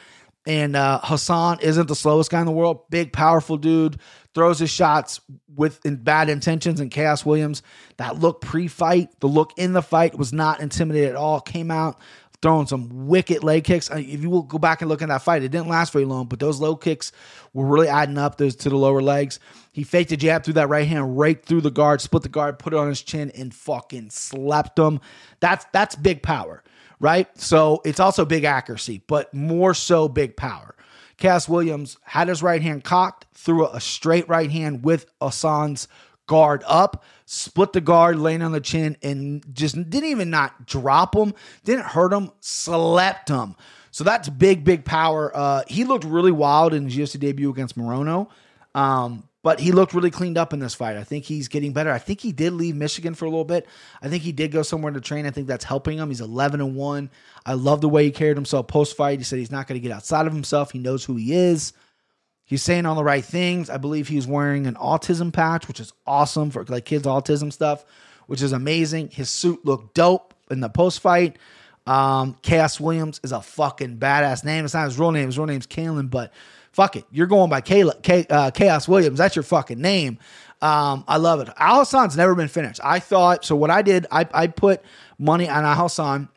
And 0.49 0.75
uh, 0.77 1.01
Hassan 1.05 1.59
isn't 1.61 1.89
the 1.89 1.95
slowest 1.95 2.31
guy 2.31 2.41
in 2.41 2.47
the 2.47 2.53
world. 2.53 2.89
Big, 2.89 3.13
powerful 3.13 3.59
dude. 3.59 3.99
Throws 4.35 4.59
his 4.59 4.71
shots 4.71 5.21
with 5.55 5.85
in 5.85 5.97
bad 5.97 6.31
intentions. 6.31 6.81
And 6.81 6.91
Khaos 6.91 7.25
Williams, 7.25 7.63
that 7.99 8.19
look 8.19 8.41
pre-fight, 8.41 9.21
the 9.21 9.27
look 9.27 9.53
in 9.59 9.75
the 9.75 9.83
fight 9.83 10.17
was 10.17 10.33
not 10.33 10.61
intimidated 10.61 11.11
at 11.11 11.17
all. 11.17 11.41
Came 11.43 11.71
out 11.71 12.01
throwing 12.41 12.67
some 12.67 13.09
wicked 13.09 13.43
leg 13.45 13.65
kicks. 13.65 13.91
If 13.91 14.23
you 14.23 14.31
will 14.31 14.43
go 14.43 14.59
back 14.59 14.81
and 14.81 14.89
look 14.89 15.03
at 15.03 15.09
that 15.09 15.23
fight, 15.23 15.43
it 15.43 15.51
didn't 15.51 15.69
last 15.69 15.93
very 15.93 16.05
long, 16.05 16.27
but 16.27 16.39
those 16.39 16.61
low 16.61 16.77
kicks 16.77 17.13
were 17.53 17.67
really 17.67 17.89
adding 17.89 18.17
up 18.17 18.39
those 18.39 18.55
to 18.57 18.71
the 18.71 18.77
lower 18.77 19.03
legs. 19.03 19.41
He 19.73 19.83
faked 19.83 20.13
a 20.13 20.17
jab 20.17 20.45
through 20.45 20.55
that 20.55 20.69
right 20.69 20.87
hand, 20.87 21.19
raked 21.19 21.47
through 21.47 21.63
the 21.63 21.71
guard, 21.71 22.01
split 22.01 22.23
the 22.23 22.29
guard, 22.29 22.59
put 22.59 22.73
it 22.73 22.79
on 22.79 22.89
his 22.89 23.03
chin, 23.03 23.31
and 23.37 23.53
fucking 23.53 24.11
slapped 24.11 24.79
him. 24.79 25.01
That's 25.41 25.67
that's 25.73 25.97
big 25.97 26.23
power, 26.23 26.63
right? 27.01 27.27
So 27.39 27.81
it's 27.85 28.01
also 28.01 28.25
big 28.25 28.45
accuracy, 28.45 29.03
but 29.07 29.33
more 29.33 29.75
so 29.75 30.09
big 30.09 30.37
power. 30.37 30.75
Khaos 31.19 31.49
Williams 31.49 31.97
had 32.05 32.29
his 32.29 32.43
right 32.43 32.63
hand 32.63 32.85
cocked, 32.85 33.27
threw 33.35 33.67
a 33.67 33.81
straight 33.81 34.29
right 34.29 34.51
hand 34.51 34.85
with 34.85 35.07
Hassan's 35.21 35.89
guard 36.27 36.63
up, 36.67 37.05
split 37.27 37.73
the 37.73 37.81
guard, 37.81 38.19
laying 38.19 38.43
on 38.43 38.53
the 38.53 38.61
chin, 38.61 38.97
and 39.03 39.45
just 39.53 39.75
didn't 39.75 40.11
even 40.11 40.31
not 40.31 40.67
drop 40.67 41.17
him, 41.17 41.35
didn't 41.65 41.87
hurt 41.87 42.13
him, 42.13 42.31
slept 42.41 43.29
him. 43.29 43.57
So 43.91 44.05
that's 44.05 44.29
big, 44.29 44.63
big 44.65 44.85
power. 44.85 45.33
Uh, 45.35 45.63
he 45.67 45.85
looked 45.85 46.05
really 46.05 46.31
wild 46.31 46.73
in 46.73 46.89
his 46.89 46.97
UFC 46.97 47.19
debut 47.19 47.51
against 47.51 47.77
Morono. 47.77 48.29
Um, 48.75 49.28
but 49.49 49.61
he 49.61 49.73
looked 49.73 49.95
really 49.95 50.11
cleaned 50.11 50.37
up 50.37 50.53
in 50.53 50.59
this 50.59 50.75
fight. 50.75 50.99
I 50.99 51.05
think 51.05 51.25
he's 51.25 51.49
getting 51.49 51.73
better. 51.73 51.91
I 51.91 51.97
think 51.97 52.21
he 52.21 52.33
did 52.33 52.53
leave 52.53 52.77
Michigan 52.77 53.15
for 53.15 53.25
a 53.25 53.31
little 53.31 53.47
bit. 53.47 53.67
I 54.03 54.11
think 54.11 54.23
he 54.23 54.31
did 54.31 54.53
go 54.53 54.61
somewhere 54.61 54.93
to 54.93 55.01
train. 55.01 55.25
I 55.25 55.31
think 55.31 55.47
that's 55.47 55.65
helping 55.65 55.97
him. 55.97 56.11
He's 56.11 56.21
11 56.21 56.61
and 56.61 56.77
1. 56.77 57.11
I 57.47 57.55
love 57.55 57.81
the 57.81 57.89
way 57.89 58.05
he 58.05 58.11
carried 58.11 58.37
himself 58.37 58.69
post 58.69 58.95
fight. 58.95 59.21
He 59.21 59.25
said 59.25 59.39
he's 59.39 59.51
not 59.51 59.67
going 59.67 59.81
to 59.81 59.89
get 59.89 59.91
outside 59.91 60.27
of 60.27 60.35
himself. 60.35 60.73
He 60.73 60.79
knows 60.79 61.03
who 61.03 61.17
he 61.17 61.33
is. 61.33 61.73
He's 62.45 62.63
saying 62.63 62.85
all 62.85 62.95
the 62.95 63.03
right 63.03 63.25
things. 63.25 63.71
I 63.71 63.79
believe 63.79 64.07
he's 64.07 64.27
wearing 64.27 64.67
an 64.67 64.75
autism 64.75 65.33
patch, 65.33 65.67
which 65.67 65.81
is 65.81 65.95
awesome 66.07 66.51
for 66.51 66.63
like 66.65 66.85
kids' 66.85 67.07
autism 67.07 67.51
stuff, 67.51 67.87
which 68.27 68.43
is 68.43 68.53
amazing. 68.53 69.09
His 69.09 69.31
suit 69.31 69.65
looked 69.65 69.95
dope 69.95 70.35
in 70.51 70.61
the 70.61 70.69
post 70.69 71.01
fight. 71.01 71.39
Um, 71.87 72.37
Khaos 72.43 72.81
Williams 72.81 73.19
is 73.25 73.33
a 73.33 73.41
fucking 73.41 73.97
badass 73.97 74.45
name. 74.45 74.67
It's 74.67 74.75
not 74.75 74.85
his 74.85 74.99
real 74.99 75.11
name. 75.11 75.25
His 75.25 75.39
real 75.39 75.47
name's 75.47 75.67
Kalen, 75.67 76.11
but 76.11 76.35
fuck 76.79 76.95
it. 76.95 77.05
You're 77.11 77.27
going 77.27 77.51
by 77.51 77.61
Kayla, 77.61 77.97
uh, 78.31 78.53
Khaos 78.53 78.87
Williams. 78.87 79.19
That's 79.19 79.35
your 79.35 79.43
fucking 79.43 79.81
name. 79.81 80.21
Um, 80.63 81.03
I 81.09 81.17
love 81.17 81.41
it. 81.41 81.49
Al 81.57 81.81
Hassan's 81.81 82.17
never 82.17 82.37
been 82.37 82.47
finished. 82.47 82.79
I 82.85 83.01
thought, 83.01 83.45
so 83.45 83.57
what 83.57 83.69
I 83.69 83.83
did, 83.83 84.07
I, 84.13 84.29
I 84.33 84.47
put 84.47 84.83
money 85.19 85.49
on 85.49 85.65
Al 85.65 85.75
Hassan 85.75 86.29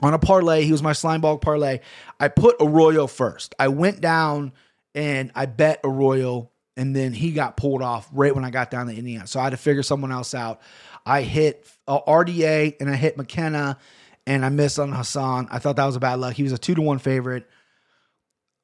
on 0.00 0.14
a 0.14 0.18
parlay. 0.20 0.62
He 0.62 0.70
was 0.70 0.80
my 0.80 0.92
slime 0.92 1.22
ball 1.22 1.38
parlay. 1.38 1.80
I 2.20 2.28
put 2.28 2.54
Arroyo 2.60 3.08
first. 3.08 3.56
I 3.58 3.66
went 3.66 4.00
down 4.00 4.52
and 4.94 5.32
I 5.34 5.46
bet 5.46 5.80
Arroyo, 5.82 6.50
and 6.76 6.94
then 6.94 7.12
he 7.12 7.32
got 7.32 7.56
pulled 7.56 7.82
off 7.82 8.08
right 8.12 8.32
when 8.32 8.44
I 8.44 8.50
got 8.50 8.70
down 8.70 8.86
to 8.86 8.94
Indiana. 8.94 9.26
So 9.26 9.40
I 9.40 9.44
had 9.44 9.50
to 9.50 9.56
figure 9.56 9.82
someone 9.82 10.12
else 10.12 10.34
out. 10.34 10.60
I 11.04 11.22
hit 11.22 11.68
uh, 11.88 11.98
RDA 12.06 12.76
and 12.78 12.88
I 12.88 12.94
hit 12.94 13.16
McKenna, 13.16 13.76
and 14.24 14.44
I 14.44 14.50
missed 14.50 14.78
on 14.78 14.92
Hassan. 14.92 15.48
I 15.50 15.58
thought 15.58 15.74
that 15.76 15.84
was 15.84 15.96
a 15.96 16.00
bad 16.00 16.20
luck. 16.20 16.34
He 16.34 16.44
was 16.44 16.52
a 16.52 16.58
two 16.58 16.76
to 16.76 16.80
one 16.80 16.98
favorite. 16.98 17.48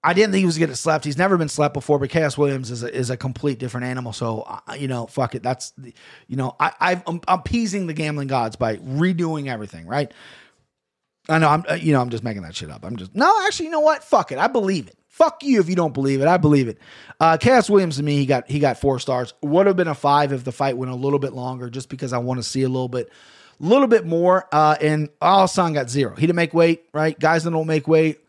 I 0.03 0.15
didn't 0.15 0.33
think 0.33 0.41
he 0.41 0.47
was 0.47 0.57
getting 0.57 0.75
slept. 0.75 1.05
He's 1.05 1.19
never 1.19 1.37
been 1.37 1.51
slept 1.51 1.75
before, 1.75 1.99
but 1.99 2.09
Khaos 2.09 2.39
Williams 2.39 2.71
is 2.71 2.83
a, 2.83 2.95
is 2.95 3.11
a 3.11 3.17
complete 3.19 3.59
different 3.59 3.87
animal. 3.87 4.13
So 4.15 4.43
uh, 4.43 4.73
you 4.75 4.89
know, 4.89 5.07
fuck 5.07 5.35
it. 5.35 5.43
That's 5.43 5.73
the- 5.73 5.93
you 6.27 6.37
know, 6.37 6.57
I 6.59 6.73
I've, 6.81 7.03
I'm 7.07 7.21
appeasing 7.29 7.87
the 7.87 7.93
gambling 7.93 8.29
gods 8.29 8.57
by 8.57 8.77
redoing 8.77 9.49
everything. 9.49 9.87
Right. 9.87 10.13
I 11.29 11.39
know 11.39 11.49
I'm 11.49 11.65
uh, 11.69 11.75
you 11.75 11.93
know 11.93 12.01
I'm 12.01 12.11
just 12.11 12.25
making 12.25 12.43
that 12.43 12.57
shit 12.57 12.71
up. 12.71 12.85
I'm 12.85 12.97
just 12.97 13.15
no, 13.15 13.31
actually, 13.47 13.67
you 13.67 13.73
know 13.73 13.81
what? 13.81 14.03
Fuck 14.03 14.33
it. 14.33 14.39
I 14.39 14.47
believe 14.47 14.89
it. 14.89 14.97
Fuck 15.09 15.43
you 15.45 15.61
if 15.61 15.69
you 15.69 15.77
don't 15.77 15.93
believe 15.93 16.23
it. 16.23 16.27
I 16.29 16.39
believe 16.39 16.67
it. 16.69 16.79
Uh 17.21 17.37
Khaos 17.37 17.69
Williams 17.69 17.97
to 17.99 18.03
me, 18.03 18.17
he 18.17 18.25
got 18.27 18.51
he 18.51 18.59
got 18.59 18.81
four 18.81 18.99
stars. 19.01 19.35
Would 19.43 19.67
have 19.67 19.77
been 19.77 19.87
a 19.89 19.95
five 19.95 20.33
if 20.33 20.45
the 20.45 20.53
fight 20.53 20.79
went 20.79 20.91
a 20.91 20.95
little 20.97 21.19
bit 21.19 21.35
longer, 21.35 21.69
just 21.69 21.91
because 21.91 22.13
I 22.15 22.19
want 22.19 22.39
to 22.39 22.43
see 22.43 22.63
a 22.63 22.69
little 22.69 22.89
bit, 22.89 23.13
little 23.59 23.87
bit 23.87 24.07
more. 24.07 24.49
Uh 24.51 24.77
and 24.81 25.11
Al 25.21 25.43
Hassan 25.43 25.75
got 25.75 25.91
zero. 25.91 26.15
He 26.15 26.23
didn't 26.23 26.37
make 26.37 26.55
weight, 26.55 26.85
right? 26.95 27.19
Guys 27.21 27.45
that 27.45 27.51
don't 27.51 27.67
make 27.67 27.87
weight, 27.87 28.21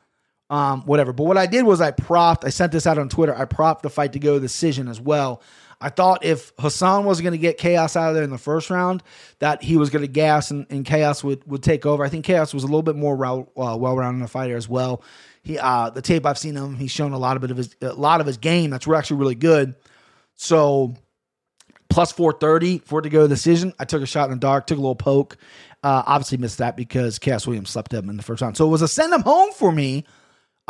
um, 0.51 0.81
whatever. 0.81 1.13
But 1.13 1.23
what 1.23 1.37
I 1.37 1.47
did 1.47 1.65
was 1.65 1.81
I 1.81 1.91
propped, 1.91 2.45
I 2.45 2.49
sent 2.49 2.73
this 2.73 2.85
out 2.85 2.97
on 2.97 3.09
Twitter. 3.09 3.35
I 3.35 3.45
propped 3.45 3.83
the 3.83 3.89
fight 3.89 4.13
to 4.13 4.19
go 4.19 4.37
decision 4.37 4.89
as 4.89 4.99
well. 4.99 5.41
I 5.79 5.89
thought 5.89 6.23
if 6.23 6.51
Hassan 6.59 7.05
was 7.05 7.21
going 7.21 7.31
to 7.31 7.39
get 7.39 7.57
Khaos 7.57 7.95
out 7.95 8.09
of 8.09 8.15
there 8.15 8.23
in 8.23 8.29
the 8.29 8.37
first 8.37 8.69
round, 8.69 9.01
that 9.39 9.63
he 9.63 9.77
was 9.77 9.89
going 9.89 10.03
to 10.03 10.07
gas 10.07 10.51
and, 10.51 10.67
and 10.69 10.85
Khaos 10.85 11.23
would, 11.23 11.43
would 11.47 11.63
take 11.63 11.87
over. 11.87 12.03
I 12.03 12.09
think 12.09 12.25
Khaos 12.25 12.53
was 12.53 12.63
a 12.63 12.67
little 12.67 12.83
bit 12.83 12.97
more 12.97 13.15
well, 13.15 13.51
uh, 13.57 13.75
well-rounded 13.79 14.29
fighter 14.29 14.55
as 14.55 14.69
well. 14.69 15.01
He, 15.41 15.57
uh, 15.57 15.89
the 15.89 16.03
tape 16.03 16.25
I've 16.25 16.37
seen 16.37 16.55
him, 16.55 16.75
he's 16.75 16.91
shown 16.91 17.13
a 17.13 17.17
lot 17.17 17.35
of 17.35 17.41
bit 17.41 17.49
of 17.49 17.57
his, 17.57 17.75
a 17.81 17.93
lot 17.93 18.21
of 18.21 18.27
his 18.27 18.37
game 18.37 18.69
that's 18.69 18.87
actually 18.87 19.17
really 19.17 19.35
good. 19.35 19.73
So 20.35 20.93
plus 21.89 22.11
430 22.11 22.79
for 22.79 22.99
it 22.99 23.03
to 23.03 23.09
go 23.09 23.23
to 23.23 23.27
decision. 23.27 23.73
I 23.79 23.85
took 23.85 24.03
a 24.03 24.05
shot 24.05 24.25
in 24.25 24.31
the 24.31 24.39
dark, 24.39 24.67
took 24.67 24.77
a 24.77 24.81
little 24.81 24.95
poke. 24.95 25.37
Uh, 25.81 26.03
obviously 26.05 26.37
missed 26.37 26.59
that 26.59 26.77
because 26.77 27.17
Khaos 27.17 27.47
Williams 27.47 27.71
slept 27.71 27.91
him 27.91 28.09
in 28.09 28.17
the 28.17 28.23
first 28.23 28.41
round. 28.41 28.55
So 28.55 28.67
it 28.67 28.69
was 28.69 28.83
a 28.83 28.87
send 28.87 29.13
him 29.13 29.21
home 29.21 29.51
for 29.53 29.71
me. 29.71 30.05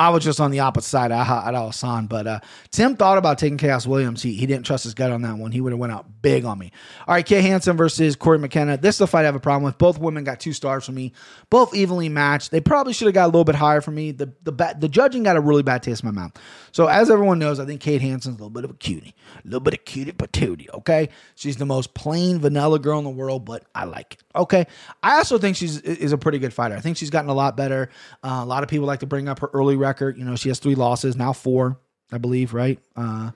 I 0.02 0.10
was 0.10 0.24
just 0.24 0.40
on 0.40 0.50
the 0.50 0.62
opposite 0.62 0.90
side 0.90 1.12
of 1.12 1.28
at 1.28 1.54
Al 1.54 1.68
Hassan. 1.68 2.08
But 2.08 2.26
uh, 2.26 2.40
Tim 2.72 2.96
thought 2.96 3.20
about 3.20 3.38
taking 3.38 3.60
Khaos 3.60 3.86
Williams. 3.86 4.24
He, 4.24 4.34
he 4.34 4.48
didn't 4.48 4.66
trust 4.66 4.84
his 4.84 4.96
gut 4.96 5.12
on 5.12 5.22
that 5.22 5.38
one. 5.38 5.52
He 5.52 5.62
would 5.62 5.72
have 5.74 5.80
went 5.80 5.94
out 5.94 6.08
big 6.24 6.44
on 6.44 6.58
me. 6.58 6.72
All 7.08 7.14
right, 7.14 7.24
Kay 7.24 7.42
Hansen 7.44 7.78
versus 7.78 8.16
Cory 8.16 8.40
McKenna. 8.40 8.78
This 8.78 8.96
is 8.96 9.00
the 9.00 9.06
fight 9.08 9.22
I 9.22 9.26
have 9.26 9.36
a 9.36 9.40
problem 9.40 9.64
with. 9.64 9.78
Both 9.78 10.00
women 10.00 10.24
got 10.24 10.40
two 10.40 10.54
stars 10.54 10.88
for 10.88 10.92
me. 10.92 11.14
Both 11.52 11.76
evenly 11.76 12.10
matched. 12.10 12.50
They 12.50 12.62
probably 12.62 12.94
should 12.94 13.06
have 13.06 13.14
got 13.14 13.26
a 13.26 13.28
little 13.28 13.44
bit 13.44 13.54
higher 13.54 13.80
for 13.80 13.92
me. 13.92 14.12
The 14.12 14.34
the 14.42 14.52
ba- 14.52 14.76
the 14.76 14.90
judging 14.90 15.22
got 15.22 15.38
a 15.38 15.40
really 15.40 15.62
bad 15.62 15.84
taste 15.84 16.02
in 16.02 16.08
my 16.12 16.20
mouth. 16.20 16.32
So 16.72 16.88
as 16.88 17.12
everyone 17.12 17.38
knows, 17.38 17.60
I 17.60 17.66
think 17.66 17.80
Kate 17.80 18.02
Hansen's 18.02 18.36
a 18.36 18.38
little 18.40 18.50
bit 18.50 18.64
of 18.64 18.72
a 18.72 18.76
cutie. 18.76 19.14
A 19.38 19.46
little 19.46 19.60
bit 19.60 19.76
of 19.76 19.86
cutie 19.86 20.14
patootie, 20.14 20.74
okay? 20.74 21.10
She's 21.36 21.58
the 21.58 21.66
most 21.68 21.94
plain 21.94 22.40
vanilla 22.40 22.80
girl 22.80 22.98
in 22.98 23.04
the 23.04 23.12
world, 23.12 23.46
but 23.46 23.66
I 23.76 23.84
like 23.84 24.14
it. 24.14 24.24
Okay. 24.36 24.66
I 25.04 25.18
also 25.18 25.38
think 25.38 25.58
she's 25.58 25.80
is 25.82 26.12
a 26.12 26.18
pretty 26.18 26.40
good 26.40 26.54
fighter. 26.54 26.76
I 26.76 26.80
think 26.80 26.98
she's 26.98 27.10
gotten 27.12 27.30
a 27.30 27.34
lot 27.36 27.56
better. 27.56 27.90
Uh, 28.24 28.40
a 28.42 28.46
lot 28.46 28.64
of 28.64 28.70
people 28.70 28.88
like 28.88 29.02
to 29.02 29.06
bring 29.06 29.28
up 29.28 29.40
her 29.40 29.50
early 29.54 29.76
record. 29.76 29.91
You 30.00 30.24
know, 30.26 30.36
she 30.36 30.50
has 30.50 30.60
three 30.60 30.76
losses, 30.76 31.16
now 31.16 31.34
four, 31.34 31.80
I 32.12 32.18
believe, 32.18 32.54
right? 32.54 32.80
Uh 32.96 33.32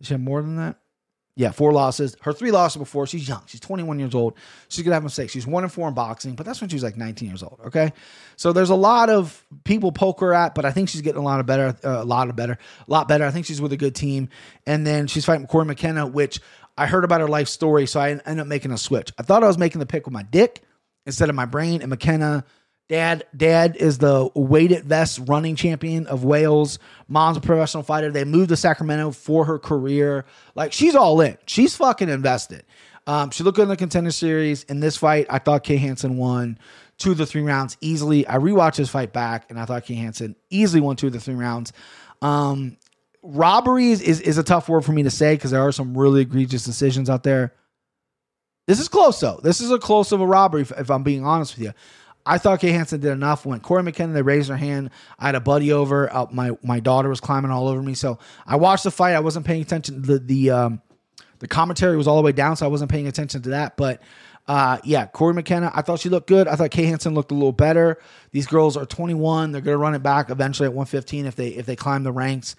she 0.00 0.14
have 0.14 0.20
more 0.20 0.42
than 0.42 0.56
that? 0.56 0.78
Yeah, 1.34 1.50
four 1.50 1.72
losses. 1.72 2.14
Her 2.20 2.34
three 2.34 2.50
losses 2.50 2.76
before. 2.76 3.06
She's 3.06 3.26
young. 3.26 3.42
She's 3.46 3.60
21 3.60 3.98
years 3.98 4.14
old. 4.14 4.34
She's 4.68 4.84
gonna 4.84 4.94
have 4.94 5.02
mistakes. 5.02 5.32
She's 5.32 5.46
one 5.46 5.62
and 5.62 5.72
four 5.72 5.88
in 5.88 5.94
boxing, 5.94 6.34
but 6.34 6.44
that's 6.44 6.60
when 6.60 6.68
she 6.68 6.76
was 6.76 6.82
like 6.82 6.98
19 6.98 7.26
years 7.26 7.42
old. 7.42 7.58
Okay, 7.66 7.92
so 8.36 8.52
there's 8.52 8.68
a 8.68 8.74
lot 8.74 9.08
of 9.08 9.42
people 9.64 9.92
poke 9.92 10.20
her 10.20 10.34
at, 10.34 10.54
but 10.54 10.66
I 10.66 10.72
think 10.72 10.90
she's 10.90 11.00
getting 11.00 11.20
a 11.20 11.24
lot 11.24 11.40
of 11.40 11.46
better, 11.46 11.74
uh, 11.82 12.02
a 12.02 12.04
lot 12.04 12.28
of 12.28 12.36
better, 12.36 12.58
a 12.86 12.90
lot 12.90 13.08
better. 13.08 13.24
I 13.24 13.30
think 13.30 13.46
she's 13.46 13.62
with 13.62 13.72
a 13.72 13.78
good 13.78 13.94
team, 13.94 14.28
and 14.66 14.86
then 14.86 15.06
she's 15.06 15.24
fighting 15.24 15.46
Cory 15.46 15.64
McKenna, 15.64 16.06
which 16.06 16.38
I 16.76 16.86
heard 16.86 17.04
about 17.04 17.22
her 17.22 17.28
life 17.28 17.48
story, 17.48 17.86
so 17.86 17.98
I 17.98 18.10
ended 18.10 18.40
up 18.40 18.46
making 18.46 18.70
a 18.70 18.78
switch. 18.78 19.10
I 19.18 19.22
thought 19.22 19.42
I 19.42 19.46
was 19.46 19.56
making 19.58 19.78
the 19.78 19.86
pick 19.86 20.04
with 20.04 20.12
my 20.12 20.24
dick 20.24 20.60
instead 21.06 21.30
of 21.30 21.34
my 21.34 21.46
brain, 21.46 21.80
and 21.80 21.88
McKenna 21.88 22.44
Dad, 22.92 23.24
dad 23.34 23.76
is 23.76 23.96
the 23.96 24.28
weighted 24.34 24.84
vest 24.84 25.18
running 25.24 25.56
champion 25.56 26.06
of 26.08 26.24
Wales. 26.24 26.78
Mom's 27.08 27.38
a 27.38 27.40
professional 27.40 27.82
fighter. 27.82 28.10
They 28.10 28.24
moved 28.24 28.50
to 28.50 28.56
Sacramento 28.56 29.12
for 29.12 29.46
her 29.46 29.58
career. 29.58 30.26
Like 30.54 30.74
she's 30.74 30.94
all 30.94 31.18
in. 31.22 31.38
She's 31.46 31.74
fucking 31.74 32.10
invested. 32.10 32.64
Um, 33.06 33.30
she 33.30 33.44
looked 33.44 33.56
good 33.56 33.62
in 33.62 33.68
the 33.70 33.78
contender 33.78 34.10
series. 34.10 34.64
In 34.64 34.80
this 34.80 34.98
fight, 34.98 35.26
I 35.30 35.38
thought 35.38 35.64
Kay 35.64 35.78
Hansen 35.78 36.18
won 36.18 36.58
two 36.98 37.12
of 37.12 37.16
the 37.16 37.24
three 37.24 37.40
rounds 37.40 37.78
easily. 37.80 38.28
I 38.28 38.34
rewatched 38.34 38.76
his 38.76 38.90
fight 38.90 39.14
back, 39.14 39.46
and 39.48 39.58
I 39.58 39.64
thought 39.64 39.86
Kay 39.86 39.94
Hansen 39.94 40.36
easily 40.50 40.82
won 40.82 40.96
two 40.96 41.06
of 41.06 41.14
the 41.14 41.20
three 41.20 41.34
rounds. 41.34 41.72
Um, 42.20 42.76
robbery 43.22 43.88
is, 43.92 44.02
is, 44.02 44.20
is 44.20 44.36
a 44.36 44.42
tough 44.42 44.68
word 44.68 44.84
for 44.84 44.92
me 44.92 45.04
to 45.04 45.10
say 45.10 45.34
because 45.34 45.52
there 45.52 45.62
are 45.62 45.72
some 45.72 45.96
really 45.96 46.20
egregious 46.20 46.62
decisions 46.62 47.08
out 47.08 47.22
there. 47.22 47.54
This 48.66 48.80
is 48.80 48.88
close 48.88 49.18
though. 49.18 49.40
This 49.42 49.62
is 49.62 49.70
a 49.70 49.78
close 49.78 50.12
of 50.12 50.20
a 50.20 50.26
robbery, 50.26 50.60
if, 50.60 50.72
if 50.72 50.90
I'm 50.90 51.02
being 51.02 51.24
honest 51.24 51.56
with 51.56 51.64
you. 51.68 51.72
I 52.24 52.38
thought 52.38 52.60
Kay 52.60 52.70
Hansen 52.70 53.00
did 53.00 53.10
enough. 53.10 53.44
When 53.44 53.60
Cory 53.60 53.82
McKenna, 53.82 54.12
they 54.12 54.22
raised 54.22 54.48
her 54.48 54.56
hand. 54.56 54.90
I 55.18 55.26
had 55.26 55.34
a 55.34 55.40
buddy 55.40 55.72
over. 55.72 56.12
Uh, 56.12 56.26
my 56.30 56.52
my 56.62 56.80
daughter 56.80 57.08
was 57.08 57.20
climbing 57.20 57.50
all 57.50 57.68
over 57.68 57.82
me. 57.82 57.94
So 57.94 58.18
I 58.46 58.56
watched 58.56 58.84
the 58.84 58.90
fight. 58.90 59.14
I 59.14 59.20
wasn't 59.20 59.46
paying 59.46 59.62
attention. 59.62 60.02
The 60.02 60.18
the 60.18 60.50
um, 60.50 60.82
the 61.40 61.48
commentary 61.48 61.96
was 61.96 62.06
all 62.06 62.16
the 62.16 62.22
way 62.22 62.32
down, 62.32 62.56
so 62.56 62.64
I 62.64 62.68
wasn't 62.68 62.90
paying 62.90 63.08
attention 63.08 63.42
to 63.42 63.50
that. 63.50 63.76
But 63.76 64.00
uh, 64.46 64.78
yeah, 64.84 65.06
Cory 65.06 65.34
McKenna, 65.34 65.70
I 65.74 65.82
thought 65.82 66.00
she 66.00 66.08
looked 66.08 66.28
good. 66.28 66.48
I 66.48 66.56
thought 66.56 66.70
Kay 66.70 66.86
Hansen 66.86 67.14
looked 67.14 67.30
a 67.30 67.34
little 67.34 67.52
better. 67.52 67.98
These 68.32 68.46
girls 68.46 68.76
are 68.76 68.86
21. 68.86 69.52
They're 69.52 69.60
going 69.60 69.74
to 69.74 69.78
run 69.78 69.94
it 69.94 70.02
back 70.02 70.30
eventually 70.30 70.66
at 70.66 70.72
115 70.72 71.26
if 71.26 71.36
they 71.36 71.48
if 71.48 71.66
they 71.66 71.76
climb 71.76 72.02
the 72.02 72.12
ranks. 72.12 72.56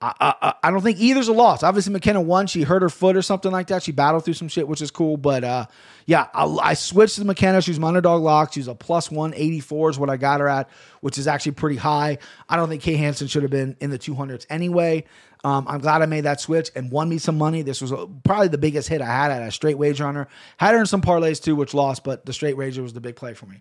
I, 0.00 0.34
I, 0.40 0.54
I 0.62 0.70
don't 0.70 0.80
think 0.80 1.00
either's 1.00 1.26
a 1.26 1.32
loss. 1.32 1.64
Obviously, 1.64 1.92
McKenna 1.92 2.20
won. 2.20 2.46
She 2.46 2.62
hurt 2.62 2.82
her 2.82 2.88
foot 2.88 3.16
or 3.16 3.22
something 3.22 3.50
like 3.50 3.66
that. 3.68 3.82
She 3.82 3.90
battled 3.90 4.24
through 4.24 4.34
some 4.34 4.46
shit, 4.46 4.68
which 4.68 4.80
is 4.80 4.92
cool. 4.92 5.16
But 5.16 5.42
uh, 5.42 5.66
yeah, 6.08 6.28
I, 6.32 6.46
I 6.46 6.72
switched 6.72 7.16
to 7.16 7.24
McKenna. 7.26 7.60
She's 7.60 7.78
my 7.78 7.88
underdog 7.88 8.22
lock. 8.22 8.54
She's 8.54 8.66
a 8.66 8.74
plus 8.74 9.10
184 9.10 9.90
is 9.90 9.98
what 9.98 10.08
I 10.08 10.16
got 10.16 10.40
her 10.40 10.48
at, 10.48 10.70
which 11.02 11.18
is 11.18 11.26
actually 11.28 11.52
pretty 11.52 11.76
high. 11.76 12.16
I 12.48 12.56
don't 12.56 12.70
think 12.70 12.82
Kay 12.82 12.96
Hansen 12.96 13.28
should 13.28 13.42
have 13.42 13.50
been 13.50 13.76
in 13.78 13.90
the 13.90 13.98
200s 13.98 14.46
anyway. 14.48 15.04
Um, 15.44 15.66
I'm 15.68 15.80
glad 15.80 16.00
I 16.00 16.06
made 16.06 16.22
that 16.22 16.40
switch 16.40 16.70
and 16.74 16.90
won 16.90 17.10
me 17.10 17.18
some 17.18 17.36
money. 17.36 17.60
This 17.60 17.82
was 17.82 17.92
a, 17.92 18.08
probably 18.24 18.48
the 18.48 18.56
biggest 18.56 18.88
hit 18.88 19.02
I 19.02 19.04
had 19.04 19.30
at 19.30 19.46
a 19.46 19.50
straight 19.50 19.76
wager 19.76 20.06
on 20.06 20.14
her. 20.14 20.28
Had 20.56 20.72
her 20.72 20.80
in 20.80 20.86
some 20.86 21.02
parlays 21.02 21.42
too, 21.42 21.54
which 21.54 21.74
lost, 21.74 22.04
but 22.04 22.24
the 22.24 22.32
straight 22.32 22.56
wager 22.56 22.80
was 22.82 22.94
the 22.94 23.02
big 23.02 23.14
play 23.14 23.34
for 23.34 23.44
me. 23.44 23.60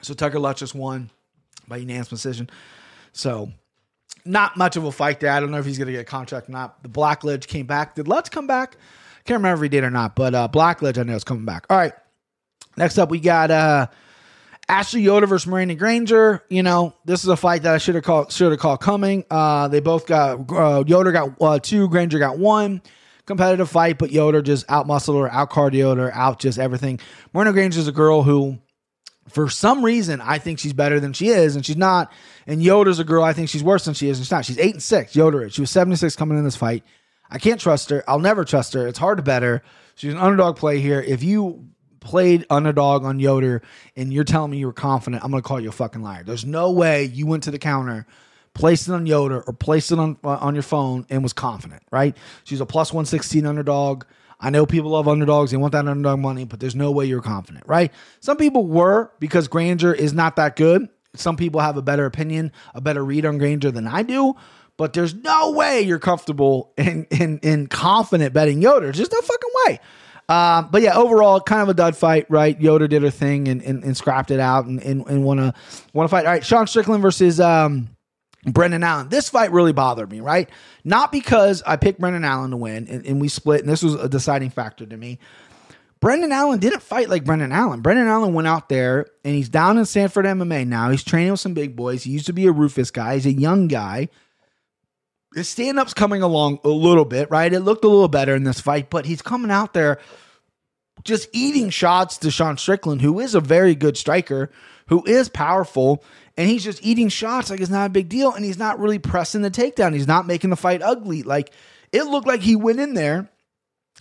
So 0.00 0.14
Tucker 0.14 0.38
Lutz 0.38 0.60
just 0.60 0.74
won 0.74 1.10
by 1.68 1.76
unanimous 1.76 2.08
decision. 2.08 2.48
So 3.12 3.52
not 4.24 4.56
much 4.56 4.76
of 4.76 4.84
a 4.84 4.92
fight 4.92 5.20
there. 5.20 5.30
I 5.32 5.40
don't 5.40 5.50
know 5.50 5.58
if 5.58 5.66
he's 5.66 5.78
going 5.78 5.86
to 5.86 5.92
get 5.92 6.00
a 6.00 6.04
contract 6.04 6.48
or 6.48 6.52
not. 6.52 6.82
The 6.82 6.88
Blackledge 6.88 7.46
came 7.46 7.66
back. 7.66 7.94
Did 7.94 8.08
Lutz 8.08 8.28
come 8.28 8.46
back? 8.46 8.76
Can't 9.24 9.38
remember 9.38 9.64
if 9.64 9.70
he 9.70 9.76
did 9.76 9.84
or 9.84 9.90
not, 9.90 10.16
but 10.16 10.34
uh, 10.34 10.48
Blackledge 10.48 10.98
I 10.98 11.02
know 11.04 11.14
is 11.14 11.24
coming 11.24 11.44
back. 11.44 11.66
All 11.70 11.76
right. 11.76 11.92
Next 12.76 12.98
up, 12.98 13.10
we 13.10 13.20
got 13.20 13.50
uh, 13.50 13.86
Ashley 14.68 15.02
Yoder 15.02 15.26
versus 15.26 15.46
Miranda 15.46 15.74
Granger. 15.74 16.42
You 16.48 16.62
know, 16.62 16.94
this 17.04 17.22
is 17.22 17.28
a 17.28 17.36
fight 17.36 17.62
that 17.62 17.74
I 17.74 17.78
should 17.78 17.94
have 17.94 18.04
called 18.04 18.32
should 18.32 18.50
have 18.50 18.60
called 18.60 18.80
coming. 18.80 19.24
Uh, 19.30 19.68
they 19.68 19.80
both 19.80 20.06
got 20.06 20.50
uh, 20.50 20.82
Yoder 20.86 21.12
got 21.12 21.40
uh, 21.40 21.58
two, 21.58 21.88
Granger 21.88 22.18
got 22.18 22.38
one. 22.38 22.82
Competitive 23.24 23.70
fight, 23.70 23.98
but 23.98 24.10
Yoder 24.10 24.42
just 24.42 24.68
out 24.68 24.88
muscled 24.88 25.16
her, 25.16 25.30
out 25.30 25.48
cardioed 25.50 25.98
her, 25.98 26.12
out 26.12 26.40
just 26.40 26.58
everything. 26.58 26.98
Miranda 27.32 27.52
Granger 27.52 27.78
is 27.78 27.86
a 27.86 27.92
girl 27.92 28.24
who 28.24 28.58
for 29.28 29.48
some 29.48 29.84
reason, 29.84 30.20
I 30.20 30.38
think 30.38 30.58
she's 30.58 30.72
better 30.72 31.00
than 31.00 31.12
she 31.12 31.28
is, 31.28 31.56
and 31.56 31.64
she's 31.64 31.76
not. 31.76 32.12
And 32.46 32.62
Yoder's 32.62 32.98
a 32.98 33.04
girl 33.04 33.22
I 33.22 33.32
think 33.32 33.48
she's 33.48 33.62
worse 33.62 33.84
than 33.84 33.94
she 33.94 34.08
is, 34.08 34.18
and 34.18 34.26
she's 34.26 34.32
not. 34.32 34.44
She's 34.44 34.58
eight 34.58 34.74
and 34.74 34.82
six. 34.82 35.14
Yoder. 35.14 35.48
She 35.50 35.60
was 35.60 35.70
seventy 35.70 35.96
six 35.96 36.16
coming 36.16 36.38
in 36.38 36.44
this 36.44 36.56
fight. 36.56 36.84
I 37.30 37.38
can't 37.38 37.60
trust 37.60 37.90
her. 37.90 38.04
I'll 38.06 38.18
never 38.18 38.44
trust 38.44 38.74
her. 38.74 38.86
It's 38.86 38.98
hard 38.98 39.18
to 39.18 39.22
bet 39.22 39.42
her. 39.42 39.62
She's 39.94 40.12
an 40.12 40.18
underdog 40.18 40.56
play 40.56 40.80
here. 40.80 41.00
If 41.00 41.22
you 41.22 41.68
played 42.00 42.44
underdog 42.50 43.04
on 43.04 43.20
Yoder 43.20 43.62
and 43.96 44.12
you're 44.12 44.24
telling 44.24 44.50
me 44.50 44.58
you 44.58 44.66
were 44.66 44.72
confident, 44.72 45.22
I'm 45.24 45.30
going 45.30 45.42
to 45.42 45.46
call 45.46 45.60
you 45.60 45.68
a 45.68 45.72
fucking 45.72 46.02
liar. 46.02 46.24
There's 46.24 46.44
no 46.44 46.72
way 46.72 47.04
you 47.04 47.26
went 47.26 47.44
to 47.44 47.50
the 47.50 47.58
counter, 47.58 48.06
placed 48.54 48.88
it 48.88 48.92
on 48.92 49.06
Yoder, 49.06 49.40
or 49.42 49.52
placed 49.52 49.92
it 49.92 49.98
on 49.98 50.18
uh, 50.24 50.30
on 50.30 50.54
your 50.54 50.62
phone 50.64 51.06
and 51.08 51.22
was 51.22 51.32
confident. 51.32 51.82
Right? 51.90 52.16
She's 52.44 52.60
a 52.60 52.66
plus 52.66 52.92
one 52.92 53.06
sixteen 53.06 53.46
underdog. 53.46 54.04
I 54.42 54.50
know 54.50 54.66
people 54.66 54.90
love 54.90 55.06
underdogs. 55.06 55.52
They 55.52 55.56
want 55.56 55.72
that 55.72 55.86
underdog 55.86 56.18
money, 56.18 56.44
but 56.44 56.58
there's 56.58 56.74
no 56.74 56.90
way 56.90 57.06
you're 57.06 57.22
confident, 57.22 57.64
right? 57.66 57.92
Some 58.20 58.36
people 58.36 58.66
were 58.66 59.12
because 59.20 59.46
Granger 59.46 59.94
is 59.94 60.12
not 60.12 60.36
that 60.36 60.56
good. 60.56 60.88
Some 61.14 61.36
people 61.36 61.60
have 61.60 61.76
a 61.76 61.82
better 61.82 62.06
opinion, 62.06 62.52
a 62.74 62.80
better 62.80 63.04
read 63.04 63.24
on 63.24 63.38
Granger 63.38 63.70
than 63.70 63.86
I 63.86 64.02
do. 64.02 64.34
But 64.76 64.94
there's 64.94 65.14
no 65.14 65.52
way 65.52 65.82
you're 65.82 66.00
comfortable 66.00 66.72
and 66.76 67.06
in, 67.10 67.20
in, 67.20 67.38
in, 67.38 67.66
confident 67.68 68.34
betting 68.34 68.60
Yoder. 68.60 68.90
Just 68.90 69.12
no 69.12 69.20
fucking 69.20 69.50
way. 69.66 69.80
Um, 70.28 70.68
but 70.72 70.82
yeah, 70.82 70.96
overall, 70.96 71.40
kind 71.40 71.62
of 71.62 71.68
a 71.68 71.74
dud 71.74 71.96
fight, 71.96 72.26
right? 72.30 72.58
Yoder 72.60 72.88
did 72.88 73.02
her 73.02 73.10
thing 73.10 73.48
and, 73.48 73.62
and, 73.62 73.84
and 73.84 73.96
scrapped 73.96 74.30
it 74.30 74.40
out 74.40 74.64
and, 74.64 74.82
and, 74.82 75.06
and 75.06 75.24
won 75.24 75.38
a 75.38 75.54
won 75.92 76.06
a 76.06 76.08
fight. 76.08 76.24
All 76.24 76.32
right, 76.32 76.44
Sean 76.44 76.66
Strickland 76.66 77.02
versus 77.02 77.38
um, 77.38 77.91
Brendan 78.44 78.82
Allen. 78.82 79.08
This 79.08 79.28
fight 79.28 79.52
really 79.52 79.72
bothered 79.72 80.10
me, 80.10 80.20
right? 80.20 80.50
Not 80.84 81.12
because 81.12 81.62
I 81.64 81.76
picked 81.76 82.00
Brendan 82.00 82.24
Allen 82.24 82.50
to 82.50 82.56
win 82.56 82.88
and, 82.88 83.06
and, 83.06 83.20
we 83.20 83.28
split, 83.28 83.60
and 83.60 83.68
this 83.68 83.82
was 83.82 83.94
a 83.94 84.08
deciding 84.08 84.50
factor 84.50 84.84
to 84.84 84.96
me. 84.96 85.18
Brendan 86.00 86.32
Allen 86.32 86.58
didn't 86.58 86.82
fight 86.82 87.08
like 87.08 87.24
Brendan 87.24 87.52
Allen. 87.52 87.80
Brendan 87.80 88.08
Allen 88.08 88.34
went 88.34 88.48
out 88.48 88.68
there 88.68 89.06
and 89.24 89.36
he's 89.36 89.48
down 89.48 89.78
in 89.78 89.84
Sanford 89.84 90.24
MMA 90.24 90.66
now. 90.66 90.90
He's 90.90 91.04
training 91.04 91.30
with 91.30 91.40
some 91.40 91.54
big 91.54 91.76
boys. 91.76 92.02
He 92.02 92.10
used 92.10 92.26
to 92.26 92.32
be 92.32 92.48
a 92.48 92.52
Roufus 92.52 92.92
guy. 92.92 93.14
He's 93.14 93.26
a 93.26 93.32
young 93.32 93.68
guy. 93.68 94.08
His 95.32 95.48
stand 95.48 95.78
up's 95.78 95.94
coming 95.94 96.20
along 96.20 96.58
a 96.64 96.68
little 96.68 97.04
bit, 97.04 97.30
right? 97.30 97.52
It 97.52 97.60
looked 97.60 97.84
a 97.84 97.88
little 97.88 98.08
better 98.08 98.34
in 98.34 98.42
this 98.42 98.60
fight, 98.60 98.90
but 98.90 99.06
he's 99.06 99.22
coming 99.22 99.52
out 99.52 99.72
there 99.74 100.00
just 101.04 101.28
eating 101.32 101.70
shots 101.70 102.18
to 102.18 102.30
Sean 102.30 102.56
Strickland, 102.56 103.00
who 103.00 103.20
is 103.20 103.34
a 103.34 103.40
very 103.40 103.74
good 103.74 103.96
striker, 103.96 104.50
who 104.88 105.04
is 105.06 105.28
powerful 105.28 106.04
and 106.36 106.48
he's 106.48 106.64
just 106.64 106.84
eating 106.84 107.08
shots 107.08 107.50
like 107.50 107.60
it's 107.60 107.70
not 107.70 107.86
a 107.86 107.90
big 107.90 108.08
deal, 108.08 108.32
and 108.32 108.44
he's 108.44 108.58
not 108.58 108.78
really 108.78 108.98
pressing 108.98 109.42
the 109.42 109.50
takedown. 109.50 109.92
He's 109.92 110.06
not 110.06 110.26
making 110.26 110.50
the 110.50 110.56
fight 110.56 110.82
ugly. 110.82 111.22
Like 111.22 111.52
it 111.92 112.04
looked 112.04 112.26
like 112.26 112.40
he 112.40 112.56
went 112.56 112.80
in 112.80 112.94
there 112.94 113.28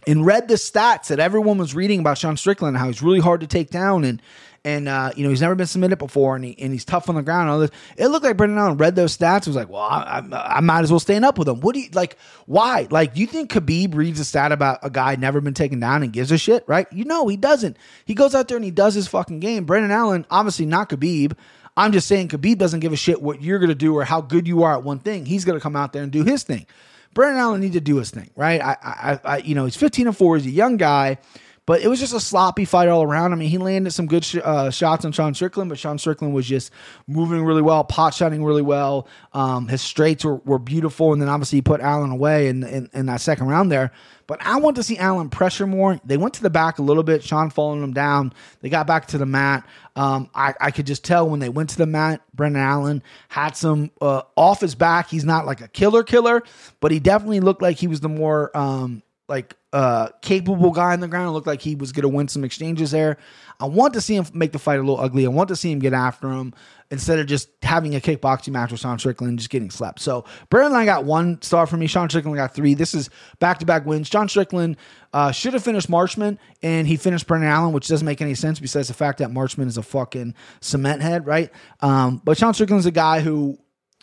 and 0.07 0.25
read 0.25 0.47
the 0.47 0.55
stats 0.55 1.07
that 1.07 1.19
everyone 1.19 1.57
was 1.57 1.75
reading 1.75 1.99
about 1.99 2.17
Sean 2.17 2.37
Strickland, 2.37 2.77
how 2.77 2.87
he's 2.87 3.01
really 3.01 3.19
hard 3.19 3.41
to 3.41 3.47
take 3.47 3.69
down, 3.69 4.03
and 4.03 4.21
and 4.63 4.87
uh, 4.87 5.11
you 5.15 5.23
know 5.23 5.29
he's 5.29 5.41
never 5.41 5.55
been 5.55 5.67
submitted 5.67 5.97
before, 5.97 6.35
and 6.35 6.45
he 6.45 6.57
and 6.59 6.71
he's 6.71 6.85
tough 6.85 7.09
on 7.09 7.15
the 7.15 7.21
ground. 7.21 7.49
All 7.49 7.59
this. 7.59 7.71
It 7.97 8.07
looked 8.07 8.23
like 8.23 8.37
Brendan 8.37 8.59
Allen 8.59 8.77
read 8.77 8.95
those 8.95 9.17
stats. 9.17 9.47
Was 9.47 9.55
like, 9.55 9.69
well, 9.69 9.81
I, 9.81 10.23
I, 10.31 10.57
I, 10.57 10.59
might 10.61 10.81
as 10.81 10.91
well 10.91 10.99
stand 10.99 11.25
up 11.25 11.37
with 11.37 11.47
him. 11.47 11.61
What 11.61 11.73
do 11.73 11.81
you 11.81 11.89
like? 11.93 12.17
Why? 12.45 12.87
Like, 12.89 13.15
do 13.15 13.21
you 13.21 13.27
think 13.27 13.51
Khabib 13.51 13.95
reads 13.95 14.19
a 14.19 14.25
stat 14.25 14.51
about 14.51 14.79
a 14.83 14.89
guy 14.89 15.15
never 15.15 15.41
been 15.41 15.53
taken 15.53 15.79
down 15.79 16.03
and 16.03 16.13
gives 16.13 16.31
a 16.31 16.37
shit? 16.37 16.63
Right? 16.67 16.87
You 16.91 17.05
know 17.05 17.27
he 17.27 17.37
doesn't. 17.37 17.77
He 18.05 18.13
goes 18.13 18.35
out 18.35 18.47
there 18.47 18.57
and 18.57 18.65
he 18.65 18.71
does 18.71 18.93
his 18.93 19.07
fucking 19.07 19.39
game. 19.39 19.65
Brendan 19.65 19.91
Allen, 19.91 20.25
obviously 20.29 20.65
not 20.65 20.89
Khabib. 20.89 21.33
I'm 21.77 21.91
just 21.91 22.07
saying 22.07 22.29
Khabib 22.29 22.57
doesn't 22.57 22.81
give 22.81 22.93
a 22.93 22.97
shit 22.97 23.21
what 23.21 23.41
you're 23.41 23.59
going 23.59 23.69
to 23.69 23.75
do 23.75 23.95
or 23.95 24.03
how 24.03 24.21
good 24.21 24.47
you 24.47 24.63
are 24.63 24.73
at 24.73 24.83
one 24.83 24.99
thing. 24.99 25.25
He's 25.25 25.45
going 25.45 25.57
to 25.57 25.63
come 25.63 25.75
out 25.75 25.93
there 25.93 26.03
and 26.03 26.11
do 26.11 26.23
his 26.23 26.43
thing. 26.43 26.65
Brendan 27.13 27.39
Allen 27.39 27.61
needs 27.61 27.75
to 27.75 27.81
do 27.81 27.97
his 27.97 28.11
thing, 28.11 28.29
right? 28.35 28.61
I, 28.61 28.77
I, 28.81 29.19
I, 29.23 29.37
you 29.39 29.55
know, 29.55 29.65
he's 29.65 29.75
15 29.75 30.07
and 30.07 30.15
four. 30.17 30.37
He's 30.37 30.45
a 30.45 30.49
young 30.49 30.77
guy, 30.77 31.17
but 31.65 31.81
it 31.81 31.87
was 31.87 31.99
just 31.99 32.13
a 32.13 32.19
sloppy 32.19 32.63
fight 32.63 32.87
all 32.87 33.03
around. 33.03 33.33
I 33.33 33.35
mean, 33.35 33.49
he 33.49 33.57
landed 33.57 33.91
some 33.91 34.07
good 34.07 34.23
sh- 34.23 34.37
uh, 34.43 34.69
shots 34.69 35.03
on 35.03 35.11
Sean 35.11 35.33
Strickland, 35.33 35.69
but 35.69 35.77
Sean 35.77 35.97
Strickland 35.97 36.33
was 36.33 36.45
just 36.45 36.71
moving 37.07 37.43
really 37.43 37.61
well, 37.61 37.83
pot 37.83 38.13
shotting 38.13 38.43
really 38.43 38.61
well. 38.61 39.07
Um, 39.33 39.67
his 39.67 39.81
straights 39.81 40.23
were, 40.23 40.35
were 40.37 40.59
beautiful, 40.59 41.11
and 41.11 41.21
then 41.21 41.27
obviously 41.27 41.57
he 41.57 41.61
put 41.61 41.81
Allen 41.81 42.11
away 42.11 42.47
in, 42.47 42.63
in, 42.63 42.89
in 42.93 43.05
that 43.07 43.19
second 43.19 43.47
round 43.47 43.71
there. 43.71 43.91
But 44.31 44.41
I 44.45 44.61
want 44.61 44.77
to 44.77 44.83
see 44.83 44.97
Allen 44.97 45.29
pressure 45.29 45.67
more. 45.67 45.99
They 46.05 46.15
went 46.15 46.35
to 46.35 46.41
the 46.41 46.49
back 46.49 46.79
a 46.79 46.81
little 46.81 47.03
bit. 47.03 47.21
Sean 47.21 47.49
following 47.49 47.81
them 47.81 47.91
down. 47.91 48.31
They 48.61 48.69
got 48.69 48.87
back 48.87 49.07
to 49.07 49.17
the 49.17 49.25
mat. 49.25 49.67
Um, 49.97 50.29
I, 50.33 50.53
I 50.61 50.71
could 50.71 50.87
just 50.87 51.03
tell 51.03 51.29
when 51.29 51.41
they 51.41 51.49
went 51.49 51.71
to 51.71 51.77
the 51.77 51.85
mat, 51.85 52.21
Brendan 52.33 52.61
Allen 52.61 53.03
had 53.27 53.57
some 53.57 53.91
uh, 53.99 54.21
off 54.37 54.61
his 54.61 54.73
back. 54.73 55.09
He's 55.09 55.25
not 55.25 55.45
like 55.45 55.59
a 55.59 55.67
killer 55.67 56.03
killer, 56.03 56.43
but 56.79 56.93
he 56.93 56.99
definitely 57.01 57.41
looked 57.41 57.61
like 57.61 57.75
he 57.75 57.87
was 57.87 57.99
the 57.99 58.07
more 58.07 58.55
um, 58.57 59.03
like 59.27 59.57
uh, 59.73 60.09
capable 60.21 60.71
guy 60.71 60.93
on 60.93 60.99
the 60.99 61.07
ground. 61.07 61.29
It 61.29 61.31
looked 61.31 61.47
like 61.47 61.61
he 61.61 61.75
was 61.75 61.91
going 61.91 62.03
to 62.03 62.09
win 62.09 62.27
some 62.27 62.43
exchanges 62.43 62.91
there. 62.91 63.17
I 63.59 63.65
want 63.65 63.93
to 63.93 64.01
see 64.01 64.15
him 64.15 64.25
make 64.33 64.51
the 64.51 64.59
fight 64.59 64.79
a 64.79 64.81
little 64.81 64.99
ugly. 64.99 65.25
I 65.25 65.29
want 65.29 65.47
to 65.49 65.55
see 65.55 65.71
him 65.71 65.79
get 65.79 65.93
after 65.93 66.29
him 66.29 66.53
instead 66.89 67.19
of 67.19 67.27
just 67.27 67.49
having 67.61 67.95
a 67.95 68.01
kickboxing 68.01 68.49
match 68.49 68.71
with 68.71 68.81
Sean 68.81 68.99
Strickland 68.99 69.37
just 69.37 69.49
getting 69.49 69.69
slept. 69.69 69.99
So 69.99 70.25
Brandon 70.49 70.77
I 70.77 70.83
got 70.83 71.05
one 71.05 71.41
star 71.41 71.65
for 71.67 71.77
me. 71.77 71.87
Sean 71.87 72.09
Strickland 72.09 72.35
got 72.35 72.53
three. 72.53 72.73
This 72.73 72.93
is 72.93 73.09
back 73.39 73.59
to 73.59 73.65
back 73.65 73.85
wins. 73.85 74.07
Sean 74.07 74.27
Strickland 74.27 74.75
uh, 75.13 75.31
should 75.31 75.53
have 75.53 75.63
finished 75.63 75.89
Marshman 75.89 76.37
and 76.61 76.87
he 76.87 76.97
finished 76.97 77.27
Brendan 77.27 77.49
Allen, 77.49 77.71
which 77.71 77.87
doesn't 77.87 78.05
make 78.05 78.21
any 78.21 78.35
sense 78.35 78.59
besides 78.59 78.89
the 78.89 78.93
fact 78.93 79.19
that 79.19 79.31
Marshman 79.31 79.67
is 79.67 79.77
a 79.77 79.83
fucking 79.83 80.33
cement 80.59 81.01
head, 81.01 81.25
right? 81.25 81.49
Um, 81.79 82.21
but 82.25 82.37
Sean 82.37 82.53
Strickland's 82.53 82.87
a 82.87 82.91
guy 82.91 83.21
who 83.21 83.57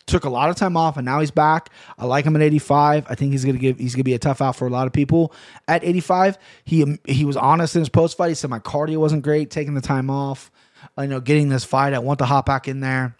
took 0.09 0.25
a 0.25 0.29
lot 0.29 0.49
of 0.49 0.55
time 0.55 0.75
off 0.75 0.97
and 0.97 1.05
now 1.05 1.19
he's 1.19 1.31
back. 1.31 1.69
I 1.97 2.05
like 2.05 2.25
him 2.25 2.35
at 2.35 2.41
85. 2.41 3.05
I 3.09 3.15
think 3.15 3.31
he's 3.31 3.45
gonna 3.45 3.57
give 3.57 3.77
he's 3.77 3.95
gonna 3.95 4.03
be 4.03 4.13
a 4.13 4.19
tough 4.19 4.41
out 4.41 4.55
for 4.55 4.67
a 4.67 4.69
lot 4.69 4.87
of 4.87 4.93
people 4.93 5.33
at 5.67 5.83
85. 5.83 6.37
He 6.65 6.83
um, 6.83 6.99
he 7.07 7.25
was 7.25 7.37
honest 7.37 7.75
in 7.75 7.81
his 7.81 7.89
post 7.89 8.17
fight. 8.17 8.29
He 8.29 8.35
said 8.35 8.49
my 8.49 8.59
cardio 8.59 8.97
wasn't 8.97 9.23
great, 9.23 9.51
taking 9.51 9.73
the 9.73 9.81
time 9.81 10.09
off. 10.09 10.51
You 10.97 11.07
know, 11.07 11.19
getting 11.19 11.49
this 11.49 11.65
fight. 11.65 11.93
I 11.93 11.99
want 11.99 12.19
to 12.19 12.25
hop 12.25 12.45
back 12.45 12.67
in 12.67 12.79
there. 12.79 13.15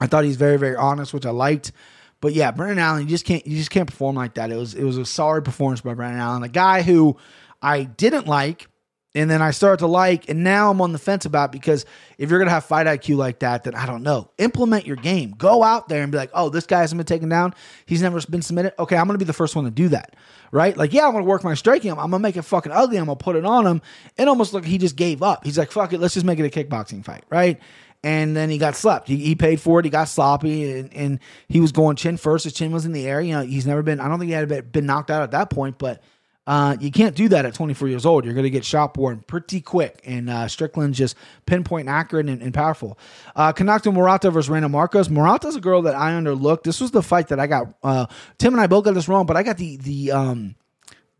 I 0.00 0.06
thought 0.06 0.24
he's 0.24 0.36
very 0.36 0.58
very 0.58 0.76
honest, 0.76 1.12
which 1.12 1.26
I 1.26 1.30
liked. 1.30 1.72
But 2.20 2.34
yeah, 2.34 2.52
Brendan 2.52 2.78
Allen, 2.78 3.02
you 3.02 3.08
just 3.08 3.24
can't 3.24 3.46
you 3.46 3.56
just 3.56 3.70
can't 3.70 3.88
perform 3.88 4.16
like 4.16 4.34
that. 4.34 4.50
It 4.50 4.56
was 4.56 4.74
it 4.74 4.84
was 4.84 4.96
a 4.96 5.04
sorry 5.04 5.42
performance 5.42 5.80
by 5.80 5.94
Brendan 5.94 6.20
Allen, 6.20 6.42
a 6.42 6.48
guy 6.48 6.82
who 6.82 7.16
I 7.60 7.84
didn't 7.84 8.26
like 8.26 8.68
And 9.14 9.30
then 9.30 9.42
I 9.42 9.50
start 9.50 9.80
to 9.80 9.86
like, 9.86 10.30
and 10.30 10.42
now 10.42 10.70
I'm 10.70 10.80
on 10.80 10.92
the 10.92 10.98
fence 10.98 11.26
about 11.26 11.52
because 11.52 11.84
if 12.16 12.30
you're 12.30 12.38
gonna 12.38 12.50
have 12.50 12.64
fight 12.64 12.86
IQ 12.86 13.16
like 13.16 13.40
that, 13.40 13.64
then 13.64 13.74
I 13.74 13.84
don't 13.84 14.02
know. 14.02 14.30
Implement 14.38 14.86
your 14.86 14.96
game. 14.96 15.34
Go 15.36 15.62
out 15.62 15.88
there 15.88 16.02
and 16.02 16.10
be 16.10 16.16
like, 16.16 16.30
oh, 16.32 16.48
this 16.48 16.64
guy 16.64 16.80
hasn't 16.80 16.98
been 16.98 17.04
taken 17.04 17.28
down. 17.28 17.54
He's 17.84 18.00
never 18.00 18.20
been 18.22 18.40
submitted. 18.40 18.72
Okay, 18.78 18.96
I'm 18.96 19.06
gonna 19.06 19.18
be 19.18 19.26
the 19.26 19.34
first 19.34 19.54
one 19.54 19.66
to 19.66 19.70
do 19.70 19.88
that. 19.88 20.16
Right? 20.50 20.74
Like, 20.76 20.94
yeah, 20.94 21.06
I'm 21.06 21.12
gonna 21.12 21.24
work 21.24 21.44
my 21.44 21.52
striking. 21.52 21.90
I'm, 21.90 21.96
gonna 21.96 22.20
make 22.20 22.36
it 22.36 22.42
fucking 22.42 22.72
ugly. 22.72 22.96
I'm 22.96 23.04
gonna 23.04 23.16
put 23.16 23.36
it 23.36 23.44
on 23.44 23.66
him. 23.66 23.82
And 24.16 24.30
almost 24.30 24.54
like 24.54 24.64
he 24.64 24.78
just 24.78 24.96
gave 24.96 25.22
up. 25.22 25.44
He's 25.44 25.58
like, 25.58 25.70
fuck 25.70 25.92
it, 25.92 26.00
let's 26.00 26.14
just 26.14 26.24
make 26.24 26.38
it 26.38 26.46
a 26.46 26.64
kickboxing 26.64 27.04
fight, 27.04 27.24
right? 27.28 27.60
And 28.02 28.34
then 28.34 28.48
he 28.48 28.58
got 28.58 28.76
slept. 28.76 29.08
He, 29.08 29.16
he 29.16 29.34
paid 29.34 29.60
for 29.60 29.78
it. 29.78 29.84
He 29.84 29.90
got 29.90 30.08
sloppy, 30.08 30.72
and, 30.72 30.92
and 30.92 31.20
he 31.48 31.60
was 31.60 31.70
going 31.70 31.96
chin 31.96 32.16
first. 32.16 32.44
His 32.44 32.52
chin 32.52 32.72
was 32.72 32.84
in 32.84 32.92
the 32.92 33.06
air. 33.06 33.20
You 33.20 33.34
know, 33.34 33.42
he's 33.42 33.66
never 33.66 33.82
been. 33.82 34.00
I 34.00 34.08
don't 34.08 34.18
think 34.18 34.30
he 34.30 34.34
had 34.34 34.72
been 34.72 34.86
knocked 34.86 35.10
out 35.10 35.22
at 35.22 35.30
that 35.32 35.50
point, 35.50 35.78
but 35.78 36.02
uh, 36.46 36.76
you 36.80 36.90
can't 36.90 37.14
do 37.14 37.28
that 37.28 37.44
at 37.44 37.54
24 37.54 37.88
years 37.88 38.04
old. 38.04 38.24
You're 38.24 38.34
going 38.34 38.44
to 38.44 38.50
get 38.50 38.64
shot 38.64 38.96
worn 38.96 39.20
pretty 39.26 39.60
quick. 39.60 40.00
And 40.04 40.28
uh, 40.28 40.48
Strickland's 40.48 40.98
just 40.98 41.16
pinpoint 41.46 41.88
accurate 41.88 42.28
and, 42.28 42.42
and 42.42 42.52
powerful. 42.52 42.98
Uh, 43.36 43.52
Kanako 43.52 43.94
Murata 43.94 44.30
versus 44.30 44.50
Randa 44.50 44.68
Markos. 44.68 45.08
Murata's 45.08 45.54
a 45.54 45.60
girl 45.60 45.82
that 45.82 45.94
I 45.94 46.12
underlooked. 46.12 46.64
This 46.64 46.80
was 46.80 46.90
the 46.90 47.02
fight 47.02 47.28
that 47.28 47.38
I 47.38 47.46
got. 47.46 47.74
Uh, 47.82 48.06
Tim 48.38 48.54
and 48.54 48.60
I 48.60 48.66
both 48.66 48.84
got 48.84 48.94
this 48.94 49.08
wrong, 49.08 49.26
but 49.26 49.36
I 49.36 49.44
got 49.44 49.56
the 49.56 49.76
the 49.76 50.10
um, 50.10 50.56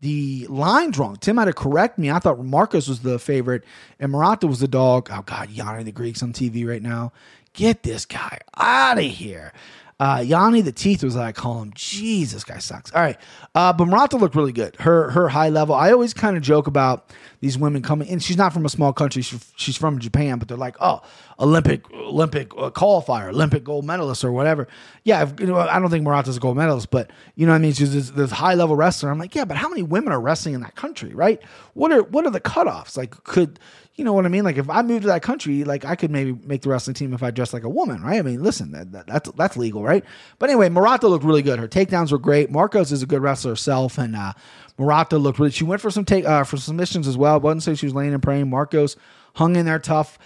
the 0.01 0.45
lines 0.49 0.97
wrong. 0.97 1.15
Tim 1.15 1.37
had 1.37 1.45
to 1.45 1.53
correct 1.53 1.97
me. 1.97 2.11
I 2.11 2.19
thought 2.19 2.37
Markos 2.39 2.89
was 2.89 2.99
the 2.99 3.17
favorite 3.17 3.63
and 3.99 4.11
Murata 4.11 4.47
was 4.47 4.59
the 4.59 4.67
dog. 4.67 5.09
Oh 5.09 5.21
God, 5.21 5.49
Yanni 5.49 5.83
the 5.83 5.93
Greeks 5.93 6.21
on 6.21 6.33
TV 6.33 6.67
right 6.67 6.81
now. 6.81 7.13
Get 7.53 7.83
this 7.83 8.05
guy 8.05 8.39
out 8.57 8.97
of 8.97 9.03
here. 9.05 9.53
Uh, 9.99 10.23
Yanni 10.25 10.61
the 10.61 10.71
Teeth 10.71 11.03
was 11.03 11.15
what 11.15 11.25
I 11.25 11.31
call 11.31 11.61
him. 11.61 11.71
Jesus, 11.75 12.43
guy 12.43 12.57
sucks. 12.57 12.91
All 12.93 13.01
right, 13.01 13.17
uh, 13.55 13.73
but 13.73 13.85
Murata 13.85 14.17
looked 14.17 14.35
really 14.35 14.51
good. 14.51 14.75
Her 14.77 15.11
her 15.11 15.29
high 15.29 15.49
level. 15.49 15.75
I 15.75 15.91
always 15.91 16.13
kind 16.13 16.35
of 16.35 16.43
joke 16.43 16.67
about 16.67 17.09
these 17.39 17.57
women 17.57 17.81
coming, 17.81 18.09
and 18.09 18.21
she's 18.23 18.37
not 18.37 18.53
from 18.53 18.65
a 18.65 18.69
small 18.69 18.93
country. 18.93 19.21
She's, 19.21 19.51
she's 19.55 19.77
from 19.77 19.99
Japan, 19.99 20.39
but 20.39 20.47
they're 20.47 20.57
like, 20.57 20.75
oh, 20.79 21.01
Olympic 21.39 21.91
Olympic 21.91 22.51
uh, 22.57 22.69
qualifier, 22.69 23.29
Olympic 23.29 23.63
gold 23.63 23.85
medalist, 23.85 24.23
or 24.23 24.31
whatever. 24.31 24.67
Yeah, 25.03 25.23
if, 25.23 25.39
you 25.39 25.47
know, 25.47 25.57
I 25.57 25.79
don't 25.79 25.89
think 25.89 26.05
Murata's 26.05 26.37
a 26.37 26.39
gold 26.39 26.57
medalist, 26.57 26.89
but 26.89 27.11
you 27.35 27.45
know 27.45 27.51
what 27.51 27.57
I 27.57 27.61
mean. 27.61 27.73
She's 27.73 27.93
this, 27.93 28.09
this 28.11 28.31
high 28.31 28.55
level 28.55 28.75
wrestler. 28.75 29.09
I'm 29.09 29.19
like, 29.19 29.35
yeah, 29.35 29.45
but 29.45 29.57
how 29.57 29.69
many 29.69 29.83
women 29.83 30.13
are 30.13 30.21
wrestling 30.21 30.55
in 30.55 30.61
that 30.61 30.75
country, 30.75 31.13
right? 31.13 31.41
What 31.73 31.91
are 31.91 32.03
what 32.03 32.25
are 32.25 32.31
the 32.31 32.41
cutoffs? 32.41 32.97
Like, 32.97 33.23
could 33.23 33.59
you 33.95 34.03
know 34.03 34.13
what 34.13 34.25
I 34.25 34.29
mean? 34.29 34.43
Like 34.43 34.57
if 34.57 34.69
I 34.69 34.81
moved 34.81 35.03
to 35.03 35.07
that 35.09 35.21
country, 35.21 35.63
like 35.63 35.85
I 35.85 35.95
could 35.95 36.09
maybe 36.09 36.33
make 36.45 36.61
the 36.61 36.69
wrestling 36.69 36.95
team 36.95 37.13
if 37.13 37.21
I 37.21 37.29
dressed 37.29 37.53
like 37.53 37.63
a 37.63 37.69
woman, 37.69 38.01
right? 38.01 38.17
I 38.17 38.21
mean, 38.23 38.41
listen, 38.41 38.71
that, 38.71 38.91
that, 38.91 39.07
that's 39.07 39.31
that's 39.31 39.57
legal, 39.57 39.82
right? 39.83 40.03
But 40.39 40.49
anyway, 40.49 40.69
Murata 40.69 41.07
looked 41.07 41.25
really 41.25 41.41
good. 41.41 41.59
Her 41.59 41.67
takedowns 41.67 42.11
were 42.11 42.17
great. 42.17 42.51
Markos 42.51 42.91
is 42.91 43.03
a 43.03 43.05
good 43.05 43.21
wrestler 43.21 43.51
herself, 43.51 43.97
and 43.97 44.15
uh, 44.15 44.33
Murata 44.77 45.17
looked 45.17 45.39
really. 45.39 45.51
She 45.51 45.63
went 45.63 45.81
for 45.81 45.91
some 45.91 46.05
take 46.05 46.25
uh, 46.25 46.43
for 46.43 46.57
submissions 46.57 47.07
as 47.07 47.17
well. 47.17 47.39
Wasn't 47.39 47.63
say 47.63 47.75
she 47.75 47.85
was 47.85 47.95
laying 47.95 48.13
and 48.13 48.23
praying. 48.23 48.47
Markos 48.47 48.95
hung 49.35 49.55
in 49.55 49.65
there 49.65 49.79
tough. 49.79 50.17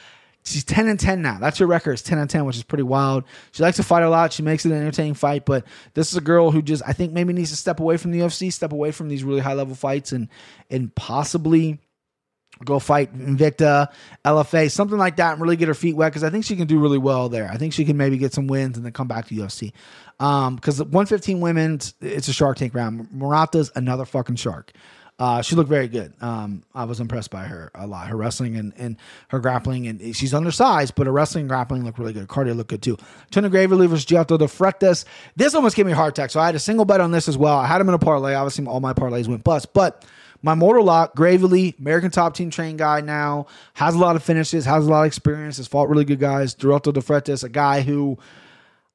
She's 0.43 0.63
10 0.63 0.87
and 0.87 0.97
10 0.97 1.21
now. 1.21 1.39
That's 1.39 1.57
her 1.57 1.67
record. 1.67 1.91
It's 1.91 2.01
10 2.03 2.19
and 2.19 2.29
10, 2.29 2.45
which 2.45 2.55
is 2.55 2.63
pretty 2.63 2.83
wild. 2.83 3.25
She 3.51 3.61
likes 3.61 3.75
to 3.77 3.83
fight 3.83 4.03
a 4.03 4.09
lot. 4.09 4.31
She 4.31 4.43
makes 4.43 4.65
it 4.65 4.71
an 4.71 4.77
entertaining 4.77 5.15
fight, 5.15 5.45
but 5.45 5.65
this 5.93 6.09
is 6.09 6.15
a 6.15 6.21
girl 6.21 6.51
who 6.51 6.61
just 6.61 6.81
I 6.87 6.93
think 6.93 7.11
maybe 7.11 7.33
needs 7.33 7.49
to 7.49 7.57
step 7.57 7.81
away 7.81 7.97
from 7.97 8.11
the 8.11 8.19
UFC, 8.19 8.53
step 8.53 8.71
away 8.71 8.91
from 8.91 9.09
these 9.09 9.25
really 9.25 9.41
high 9.41 9.55
level 9.55 9.75
fights 9.75 10.13
and 10.13 10.29
and 10.69 10.95
possibly 10.95 11.79
go 12.63 12.79
fight 12.79 13.15
Invicta, 13.17 13.89
LFA, 14.25 14.71
something 14.71 14.97
like 14.97 15.17
that, 15.17 15.33
and 15.33 15.41
really 15.41 15.55
get 15.55 15.67
her 15.67 15.73
feet 15.73 15.95
wet 15.95 16.11
because 16.11 16.23
I 16.23 16.29
think 16.29 16.45
she 16.45 16.55
can 16.55 16.67
do 16.67 16.79
really 16.79 16.97
well 16.97 17.29
there. 17.29 17.49
I 17.51 17.57
think 17.57 17.73
she 17.73 17.85
can 17.85 17.97
maybe 17.97 18.17
get 18.17 18.33
some 18.33 18.47
wins 18.47 18.77
and 18.77 18.85
then 18.85 18.93
come 18.93 19.07
back 19.07 19.27
to 19.27 19.35
UFC. 19.35 19.73
Because 20.17 20.81
um, 20.81 20.91
115 20.91 21.39
women, 21.41 21.79
it's 22.01 22.27
a 22.27 22.33
Shark 22.33 22.57
Tank 22.57 22.73
round. 22.73 23.07
Murata's 23.09 23.71
another 23.75 24.05
fucking 24.05 24.35
shark. 24.35 24.71
Uh, 25.19 25.41
she 25.41 25.55
looked 25.55 25.69
very 25.69 25.87
good. 25.87 26.13
Um, 26.21 26.63
I 26.75 26.83
was 26.83 26.99
impressed 26.99 27.31
by 27.31 27.45
her 27.45 27.71
a 27.73 27.87
lot. 27.87 28.07
Her 28.07 28.15
wrestling 28.15 28.55
and, 28.55 28.71
and 28.77 28.97
her 29.29 29.39
grappling, 29.39 29.87
and 29.87 30.15
she's 30.15 30.33
undersized, 30.33 30.93
but 30.93 31.07
her 31.07 31.11
wrestling 31.11 31.43
and 31.43 31.49
grappling 31.49 31.83
looked 31.83 31.97
really 31.97 32.13
good. 32.13 32.27
Cardio 32.27 32.55
looked 32.55 32.69
good 32.69 32.83
too. 32.83 32.97
Tony 33.31 33.49
Gravely 33.49 33.87
versus 33.87 34.05
Geraldo 34.05 34.37
de 34.37 34.45
Freitas. 34.45 35.05
This 35.35 35.55
almost 35.55 35.75
gave 35.75 35.87
me 35.87 35.93
a 35.93 35.95
heart 35.95 36.09
attack, 36.09 36.29
so 36.29 36.39
I 36.39 36.45
had 36.45 36.53
a 36.53 36.59
single 36.59 36.85
bet 36.85 37.01
on 37.01 37.11
this 37.11 37.27
as 37.27 37.35
well. 37.35 37.57
I 37.57 37.65
had 37.65 37.81
him 37.81 37.89
in 37.89 37.95
a 37.95 37.99
parlay. 37.99 38.35
Obviously, 38.35 38.67
all 38.67 38.79
my 38.79 38.93
parlays 38.93 39.27
went 39.27 39.43
bust, 39.43 39.73
but 39.73 40.05
my 40.41 40.55
mortal 40.55 40.83
lock, 40.83 41.15
Gravely, 41.15 41.75
American 41.79 42.11
top 42.11 42.33
team 42.33 42.49
train 42.49 42.77
guy 42.77 43.01
now, 43.01 43.47
has 43.73 43.95
a 43.95 43.97
lot 43.97 44.15
of 44.15 44.23
finishes, 44.23 44.65
has 44.65 44.87
a 44.87 44.89
lot 44.89 45.01
of 45.01 45.07
experience, 45.07 45.57
has 45.57 45.67
fought 45.67 45.89
really 45.89 46.05
good 46.05 46.19
guys. 46.19 46.55
Geraldo 46.55 46.93
de 46.93 47.01
Freitas, 47.01 47.43
a 47.43 47.49
guy 47.49 47.81
who 47.81 48.17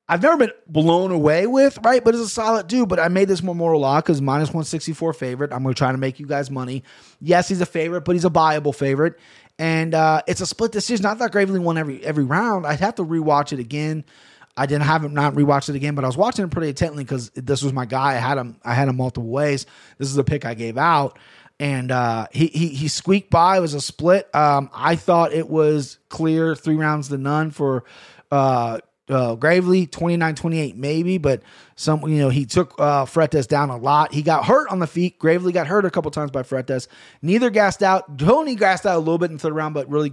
I've 0.09 0.20
never 0.20 0.37
been 0.37 0.52
blown 0.66 1.11
away 1.11 1.46
with, 1.46 1.78
right? 1.83 2.05
But 2.05 2.14
it's 2.14 2.24
a 2.24 2.28
solid 2.28 2.66
dude. 2.66 2.88
But 2.88 3.00
I 3.00 3.09
made 3.09 3.28
this 3.28 3.42
more 3.42 3.55
mortal 3.55 3.81
lock 3.81 4.05
because 4.05 4.20
minus 4.20 4.48
164 4.48 5.12
favorite. 5.14 5.52
I'm 5.52 5.62
going 5.62 5.74
to 5.74 5.78
try 5.78 5.92
to 5.92 5.98
make 5.98 6.20
you 6.20 6.26
guys 6.26 6.50
money. 6.50 6.83
Yes, 7.20 7.48
he's 7.48 7.61
a 7.61 7.66
favorite, 7.66 8.02
but 8.02 8.12
he's 8.12 8.24
a 8.24 8.31
buyable 8.31 8.74
favorite. 8.74 9.18
And 9.59 9.94
uh, 9.94 10.22
it's 10.26 10.40
a 10.40 10.46
split 10.46 10.72
decision. 10.72 11.02
Not 11.02 11.18
that 11.18 11.33
Gravely 11.33 11.61
won 11.61 11.78
every 11.78 12.05
every 12.05 12.24
round. 12.24 12.66
I'd 12.66 12.81
have 12.81 12.96
to 12.96 13.05
rewatch 13.05 13.52
it 13.52 13.59
again. 13.59 14.05
I 14.57 14.67
didn't 14.67 14.85
have 14.85 15.05
him 15.05 15.15
not 15.15 15.35
rewatched 15.35 15.71
it 15.71 15.77
again, 15.77 15.95
but 15.95 16.05
I 16.05 16.09
was 16.09 16.17
watching 16.17 16.45
it 16.45 16.51
pretty 16.51 16.69
intently 16.69 17.05
because 17.05 17.31
this 17.31 17.62
was 17.62 17.73
my 17.73 17.87
guy. 17.87 18.12
I 18.12 18.19
had 18.19 18.37
him. 18.37 18.57
I 18.62 18.75
had 18.75 18.88
him 18.88 18.97
multiple 18.97 19.31
ways. 19.31 19.67
This 19.99 20.09
is 20.09 20.15
the 20.15 20.25
pick 20.25 20.45
I 20.45 20.55
gave 20.55 20.77
out, 20.77 21.19
and 21.59 21.91
uh, 21.91 22.27
he 22.33 22.49
he 22.49 22.69
he 22.69 22.88
squeaked 22.88 23.31
by. 23.31 23.57
It 23.57 23.61
was 23.61 23.75
a 23.75 23.81
split. 23.81 24.33
Um, 24.35 24.69
I 24.75 24.97
thought 24.97 25.33
it 25.33 25.49
was 25.49 25.99
clear, 26.11 26.55
three 26.55 26.77
rounds 26.77 27.09
to 27.09 27.17
none 27.17 27.51
for 27.51 27.85
uh, 28.31 28.79
uh, 29.09 29.35
Gravely, 29.35 29.87
29-28 29.87 30.77
maybe, 30.77 31.19
but 31.19 31.43
some 31.77 32.03
you 32.09 32.19
know 32.19 32.29
he 32.29 32.47
took 32.47 32.75
uh, 32.79 33.05
Freitas 33.05 33.47
down 33.47 33.71
a 33.71 33.77
lot. 33.77 34.12
He 34.12 34.23
got 34.23 34.45
hurt 34.45 34.69
on 34.71 34.79
the 34.79 34.87
feet. 34.87 35.19
Gravely 35.19 35.53
got 35.53 35.67
hurt 35.67 35.85
a 35.85 35.91
couple 35.91 36.11
times 36.11 36.31
by 36.31 36.43
Freitas. 36.43 36.88
Neither 37.21 37.51
gassed 37.51 37.83
out. 37.83 38.19
Tony 38.19 38.55
gassed 38.55 38.87
out 38.87 38.97
a 38.97 38.99
little 38.99 39.19
bit 39.19 39.31
in 39.31 39.37
the 39.37 39.43
third 39.43 39.55
round, 39.55 39.75
but 39.75 39.88
really 39.88 40.12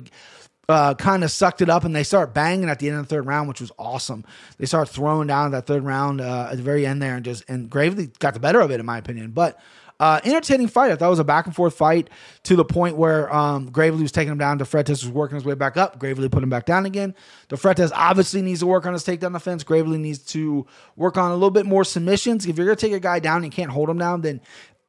uh, 0.69 0.93
kind 0.93 1.23
of 1.23 1.31
sucked 1.31 1.61
it 1.61 1.69
up 1.69 1.83
and 1.83 1.95
they 1.95 2.03
start 2.03 2.33
banging 2.33 2.69
at 2.69 2.77
the 2.79 2.87
end 2.87 2.99
of 2.99 3.07
the 3.07 3.15
third 3.15 3.25
round, 3.25 3.49
which 3.49 3.59
was 3.59 3.71
awesome. 3.79 4.23
They 4.59 4.67
start 4.67 4.87
throwing 4.87 5.27
down 5.27 5.51
that 5.51 5.65
third 5.65 5.83
round 5.83 6.21
uh, 6.21 6.49
at 6.51 6.57
the 6.57 6.63
very 6.63 6.85
end 6.85 7.01
there 7.01 7.15
and 7.15 7.25
just 7.25 7.43
and 7.49 7.69
Gravely 7.69 8.11
got 8.19 8.35
the 8.35 8.39
better 8.39 8.61
of 8.61 8.69
it 8.69 8.79
in 8.79 8.85
my 8.85 8.99
opinion. 8.99 9.31
But 9.31 9.59
uh, 9.99 10.21
entertaining 10.23 10.67
fight. 10.67 10.91
I 10.91 10.95
thought 10.95 11.07
it 11.07 11.09
was 11.09 11.19
a 11.19 11.25
back 11.25 11.45
and 11.45 11.53
forth 11.53 11.73
fight 11.73 12.09
to 12.43 12.55
the 12.55 12.63
point 12.63 12.95
where 12.95 13.33
um, 13.35 13.69
Gravely 13.69 14.01
was 14.01 14.13
taking 14.13 14.31
him 14.31 14.37
down. 14.37 14.57
De 14.57 14.63
Freitas 14.63 15.03
was 15.03 15.09
working 15.09 15.35
his 15.35 15.43
way 15.43 15.55
back 15.55 15.75
up. 15.75 15.99
Gravely 15.99 16.29
put 16.29 16.41
him 16.41 16.49
back 16.49 16.65
down 16.65 16.85
again. 16.85 17.13
De 17.49 17.57
Freitas 17.57 17.91
obviously 17.93 18.41
needs 18.41 18.61
to 18.61 18.67
work 18.67 18.85
on 18.85 18.93
his 18.93 19.03
takedown 19.03 19.33
defense. 19.33 19.63
Gravely 19.63 19.97
needs 19.97 20.19
to 20.19 20.65
work 20.95 21.17
on 21.17 21.31
a 21.31 21.33
little 21.33 21.51
bit 21.51 21.65
more 21.65 21.83
submissions. 21.83 22.45
If 22.45 22.57
you're 22.57 22.65
going 22.65 22.77
to 22.77 22.85
take 22.87 22.93
a 22.93 22.99
guy 22.99 23.19
down 23.19 23.37
and 23.37 23.45
you 23.45 23.51
can't 23.51 23.71
hold 23.71 23.89
him 23.89 23.97
down, 23.97 24.21
then 24.21 24.39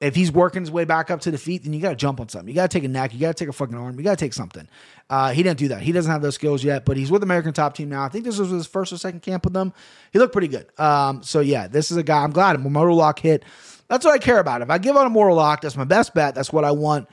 if 0.00 0.14
he's 0.14 0.32
working 0.32 0.62
his 0.62 0.70
way 0.70 0.84
back 0.84 1.10
up 1.10 1.20
to 1.22 1.30
the 1.30 1.38
feet, 1.38 1.64
then 1.64 1.72
you 1.72 1.80
got 1.80 1.90
to 1.90 1.96
jump 1.96 2.20
on 2.20 2.28
something. 2.28 2.48
You 2.48 2.54
got 2.54 2.70
to 2.70 2.78
take 2.78 2.84
a 2.84 2.88
neck. 2.88 3.12
You 3.12 3.20
got 3.20 3.36
to 3.36 3.44
take 3.44 3.48
a 3.48 3.52
fucking 3.52 3.74
arm. 3.74 3.98
You 3.98 4.04
got 4.04 4.18
to 4.18 4.24
take 4.24 4.32
something. 4.32 4.66
Uh, 5.10 5.32
he 5.32 5.42
didn't 5.42 5.58
do 5.58 5.68
that. 5.68 5.82
He 5.82 5.92
doesn't 5.92 6.10
have 6.10 6.22
those 6.22 6.36
skills 6.36 6.64
yet, 6.64 6.86
but 6.86 6.96
he's 6.96 7.10
with 7.10 7.22
American 7.22 7.52
Top 7.52 7.74
Team 7.74 7.90
now. 7.90 8.04
I 8.04 8.08
think 8.08 8.24
this 8.24 8.38
was 8.38 8.48
his 8.48 8.66
first 8.66 8.92
or 8.92 8.96
second 8.96 9.20
camp 9.20 9.44
with 9.44 9.52
them. 9.52 9.74
He 10.12 10.18
looked 10.18 10.32
pretty 10.32 10.48
good. 10.48 10.66
Um, 10.78 11.22
so 11.22 11.40
yeah, 11.40 11.66
this 11.66 11.90
is 11.90 11.96
a 11.96 12.02
guy. 12.02 12.22
I'm 12.22 12.30
glad 12.30 12.58
Mortal 12.60 12.96
Lock 12.96 13.18
hit. 13.18 13.44
That's 13.90 14.04
what 14.04 14.14
I 14.14 14.18
care 14.18 14.38
about. 14.38 14.62
If 14.62 14.70
I 14.70 14.78
give 14.78 14.96
out 14.96 15.04
a 15.04 15.10
mortal 15.10 15.34
lock, 15.34 15.62
that's 15.62 15.76
my 15.76 15.84
best 15.84 16.14
bet. 16.14 16.36
That's 16.36 16.52
what 16.52 16.64
I 16.64 16.70
want. 16.70 17.08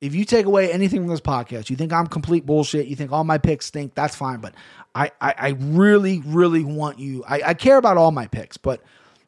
If 0.00 0.14
you 0.14 0.24
take 0.24 0.46
away 0.46 0.72
anything 0.72 1.00
from 1.00 1.08
this 1.08 1.20
podcast, 1.20 1.68
you 1.68 1.76
think 1.76 1.92
I'm 1.92 2.06
complete 2.06 2.46
bullshit, 2.46 2.86
you 2.86 2.96
think 2.96 3.12
all 3.12 3.24
my 3.24 3.36
picks 3.36 3.66
stink, 3.66 3.94
that's 3.94 4.16
fine. 4.16 4.40
But 4.40 4.54
I, 4.94 5.10
I, 5.20 5.34
I 5.36 5.48
really, 5.58 6.22
really 6.24 6.64
want 6.64 6.98
you. 6.98 7.24
I, 7.28 7.42
I 7.48 7.54
care 7.54 7.76
about 7.76 7.98
all 7.98 8.10
my 8.10 8.26
picks, 8.26 8.56
but 8.56 8.80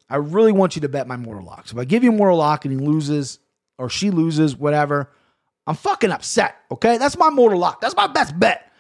I 0.09 0.17
really 0.17 0.53
want 0.53 0.75
you 0.75 0.81
to 0.81 0.89
bet 0.89 1.07
my 1.07 1.19
mortal 1.19 1.45
lock. 1.45 1.67
If 1.71 1.77
I 1.77 1.85
give 1.85 2.03
you 2.03 2.13
a 2.13 2.17
mortal 2.17 2.39
lock 2.39 2.65
and 2.65 2.73
he 2.73 2.87
loses 2.87 3.41
or 3.77 3.91
she 3.91 4.11
loses, 4.11 4.57
whatever, 4.57 5.11
I'm 5.71 5.77
fucking 5.77 6.11
upset. 6.11 6.57
Okay, 6.73 6.99
that's 6.99 7.17
my 7.17 7.31
mortal 7.31 7.61
lock. 7.61 7.81
That's 7.81 7.95
my 7.95 8.09
best 8.09 8.37
bet. 8.37 8.73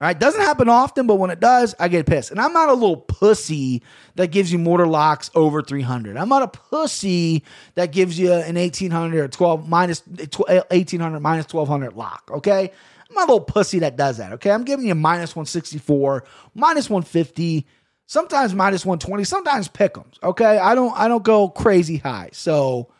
All 0.00 0.08
right, 0.08 0.18
doesn't 0.18 0.40
happen 0.40 0.70
often, 0.70 1.06
but 1.06 1.16
when 1.16 1.28
it 1.28 1.40
does, 1.40 1.74
I 1.78 1.88
get 1.88 2.06
pissed. 2.06 2.30
And 2.30 2.40
I'm 2.40 2.54
not 2.54 2.70
a 2.70 2.72
little 2.72 2.96
pussy 2.96 3.82
that 4.14 4.28
gives 4.28 4.50
you 4.50 4.58
mortal 4.58 4.88
locks 4.88 5.30
over 5.34 5.60
300. 5.60 6.16
I'm 6.16 6.30
not 6.30 6.42
a 6.42 6.48
pussy 6.48 7.44
that 7.74 7.92
gives 7.92 8.18
you 8.18 8.32
an 8.32 8.54
1800 8.54 9.20
or 9.24 9.28
12 9.28 9.68
minus 9.68 10.02
1800 10.06 11.20
minus 11.20 11.52
1200 11.52 11.94
lock. 11.94 12.30
Okay, 12.32 12.72
I'm 13.10 13.14
not 13.14 13.28
a 13.28 13.32
little 13.32 13.44
pussy 13.44 13.80
that 13.80 13.96
does 13.96 14.16
that. 14.16 14.32
Okay, 14.32 14.50
I'm 14.50 14.64
giving 14.64 14.86
you 14.86 14.94
minus 14.94 15.36
164, 15.36 16.24
minus 16.54 16.88
150, 16.88 17.66
sometimes 18.06 18.54
minus 18.54 18.86
120, 18.86 19.22
sometimes 19.24 19.68
pickums. 19.68 20.14
Okay, 20.22 20.56
I 20.56 20.74
don't 20.74 20.98
I 20.98 21.08
don't 21.08 21.24
go 21.24 21.50
crazy 21.50 21.98
high. 21.98 22.30
So 22.32 22.90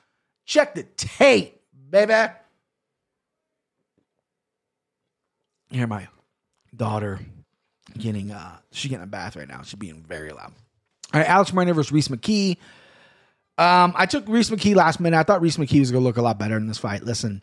check 0.45 0.75
the 0.75 0.83
tape, 0.83 1.63
baby. 1.89 2.31
Here 5.71 5.87
my 5.87 6.09
daughter 6.75 7.21
getting 7.97 8.31
uh 8.31 8.59
she's 8.71 8.91
getting 8.91 9.05
a 9.05 9.09
bath 9.09 9.37
right 9.37 9.49
now. 9.49 9.63
She's 9.63 9.75
being 9.75 10.05
very 10.07 10.31
loud. 10.31 10.53
All 11.13 11.21
right, 11.21 11.29
Alex 11.29 11.51
Morono 11.51 11.75
versus 11.75 11.93
Rhys 11.93 12.09
McKee. 12.09 12.57
Um, 13.57 13.93
I 13.97 14.07
took 14.07 14.29
Rhys 14.29 14.51
McKee 14.51 14.75
last 14.75 15.01
minute. 15.01 15.19
I 15.19 15.23
thought 15.23 15.41
Rhys 15.41 15.57
McKee 15.57 15.81
was 15.81 15.91
gonna 15.91 16.05
look 16.05 16.17
a 16.17 16.23
lot 16.23 16.39
better 16.39 16.57
in 16.57 16.69
this 16.69 16.79
fight. 16.79 17.03
Listen, 17.03 17.43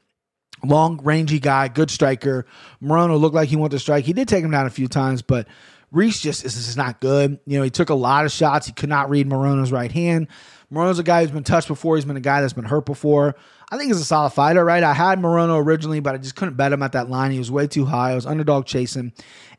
long, 0.64 1.00
rangy 1.04 1.40
guy, 1.40 1.68
good 1.68 1.92
striker. 1.92 2.46
Morono 2.82 3.20
looked 3.20 3.36
like 3.36 3.50
he 3.50 3.56
wanted 3.56 3.72
to 3.72 3.80
strike. 3.80 4.06
He 4.06 4.14
did 4.14 4.28
take 4.28 4.44
him 4.44 4.52
down 4.52 4.66
a 4.66 4.72
few 4.72 4.88
times, 4.88 5.22
but 5.22 5.48
Reese 5.92 6.20
just 6.20 6.46
is 6.46 6.56
just 6.56 6.78
not 6.78 7.00
good. 7.00 7.40
You 7.46 7.58
know, 7.58 7.64
he 7.64 7.70
took 7.70 7.90
a 7.90 7.96
lot 7.96 8.26
of 8.26 8.32
shots. 8.32 8.68
He 8.68 8.74
could 8.74 8.90
not 8.90 9.10
read 9.10 9.28
Morono's 9.28 9.72
right 9.72 9.92
hand. 9.92 10.28
Morono's 10.72 11.00
a 11.00 11.04
guy 11.04 11.22
who's 11.22 11.32
been 11.32 11.44
touched 11.44 11.68
before. 11.68 11.96
He's 11.96 12.06
been 12.06 12.18
a 12.18 12.22
guy 12.22 12.42
that's 12.42 12.54
been 12.54 12.66
hurt 12.66 12.86
before. 12.86 13.36
I 13.71 13.78
think 13.78 13.88
he's 13.88 13.99
a 13.99 14.06
solid 14.06 14.32
fighter, 14.32 14.63
right? 14.63 14.84
I 14.84 14.93
had 14.93 15.19
Morono 15.19 15.63
originally, 15.63 15.99
but 15.99 16.15
I 16.15 16.17
just 16.17 16.36
couldn't 16.36 16.56
bet 16.56 16.71
him 16.71 16.84
at 16.84 16.91
that 16.91 17.10
line. 17.10 17.32
He 17.32 17.39
was 17.39 17.51
way 17.51 17.67
too 17.67 17.86
high. 17.86 18.12
I 18.12 18.15
was 18.15 18.25
underdog 18.25 18.65
chasing. 18.65 19.13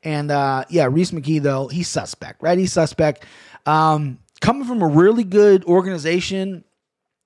And 0.05 0.31
uh, 0.31 0.64
yeah, 0.69 0.88
Rhys 0.90 1.11
McKee, 1.11 1.42
though, 1.42 1.69
he's 1.69 1.88
suspect, 1.88 2.42
right? 2.42 2.59
He's 2.59 2.73
suspect. 2.73 3.25
Um, 3.66 4.19
coming 4.40 4.64
from 4.64 4.83
a 4.83 4.87
really 4.87 5.25
good 5.25 5.64
organization, 5.64 6.64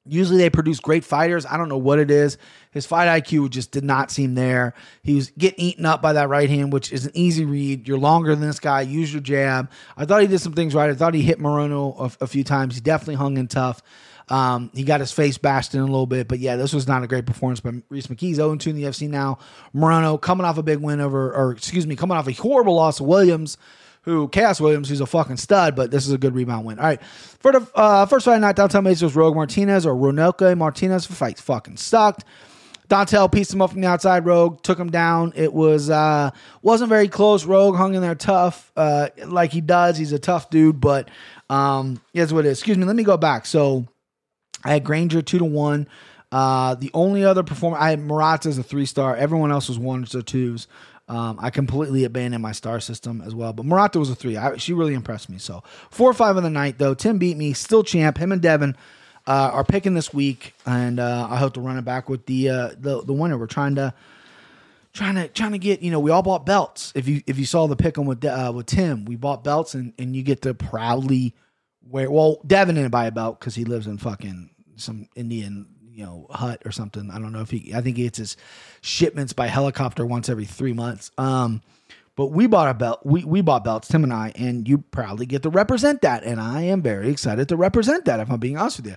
Usually 0.07 0.39
they 0.39 0.49
produce 0.49 0.81
great 0.81 1.05
fighters. 1.05 1.45
I 1.45 1.59
don't 1.59 1.69
know 1.69 1.77
what 1.77 1.99
it 1.99 2.11
is. 2.11 2.39
His 2.71 2.87
fight 2.87 3.23
IQ 3.23 3.51
just 3.51 3.71
did 3.71 3.85
not 3.85 4.11
seem 4.11 4.35
there. 4.35 4.73
He 5.03 5.15
was 5.15 5.31
getting 5.31 5.61
eaten 5.61 5.85
up 5.85 6.01
by 6.01 6.15
that 6.15 6.31
right 6.31 6.49
hand, 6.49 6.73
which 6.73 6.91
is 6.91 7.05
an 7.05 7.13
easy 7.15 7.45
read. 7.45 7.87
You're 7.87 7.99
longer 7.99 8.35
than 8.35 8.47
this 8.47 8.61
guy. 8.61 8.81
Use 8.81 9.13
your 9.13 9.21
jab. 9.21 9.71
I 9.99 10.07
thought 10.07 10.23
he 10.23 10.27
did 10.27 10.41
some 10.41 10.55
things 10.55 10.75
right. 10.75 10.89
I 10.89 10.95
thought 10.95 11.13
he 11.13 11.21
hit 11.21 11.39
Morono 11.39 12.01
a, 12.01 12.25
a 12.25 12.27
few 12.27 12.45
times. 12.45 12.77
He 12.77 12.81
definitely 12.81 13.17
hung 13.17 13.37
in 13.37 13.47
tough. 13.47 13.83
Um, 14.31 14.71
he 14.73 14.85
got 14.85 15.01
his 15.01 15.13
face 15.13 15.39
bashed 15.39 15.75
in 15.75 15.81
a 15.81 15.85
little 15.85 16.07
bit, 16.07 16.29
but 16.29 16.39
yeah, 16.39 16.57
this 16.57 16.73
was 16.73 16.87
not 16.87 17.03
a 17.03 17.09
great 17.09 17.27
performance 17.27 17.61
by 17.61 17.73
Rhys 17.89 18.07
McKee's 18.07 18.37
0 18.37 18.57
2 18.57 18.71
in 18.71 18.77
the 18.77 18.85
UFC 18.85 19.09
now. 19.09 19.39
Morono 19.75 20.21
coming 20.21 20.47
off 20.47 20.57
a 20.57 20.63
big 20.63 20.79
win 20.79 21.01
over, 21.01 21.35
or 21.35 21.51
excuse 21.53 21.87
me, 21.87 21.97
coming 21.97 22.17
off 22.17 22.29
a 22.29 22.33
horrible 22.33 22.75
loss 22.77 22.99
to 22.99 23.05
Williams 23.05 23.59
who 24.03 24.29
Khaos 24.29 24.61
Williams, 24.61 24.89
who's 24.89 25.01
a 25.01 25.07
fucking 25.07 25.37
stud, 25.37 25.77
but 25.77 25.91
this 25.91 26.07
is 26.07 26.13
a 26.13 26.19
good 26.19 26.35
rebound 26.35 26.65
win. 26.65 26.79
All 26.79 26.87
right, 26.87 27.03
for 27.03 27.53
the 27.53 27.67
uh, 27.75 28.07
first 28.07 28.25
fight 28.25 28.41
night, 28.41 28.57
Downtown 28.57 28.85
Mason 28.85 29.07
was 29.07 29.15
Roque 29.15 29.35
Martinez 29.35 29.85
or 29.85 29.95
Ronelke 29.95 30.57
Martinez. 30.57 31.07
The 31.07 31.15
fight 31.15 31.39
fucking 31.39 31.77
sucked. 31.77 32.25
Dontale 32.89 33.31
pieced 33.31 33.53
him 33.53 33.63
up 33.63 33.71
from 33.71 33.83
the 33.83 33.87
outside. 33.87 34.27
Rogue 34.27 34.63
took 34.63 34.77
him 34.77 34.91
down. 34.91 35.33
It 35.37 35.53
was 35.53 35.91
uh 35.91 36.31
wasn't 36.63 36.89
very 36.89 37.09
close. 37.09 37.45
Rogue 37.45 37.77
hung 37.77 37.95
in 37.95 38.03
there 38.03 38.17
tough, 38.17 38.73
uh, 38.77 39.09
like 39.27 39.53
he 39.53 39.61
does. 39.61 39.97
He's 39.97 40.13
a 40.13 40.19
tough 40.19 40.51
dude, 40.51 40.81
but 40.81 41.09
um, 41.49 42.01
here's 42.13 42.33
what 42.33 42.47
it 42.47 42.49
is. 42.49 42.59
Excuse 42.59 42.79
me. 42.79 42.85
Let 42.85 42.97
me 42.97 43.05
go 43.05 43.17
back. 43.17 43.47
So 43.47 43.87
I 44.65 44.73
had 44.73 44.85
Granger 44.85 45.23
two 45.23 45.39
to 45.39 45.45
one. 45.45 45.89
Uh, 46.33 46.75
the 46.77 46.91
only 46.95 47.25
other 47.25 47.43
performer 47.43 47.77
I 47.77 47.91
had 47.91 48.01
Marat 48.01 48.47
as 48.47 48.57
a 48.59 48.63
three 48.63 48.87
star. 48.87 49.17
Everyone 49.17 49.51
else 49.51 49.69
was 49.69 49.79
ones 49.79 50.15
or 50.15 50.23
twos. 50.23 50.69
Um, 51.09 51.39
I 51.41 51.51
completely 51.51 52.05
abandoned 52.05 52.41
my 52.41 52.53
star 52.53 52.79
system 52.79 53.21
as 53.21 53.35
well. 53.35 53.53
But 53.53 53.67
Murata 53.67 53.99
was 53.99 54.11
a 54.11 54.15
three. 54.15 54.37
I, 54.37 54.57
she 54.59 54.73
really 54.73 54.95
impressed 54.95 55.29
me. 55.29 55.39
So 55.39 55.65
four 55.91 56.09
or 56.09 56.15
five 56.15 56.37
of 56.37 56.45
the 56.45 56.51
night 56.51 56.79
though. 56.79 56.95
Tim 56.95 57.19
beat 57.19 57.37
me. 57.37 57.53
Still 57.53 57.83
champ. 57.83 58.17
Him 58.17 58.31
and 58.31 58.41
Devin 58.41 58.77
uh, 59.27 59.51
are 59.53 59.65
picking 59.65 59.95
this 59.95 60.15
week, 60.15 60.55
and 60.67 61.01
uh, 61.01 61.27
I 61.29 61.37
hope 61.37 61.55
to 61.55 61.61
run 61.61 61.79
it 61.79 61.85
back 61.85 62.09
with 62.09 62.27
the 62.27 62.51
uh, 62.51 62.69
the 62.79 63.03
the 63.03 63.13
winner. 63.13 63.37
We're 63.37 63.47
trying 63.47 63.75
to 63.75 63.93
trying 64.93 65.17
to 65.17 65.27
trying 65.27 65.53
to 65.53 65.59
get 65.59 65.83
you 65.83 65.91
know 65.91 65.99
we 65.99 66.13
all 66.13 66.23
bought 66.23 66.47
belts. 66.47 66.93
If 66.95 67.09
you 67.09 67.23
if 67.27 67.41
you 67.41 67.45
saw 67.45 67.67
the 67.67 67.77
pick 67.77 67.99
on 67.99 68.07
with 68.07 68.25
uh, 68.25 68.53
with 68.55 68.67
Tim, 68.67 69.05
we 69.05 69.17
bought 69.17 69.43
belts, 69.43 69.75
and 69.75 69.93
and 69.99 70.15
you 70.15 70.23
get 70.23 70.43
to 70.43 70.55
proudly 70.55 71.35
wear. 71.89 72.11
Well, 72.11 72.41
Devin 72.47 72.75
didn't 72.75 72.91
buy 72.91 73.07
a 73.07 73.13
belt 73.13 73.41
because 73.41 73.55
he 73.55 73.65
lives 73.65 73.87
in 73.87 73.99
fucking 73.99 74.51
some 74.77 75.09
Indian 75.15 75.67
you 75.93 76.05
know 76.05 76.27
hut 76.31 76.63
or 76.65 76.73
something. 76.73 77.11
I 77.11 77.19
don't 77.19 77.33
know 77.33 77.41
if 77.41 77.51
he. 77.51 77.73
I 77.75 77.81
think 77.81 77.97
he 77.97 78.05
gets 78.05 78.19
his 78.19 78.37
shipments 78.81 79.33
by 79.33 79.47
helicopter 79.47 80.07
once 80.07 80.29
every 80.29 80.47
three 80.47 80.73
months. 80.73 81.11
Um, 81.19 81.63
but 82.17 82.27
we 82.27 82.47
bought 82.47 82.69
a 82.69 82.75
belt. 82.75 83.01
We 83.05 83.25
we 83.25 83.41
bought 83.41 83.65
belts, 83.65 83.89
Tim 83.89 84.05
and 84.05 84.13
I, 84.13 84.33
and 84.35 84.69
you 84.69 84.79
proudly 84.79 85.27
get 85.27 85.43
to 85.45 85.51
represent 85.51 86.03
that. 86.03 86.25
And 86.25 86.41
I 86.41 86.63
am 86.63 86.83
very 86.83 87.11
excited 87.11 87.49
to 87.49 87.57
represent 87.57 88.05
that. 88.07 88.21
If 88.21 88.31
I'm 88.31 88.41
being 88.41 88.59
honest 88.59 88.79
with 88.79 88.87
you, 88.87 88.97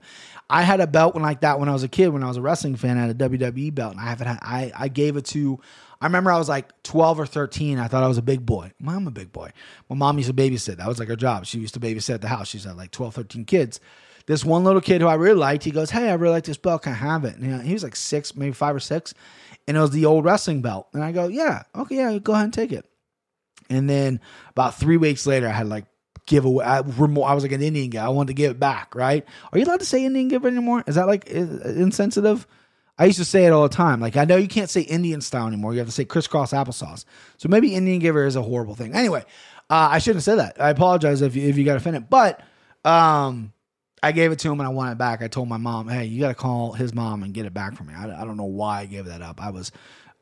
I 0.49 0.63
had 0.63 0.81
a 0.81 0.87
belt 0.87 1.13
when 1.13 1.23
like 1.23 1.41
that 1.41 1.59
when 1.59 1.69
I 1.69 1.73
was 1.73 1.83
a 1.83 1.87
kid. 1.87 2.09
When 2.09 2.23
I 2.23 2.27
was 2.27 2.37
a 2.37 2.41
wrestling 2.41 2.75
fan, 2.75 2.97
I 2.97 3.07
had 3.07 3.21
a 3.21 3.29
WWE 3.29 3.73
belt, 3.75 3.93
and 3.93 4.01
I 4.01 4.05
haven't. 4.05 4.27
Had, 4.27 4.39
I 4.41 4.71
I 4.75 4.87
gave 4.87 5.17
it 5.17 5.25
to. 5.27 5.59
I 6.03 6.07
remember 6.07 6.31
I 6.31 6.37
was 6.37 6.49
like 6.49 6.83
12 6.83 7.21
or 7.21 7.25
13. 7.25 7.79
I 7.79 7.87
thought 7.87 8.03
I 8.03 8.07
was 8.07 8.17
a 8.17 8.23
big 8.23 8.45
boy. 8.45 8.73
I'm 8.85 9.07
a 9.07 9.11
big 9.11 9.31
boy. 9.31 9.51
My 9.89 9.95
mom 9.95 10.17
used 10.17 10.27
to 10.27 10.35
babysit. 10.35 10.77
That 10.77 10.87
was 10.87 10.99
like 10.99 11.07
her 11.07 11.15
job. 11.15 11.45
She 11.45 11.59
used 11.59 11.73
to 11.75 11.79
babysit 11.79 12.15
at 12.15 12.21
the 12.21 12.27
house. 12.27 12.49
She's 12.49 12.65
had 12.65 12.75
like 12.75 12.91
12, 12.91 13.15
13 13.15 13.45
kids 13.45 13.79
this 14.25 14.45
one 14.45 14.63
little 14.63 14.81
kid 14.81 15.01
who 15.01 15.07
I 15.07 15.15
really 15.15 15.39
liked, 15.39 15.63
he 15.63 15.71
goes, 15.71 15.89
Hey, 15.89 16.09
I 16.09 16.13
really 16.13 16.33
like 16.33 16.45
this 16.45 16.57
belt. 16.57 16.83
Can 16.83 16.93
I 16.93 16.95
have 16.95 17.25
it? 17.25 17.35
And 17.35 17.61
he 17.63 17.73
was 17.73 17.83
like 17.83 17.95
six, 17.95 18.35
maybe 18.35 18.53
five 18.53 18.75
or 18.75 18.79
six. 18.79 19.13
And 19.67 19.77
it 19.77 19.79
was 19.79 19.91
the 19.91 20.05
old 20.05 20.25
wrestling 20.25 20.61
belt. 20.61 20.87
And 20.93 21.03
I 21.03 21.11
go, 21.11 21.27
Yeah, 21.27 21.63
okay, 21.75 21.97
yeah, 21.97 22.17
go 22.19 22.33
ahead 22.33 22.45
and 22.45 22.53
take 22.53 22.71
it. 22.71 22.85
And 23.69 23.89
then 23.89 24.19
about 24.51 24.75
three 24.75 24.97
weeks 24.97 25.25
later, 25.25 25.47
I 25.47 25.51
had 25.51 25.67
like 25.67 25.85
give 26.25 26.45
away. 26.45 26.63
I, 26.65 26.77
I 26.77 26.81
was 27.33 27.43
like 27.43 27.51
an 27.51 27.61
Indian 27.61 27.89
guy. 27.89 28.05
I 28.05 28.09
wanted 28.09 28.27
to 28.27 28.33
give 28.33 28.51
it 28.51 28.59
back, 28.59 28.95
right? 28.95 29.25
Are 29.51 29.59
you 29.59 29.65
allowed 29.65 29.79
to 29.79 29.85
say 29.85 30.05
Indian 30.05 30.27
giver 30.29 30.47
anymore? 30.47 30.83
Is 30.87 30.95
that 30.95 31.07
like 31.07 31.27
insensitive? 31.27 32.47
I 32.97 33.05
used 33.05 33.17
to 33.17 33.25
say 33.25 33.45
it 33.45 33.51
all 33.51 33.63
the 33.63 33.75
time. 33.75 33.99
Like 33.99 34.17
I 34.17 34.25
know 34.25 34.35
you 34.35 34.47
can't 34.47 34.69
say 34.69 34.81
Indian 34.81 35.21
style 35.21 35.47
anymore. 35.47 35.73
You 35.73 35.79
have 35.79 35.87
to 35.87 35.93
say 35.93 36.05
crisscross 36.05 36.51
applesauce. 36.53 37.05
So 37.37 37.49
maybe 37.49 37.73
Indian 37.73 37.99
giver 37.99 38.25
is 38.25 38.35
a 38.35 38.41
horrible 38.41 38.75
thing. 38.75 38.93
Anyway, 38.93 39.23
uh, 39.69 39.89
I 39.91 39.99
shouldn't 39.99 40.17
have 40.17 40.23
said 40.23 40.39
that. 40.39 40.61
I 40.61 40.69
apologize 40.69 41.21
if 41.21 41.35
you, 41.35 41.47
if 41.47 41.57
you 41.57 41.65
got 41.65 41.77
offended. 41.77 42.09
But 42.09 42.41
um, 42.85 43.51
I 44.03 44.11
gave 44.11 44.31
it 44.31 44.39
to 44.39 44.51
him 44.51 44.59
and 44.59 44.67
I 44.67 44.71
want 44.71 44.91
it 44.91 44.97
back. 44.97 45.23
I 45.23 45.27
told 45.27 45.49
my 45.49 45.57
mom, 45.57 45.87
"Hey, 45.87 46.05
you 46.05 46.19
got 46.19 46.29
to 46.29 46.35
call 46.35 46.73
his 46.73 46.93
mom 46.93 47.23
and 47.23 47.33
get 47.33 47.45
it 47.45 47.53
back 47.53 47.75
for 47.75 47.83
me." 47.83 47.93
I, 47.95 48.21
I 48.21 48.25
don't 48.25 48.37
know 48.37 48.43
why 48.43 48.81
I 48.81 48.85
gave 48.85 49.05
that 49.05 49.21
up. 49.21 49.41
I 49.41 49.49
was 49.49 49.71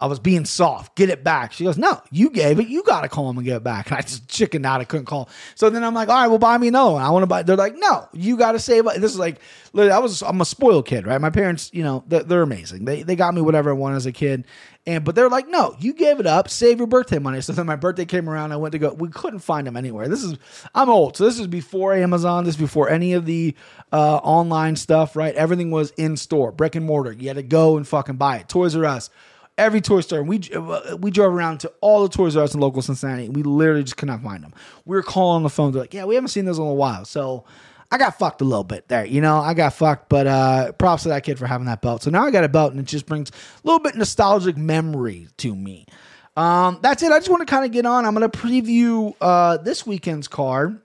I 0.02 0.08
was 0.08 0.20
being 0.20 0.46
soft. 0.46 0.96
Get 0.96 1.10
it 1.12 1.24
back. 1.24 1.54
She 1.54 1.64
goes, 1.64 1.78
No, 1.78 2.02
you 2.10 2.32
gave 2.32 2.60
it. 2.60 2.68
You 2.68 2.82
got 2.82 3.02
to 3.02 3.10
call 3.10 3.30
him 3.30 3.38
and 3.38 3.46
get 3.46 3.58
it 3.58 3.64
back. 3.64 3.92
And 3.92 3.98
I 3.98 4.02
just 4.02 4.28
chickened 4.28 4.66
out. 4.66 4.82
I 4.82 4.86
couldn't 4.86 5.06
call. 5.06 5.30
So 5.54 5.70
then 5.70 5.84
I'm 5.84 5.94
like, 5.94 6.10
All 6.10 6.16
right, 6.16 6.28
well, 6.28 6.40
buy 6.40 6.58
me 6.58 6.70
another 6.70 6.94
one. 6.94 7.04
I 7.04 7.10
want 7.12 7.24
to 7.24 7.28
buy. 7.28 7.44
They're 7.44 7.56
like, 7.56 7.76
No, 7.78 8.10
you 8.12 8.36
got 8.36 8.54
to 8.54 8.60
save. 8.60 8.86
This 8.86 9.12
is 9.12 9.20
like, 9.20 9.40
I 9.78 10.00
was, 10.00 10.24
I'm 10.24 10.42
a 10.42 10.46
spoiled 10.46 10.88
kid, 10.88 11.06
right? 11.06 11.22
My 11.22 11.30
parents, 11.30 11.70
you 11.72 11.84
know, 11.84 12.04
they're, 12.08 12.24
they're, 12.24 12.42
amazing. 12.42 12.86
They, 12.86 13.04
they 13.04 13.16
got 13.16 13.36
me 13.36 13.42
whatever 13.42 13.70
I 13.70 13.74
wanted 13.74 13.98
as 13.98 14.08
a 14.08 14.12
kid. 14.12 14.46
And, 14.88 15.06
but 15.06 15.14
they're 15.14 15.30
like, 15.30 15.48
No, 15.48 15.76
you 15.80 15.94
gave 15.94 16.20
it 16.20 16.26
up. 16.26 16.50
Save 16.50 16.80
your 16.80 16.88
birthday 16.88 17.20
money. 17.20 17.40
So 17.42 17.54
then 17.54 17.68
my 17.68 17.76
birthday 17.76 18.06
came 18.06 18.28
around. 18.28 18.54
I 18.54 18.58
went 18.58 18.72
to 18.72 18.80
go. 18.80 18.94
We 18.94 19.10
couldn't 19.10 19.40
find 19.40 19.68
them 19.68 19.78
anywhere. 19.78 20.08
This 20.08 20.24
is, 20.24 20.36
I'm 20.74 20.90
old. 20.90 21.18
So 21.18 21.26
this 21.26 21.38
is 21.38 21.46
before 21.46 21.94
Amazon. 21.94 22.44
This 22.44 22.56
is 22.56 22.62
before 22.62 22.90
any 22.90 23.14
of 23.14 23.28
the 23.28 23.56
uh, 23.92 24.16
online 24.18 24.78
stuff, 24.78 25.16
right? 25.16 25.36
Everything 25.36 25.70
was 25.70 25.92
in 25.92 26.18
store, 26.18 26.52
brick 26.52 26.76
and 26.76 26.86
mortar. 26.86 27.12
You 27.12 27.28
had 27.28 27.38
to 27.38 27.44
go 27.44 27.78
and 27.78 27.88
fucking 27.88 28.16
buy 28.16 28.38
it. 28.38 28.50
Toys 28.50 28.76
R 28.76 28.86
Us 28.86 29.12
every 29.58 29.82
toy 29.82 30.02
store. 30.02 30.24
We 30.24 30.42
we 31.00 31.12
drove 31.12 31.34
around 31.34 31.60
to 31.62 31.72
all 31.82 32.04
the 32.04 32.10
Toys 32.10 32.36
R 32.36 32.44
Us 32.44 32.54
in 32.54 32.60
local 32.60 32.82
Cincinnati. 32.82 33.30
We 33.30 33.44
literally 33.44 33.84
just 33.84 33.98
could 33.98 34.08
not 34.08 34.22
find 34.22 34.44
them. 34.44 34.54
We 34.86 34.96
were 34.96 35.04
calling 35.04 35.38
on 35.38 35.44
the 35.44 35.50
phone. 35.50 35.72
They're 35.72 35.82
like, 35.82 35.94
"Yeah, 35.94 36.06
we 36.06 36.16
haven't 36.16 36.30
seen 36.30 36.46
those 36.46 36.60
in 36.60 36.66
a 36.66 36.74
while." 36.74 37.06
So 37.06 37.46
I 37.92 37.98
got 37.98 38.18
fucked 38.18 38.42
a 38.42 38.46
little 38.46 38.64
bit 38.64 38.88
there. 38.88 39.06
You 39.06 39.22
know, 39.22 39.38
I 39.38 39.54
got 39.54 39.74
fucked. 39.74 40.10
But 40.10 40.28
uh, 40.28 40.72
props 40.74 41.04
to 41.04 41.10
that 41.10 41.24
kid 41.24 41.38
for 41.38 41.46
having 41.46 41.68
that 41.68 41.82
belt. 41.82 42.04
So 42.04 42.10
now 42.10 42.26
I 42.26 42.32
got 42.32 42.44
a 42.44 42.50
belt, 42.50 42.72
and 42.72 42.80
it 42.80 42.88
just 42.88 43.06
brings 43.06 43.30
a 43.30 43.34
little 43.68 43.80
bit 43.80 43.96
nostalgic 43.96 44.58
memory 44.58 45.28
to 45.38 45.56
me. 45.56 45.86
Um, 46.38 46.80
that's 46.82 47.04
it. 47.04 47.12
I 47.12 47.20
just 47.20 47.30
want 47.30 47.42
to 47.42 47.46
kind 47.46 47.66
of 47.66 47.72
get 47.72 47.86
on. 47.86 48.06
I'm 48.06 48.16
going 48.16 48.30
to 48.30 48.38
preview 48.38 49.14
uh, 49.20 49.58
this 49.58 49.86
weekend's 49.86 50.28
card 50.28 50.82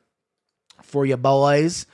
for 0.83 1.07
you 1.07 1.17
boys. 1.17 1.87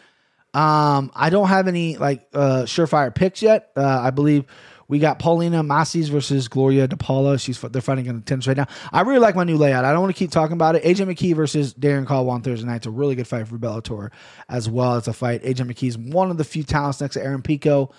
Um, 0.55 1.11
I 1.15 1.31
don't 1.31 1.49
have 1.49 1.69
any 1.69 1.97
like 1.97 2.29
uh, 2.35 2.63
surefire 2.63 3.15
picks 3.15 3.43
yet. 3.43 3.71
Uh, 3.77 4.01
I 4.01 4.11
believe 4.11 4.45
we 4.93 4.99
got 4.99 5.19
Paulina 5.19 5.65
Massys 5.65 6.11
versus 6.11 6.49
Gloria 6.49 6.87
DePaula. 6.87 7.41
She's 7.41 7.59
they're 7.59 7.81
fighting 7.81 8.05
in 8.05 8.17
the 8.17 8.21
tennis 8.21 8.47
right 8.47 8.59
now. 8.59 8.67
I 8.93 9.01
really 9.01 9.21
like 9.21 9.35
my 9.35 9.43
new 9.43 9.57
layout. 9.57 9.87
I 9.87 9.93
don't 9.93 10.03
want 10.03 10.15
to 10.15 10.19
keep 10.19 10.31
talking 10.31 10.53
about 10.53 10.77
it. 10.77 10.85
AJ 10.85 11.11
McKee 11.11 11.35
versus 11.35 11.73
Darrion 11.73 12.07
Caldwell 12.07 12.35
on 12.35 12.43
Thursday 12.43 12.67
night. 12.67 12.77
It's 12.77 12.87
a 12.87 12.91
really 12.91 13.15
good 13.15 13.27
fight 13.27 13.49
for 13.49 13.57
Bellator 13.57 14.11
as 14.51 14.69
well 14.69 14.97
as 14.97 15.09
a 15.09 15.15
fight. 15.15 15.45
AJ 15.45 15.67
McKee 15.67 15.89
is 15.89 15.97
one 15.97 16.31
of 16.31 16.37
the 16.37 16.45
few 16.45 16.63
talents 16.63 17.01
next 17.01 17.15
to 17.15 17.25
Aaron 17.25 17.41
Pico 17.41 17.91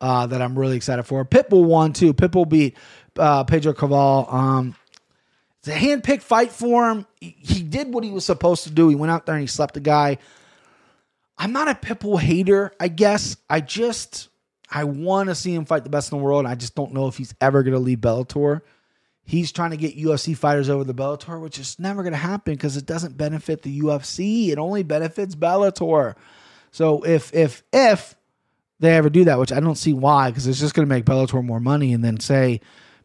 uh, 0.00 0.26
that 0.26 0.42
I'm 0.42 0.58
really 0.58 0.74
excited 0.74 1.04
for. 1.04 1.24
Pitbull 1.24 1.66
won 1.66 1.92
too. 1.92 2.12
Pitbull 2.12 2.48
beat 2.48 2.76
uh, 3.16 3.44
Pedro 3.44 3.72
Caval. 3.72 4.34
Um, 4.34 4.74
it's 5.60 5.68
a 5.68 5.72
hand-picked 5.72 6.24
fight 6.24 6.50
for 6.50 6.90
him. 6.90 7.06
He, 7.20 7.36
he 7.38 7.62
did 7.62 7.94
what 7.94 8.02
he 8.02 8.10
was 8.10 8.24
supposed 8.24 8.64
to 8.64 8.72
do. 8.72 8.88
He 8.88 8.96
went 8.96 9.12
out 9.12 9.24
there 9.24 9.36
and 9.36 9.42
he 9.42 9.46
slept 9.46 9.74
the 9.74 9.80
guy. 9.80 10.18
I'm 11.38 11.52
not 11.52 11.68
a 11.68 11.74
Pitbull 11.74 12.18
hater, 12.18 12.72
I 12.80 12.88
guess. 12.88 13.36
I 13.48 13.60
just 13.60 14.29
I 14.70 14.84
want 14.84 15.28
to 15.28 15.34
see 15.34 15.54
him 15.54 15.64
fight 15.64 15.84
the 15.84 15.90
best 15.90 16.12
in 16.12 16.18
the 16.18 16.24
world. 16.24 16.46
I 16.46 16.54
just 16.54 16.74
don't 16.74 16.92
know 16.92 17.08
if 17.08 17.16
he's 17.16 17.34
ever 17.40 17.62
going 17.62 17.74
to 17.74 17.80
leave 17.80 17.98
Bellator. 17.98 18.60
He's 19.24 19.52
trying 19.52 19.70
to 19.70 19.76
get 19.76 19.98
UFC 19.98 20.36
fighters 20.36 20.68
over 20.68 20.84
the 20.84 20.94
Bellator, 20.94 21.40
which 21.40 21.58
is 21.58 21.78
never 21.78 22.02
going 22.02 22.12
to 22.12 22.18
happen 22.18 22.54
because 22.54 22.76
it 22.76 22.86
doesn't 22.86 23.16
benefit 23.16 23.62
the 23.62 23.80
UFC. 23.80 24.48
It 24.48 24.58
only 24.58 24.82
benefits 24.82 25.34
Bellator. 25.34 26.14
So 26.70 27.04
if 27.04 27.34
if 27.34 27.62
if 27.72 28.14
they 28.78 28.96
ever 28.96 29.10
do 29.10 29.24
that, 29.24 29.38
which 29.38 29.52
I 29.52 29.60
don't 29.60 29.76
see 29.76 29.92
why, 29.92 30.30
because 30.30 30.46
it's 30.46 30.60
just 30.60 30.74
going 30.74 30.86
to 30.86 30.94
make 30.94 31.04
Bellator 31.04 31.44
more 31.44 31.60
money, 31.60 31.92
and 31.92 32.02
then 32.02 32.18
say 32.18 32.60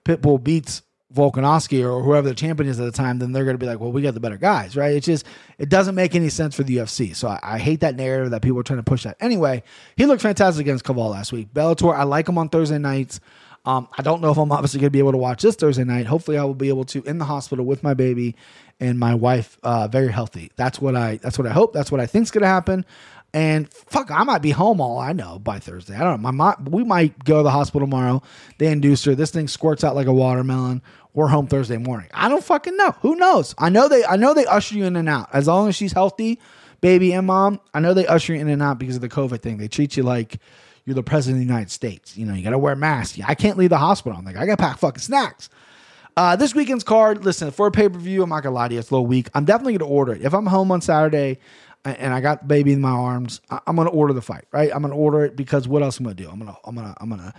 Pitbull 0.05 0.43
beats 0.43 0.83
Volkanovski 1.13 1.83
or 1.83 2.01
whoever 2.01 2.27
the 2.27 2.35
champion 2.35 2.69
is 2.69 2.79
at 2.79 2.85
the 2.85 2.91
time, 2.91 3.19
then 3.19 3.31
they're 3.31 3.43
going 3.45 3.55
to 3.55 3.59
be 3.59 3.67
like, 3.67 3.79
well, 3.79 3.91
we 3.91 4.01
got 4.01 4.15
the 4.15 4.19
better 4.19 4.37
guys, 4.37 4.75
right? 4.75 4.95
It's 4.95 5.05
just, 5.05 5.25
it 5.57 5.69
doesn't 5.69 5.95
make 5.95 6.15
any 6.15 6.29
sense 6.29 6.55
for 6.55 6.63
the 6.63 6.77
UFC. 6.77 7.15
So 7.15 7.27
I, 7.27 7.39
I 7.43 7.57
hate 7.59 7.81
that 7.81 7.95
narrative 7.95 8.31
that 8.31 8.41
people 8.41 8.59
are 8.59 8.63
trying 8.63 8.79
to 8.79 8.83
push 8.83 9.03
that. 9.03 9.15
Anyway, 9.19 9.63
he 9.95 10.05
looked 10.05 10.23
fantastic 10.23 10.61
against 10.61 10.83
Caval 10.83 11.11
last 11.11 11.31
week. 11.31 11.53
Bellator, 11.53 11.95
I 11.95 12.03
like 12.03 12.27
him 12.27 12.37
on 12.37 12.49
Thursday 12.49 12.79
nights. 12.79 13.19
Um, 13.65 13.87
I 13.97 14.03
don't 14.03 14.21
know 14.21 14.31
if 14.31 14.37
I'm 14.37 14.51
obviously 14.51 14.79
going 14.79 14.87
to 14.87 14.91
be 14.91 14.99
able 14.99 15.13
to 15.13 15.17
watch 15.17 15.41
this 15.41 15.55
Thursday 15.55 15.83
night. 15.83 16.05
Hopefully, 16.05 16.37
I 16.37 16.43
will 16.43 16.53
be 16.53 16.69
able 16.69 16.85
to 16.85 17.01
in 17.03 17.17
the 17.17 17.25
hospital 17.25 17.65
with 17.65 17.81
my 17.81 17.95
baby 17.95 18.35
and 18.79 18.99
my 18.99 19.15
wife, 19.15 19.57
uh, 19.63 19.87
very 19.87 20.11
healthy. 20.11 20.51
That's 20.55 20.79
what 20.79 20.95
I. 20.95 21.17
That's 21.17 21.39
what 21.39 21.47
I 21.47 21.51
hope. 21.51 21.73
That's 21.73 21.91
what 21.91 21.99
I 21.99 22.05
think 22.05 22.23
is 22.23 22.31
going 22.31 22.43
to 22.43 22.47
happen. 22.47 22.85
And 23.35 23.69
fuck, 23.69 24.11
I 24.11 24.23
might 24.23 24.41
be 24.41 24.51
home 24.51 24.79
all 24.79 24.97
I 24.97 25.11
know 25.11 25.39
by 25.39 25.59
Thursday. 25.59 25.93
I 25.93 25.99
don't 25.99 26.21
know. 26.21 26.31
My 26.31 26.31
mom, 26.31 26.67
we 26.71 26.85
might 26.85 27.21
go 27.25 27.37
to 27.37 27.43
the 27.43 27.51
hospital 27.51 27.85
tomorrow. 27.85 28.21
They 28.59 28.71
induce 28.71 29.03
her. 29.03 29.13
This 29.13 29.29
thing 29.29 29.49
squirts 29.49 29.83
out 29.83 29.93
like 29.93 30.07
a 30.07 30.13
watermelon. 30.13 30.81
We're 31.13 31.27
home 31.27 31.47
Thursday 31.47 31.75
morning. 31.75 32.07
I 32.13 32.29
don't 32.29 32.43
fucking 32.43 32.77
know. 32.77 32.91
Who 33.01 33.17
knows? 33.17 33.53
I 33.57 33.67
know 33.67 33.89
they. 33.89 34.05
I 34.05 34.15
know 34.15 34.33
they 34.33 34.45
usher 34.45 34.75
you 34.75 34.85
in 34.85 34.95
and 34.95 35.09
out. 35.09 35.27
As 35.33 35.47
long 35.47 35.67
as 35.67 35.75
she's 35.75 35.91
healthy, 35.91 36.39
baby 36.79 37.11
and 37.11 37.27
mom. 37.27 37.59
I 37.73 37.81
know 37.81 37.93
they 37.93 38.07
usher 38.07 38.33
you 38.33 38.39
in 38.39 38.47
and 38.47 38.63
out 38.63 38.79
because 38.79 38.95
of 38.95 39.01
the 39.01 39.09
COVID 39.09 39.41
thing. 39.41 39.57
They 39.57 39.67
treat 39.67 39.97
you 39.97 40.03
like 40.03 40.37
you're 40.85 40.95
the 40.95 41.03
president 41.03 41.41
of 41.41 41.45
the 41.45 41.53
United 41.53 41.71
States. 41.71 42.15
You 42.15 42.25
know, 42.25 42.35
you 42.35 42.41
got 42.41 42.51
to 42.51 42.57
wear 42.57 42.71
a 42.71 42.77
mask. 42.77 43.19
I 43.27 43.35
can't 43.35 43.57
leave 43.57 43.69
the 43.69 43.77
hospital. 43.77 44.17
I'm 44.17 44.23
like, 44.23 44.37
I 44.37 44.45
got 44.45 44.59
to 44.59 44.63
pack 44.63 44.77
fucking 44.77 45.01
snacks. 45.01 45.49
Uh, 46.17 46.37
this 46.37 46.55
weekend's 46.55 46.85
card, 46.85 47.25
listen, 47.25 47.51
for 47.51 47.67
a 47.67 47.71
pay 47.71 47.89
per 47.89 47.99
view, 47.99 48.23
I'm 48.23 48.29
not 48.29 48.41
gonna 48.41 48.55
lie 48.55 48.69
to 48.69 48.73
you, 48.73 48.79
it's 48.79 48.89
a 48.89 48.93
little 48.93 49.05
weak. 49.05 49.27
I'm 49.33 49.43
definitely 49.43 49.77
gonna 49.77 49.91
order 49.91 50.13
it. 50.13 50.21
If 50.21 50.33
I'm 50.33 50.45
home 50.45 50.71
on 50.71 50.79
Saturday 50.79 51.39
and 51.91 52.13
I 52.13 52.21
got 52.21 52.41
the 52.41 52.47
baby 52.47 52.73
in 52.73 52.81
my 52.81 52.89
arms, 52.89 53.41
I- 53.49 53.59
I'm 53.67 53.75
gonna 53.75 53.89
order 53.89 54.13
the 54.13 54.21
fight, 54.21 54.45
right? 54.51 54.71
I'm 54.73 54.81
gonna 54.81 54.95
order 54.95 55.23
it 55.23 55.35
because 55.35 55.67
what 55.67 55.83
else 55.83 55.99
am 55.99 56.07
I 56.07 56.09
gonna 56.09 56.15
do? 56.15 56.29
I'm 56.29 56.39
gonna, 56.39 56.57
I'm 56.65 56.75
gonna, 56.75 56.95
I'm 56.99 57.09
gonna 57.09 57.33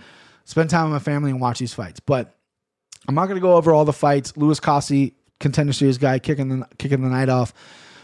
spend 0.45 0.69
time 0.69 0.85
with 0.85 0.93
my 0.93 0.99
family 0.99 1.31
and 1.31 1.39
watch 1.41 1.59
these 1.59 1.73
fights. 1.73 1.99
But 1.99 2.33
I'm 3.07 3.15
not 3.15 3.27
gonna 3.27 3.39
go 3.39 3.55
over 3.55 3.73
all 3.73 3.85
the 3.85 3.93
fights. 3.93 4.35
Louis 4.37 4.59
Cosce, 4.59 5.13
contender 5.39 5.73
series 5.73 5.97
guy, 5.97 6.19
kicking 6.19 6.49
the 6.59 6.67
kicking 6.77 7.01
the 7.01 7.09
night 7.09 7.29
off. 7.29 7.53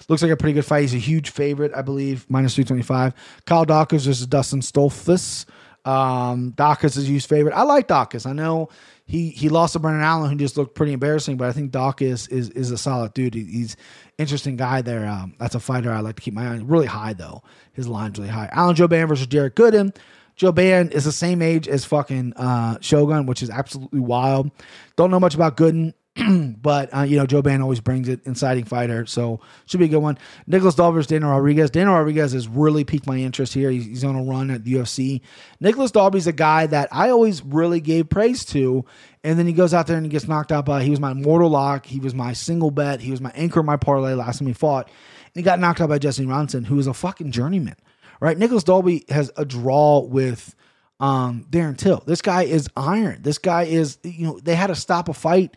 Looks 0.10 0.22
like 0.22 0.32
a 0.32 0.38
pretty 0.38 0.54
good 0.54 0.66
fight. 0.66 0.82
He's 0.82 0.94
a 0.94 0.98
huge 0.98 1.30
favorite, 1.30 1.72
I 1.74 1.82
believe, 1.82 2.26
minus 2.30 2.56
325. 2.56 3.14
Kyle 3.46 3.64
Dawkins 3.64 4.06
versus 4.06 4.28
Dustin 4.28 4.60
Stoltzfus. 4.60 5.46
Um, 5.86 6.52
Dawkins 6.52 6.98
is 6.98 7.06
a 7.06 7.08
huge 7.08 7.26
favorite. 7.26 7.54
I 7.54 7.64
like 7.64 7.88
Dawkins. 7.88 8.26
I 8.26 8.34
know 8.34 8.68
he 9.14 9.30
he 9.30 9.47
lost 9.47 9.74
to 9.74 9.80
Brendan 9.80 10.01
Allen, 10.01 10.32
who 10.32 10.36
just 10.36 10.57
looked 10.57 10.74
pretty 10.74 10.91
embarrassing, 10.91 11.38
but 11.38 11.47
I 11.47 11.51
think 11.51 11.70
Dawkins 11.70 12.28
is 12.30 12.49
is 12.49 12.72
a 12.72 12.80
solid 12.80 13.14
dude. 13.14 13.36
He- 13.36 13.43
he's 13.43 13.78
interesting 14.18 14.55
guy 14.57 14.82
there. 14.82 15.07
Um, 15.07 15.36
that's 15.38 15.53
a 15.53 15.59
fighter 15.59 15.91
I 15.91 15.99
like 15.99 16.16
to 16.16 16.24
keep 16.24 16.34
my 16.34 16.45
eye 16.45 16.47
on. 16.47 16.66
Really 16.66 16.88
high 16.88 17.14
though. 17.14 17.43
His 17.74 17.88
line's 17.88 18.18
really 18.18 18.32
high. 18.32 18.49
Alan 18.51 18.76
Jouban 18.76 19.07
versus 19.07 19.28
Derek 19.28 19.55
Gooden. 19.55 19.95
Jouban 20.36 20.89
is 20.91 21.03
the 21.05 21.11
same 21.11 21.43
age 21.43 21.68
as 21.68 21.86
fucking 21.86 22.34
uh, 22.38 22.80
Shogun, 22.82 23.28
which 23.28 23.43
is 23.43 23.51
absolutely 23.51 23.99
wild. 23.99 24.49
Don't 24.95 25.11
know 25.11 25.20
much 25.20 25.36
about 25.36 25.57
Gooden, 25.57 25.93
but 26.61 26.95
uh, 26.95 27.01
you 27.01 27.18
know 27.18 27.26
Jouban 27.26 27.61
always 27.61 27.80
brings 27.80 28.07
it, 28.07 28.22
inciting 28.26 28.66
fighter, 28.66 29.05
so 29.05 29.39
should 29.66 29.80
be 29.80 29.86
a 29.86 29.89
good 29.89 29.97
one. 29.97 30.18
Nicholas 30.45 30.76
Dahl 30.76 30.91
versus 30.91 31.07
Dana 31.07 31.30
Rodriguez. 31.30 31.72
Dana 31.72 31.91
Rodriguez 31.91 32.34
has 32.34 32.47
really 32.47 32.84
piqued 32.84 33.07
my 33.07 33.18
interest 33.18 33.53
here. 33.53 33.72
He's, 33.72 33.86
he's 33.86 34.03
on 34.03 34.16
a 34.16 34.24
run 34.24 34.51
at 34.51 34.64
the 34.64 34.74
UFC. 34.74 35.22
Nicholas 35.59 35.91
Dalby's 35.91 36.28
a 36.28 36.34
guy 36.34 36.68
that 36.68 36.89
I 36.91 37.09
always 37.09 37.43
really 37.43 37.80
gave 37.80 38.09
praise 38.09 38.45
to, 38.45 38.86
and 39.24 39.39
then 39.39 39.47
he 39.47 39.53
goes 39.53 39.74
out 39.74 39.88
there 39.88 39.97
and 39.97 40.05
he 40.05 40.11
gets 40.11 40.28
knocked 40.28 40.51
out 40.51 40.66
by. 40.66 40.84
He 40.84 40.91
was 40.91 40.99
my 40.99 41.14
mortal 41.14 41.49
lock. 41.49 41.88
He 41.88 41.99
was 41.99 42.14
my 42.14 42.34
single 42.34 42.70
bet. 42.70 43.01
He 43.01 43.11
was 43.11 43.22
my 43.22 43.32
anchor 43.34 43.61
in 43.61 43.66
my 43.66 43.78
parlay 43.78 44.14
last 44.14 44.39
time 44.39 44.47
he 44.47 44.53
fought, 44.53 44.86
and 44.86 45.34
he 45.34 45.41
got 45.41 45.59
knocked 45.59 45.82
out 45.82 45.89
by 45.89 45.97
Jesse 45.97 46.26
Ronson, 46.26 46.66
who 46.66 46.78
is 46.78 46.88
a 46.88 46.93
fucking 46.93 47.32
journeyman 47.32 47.76
right? 48.24 48.38
Nicholas 48.38 48.64
Dalby 48.64 49.03
has 49.09 49.32
a 49.36 49.43
draw 49.43 49.99
with 49.99 50.55
um, 51.01 51.45
Darren 51.49 51.78
Till. 51.78 52.01
This 52.05 52.22
guy 52.22 52.43
is 52.43 52.70
iron. 52.78 53.22
This 53.22 53.38
guy 53.38 53.64
is, 53.64 53.97
you 54.03 54.26
know, 54.26 54.39
they 54.39 54.55
had 54.55 54.68
to 54.68 54.76
stop 54.76 55.09
a 55.09 55.14
fight 55.14 55.53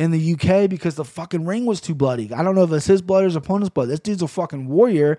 in 0.00 0.10
the 0.12 0.32
UK 0.32 0.70
because 0.70 0.94
the 0.94 1.04
fucking 1.04 1.44
ring 1.44 1.66
was 1.66 1.78
too 1.78 1.94
bloody. 1.94 2.32
I 2.32 2.42
don't 2.42 2.54
know 2.54 2.62
if 2.62 2.72
it's 2.72 2.86
his 2.86 3.02
blood 3.02 3.24
or 3.24 3.26
his 3.26 3.36
opponent's 3.36 3.68
blood. 3.68 3.90
This 3.90 4.00
dude's 4.00 4.22
a 4.22 4.28
fucking 4.28 4.66
warrior. 4.66 5.18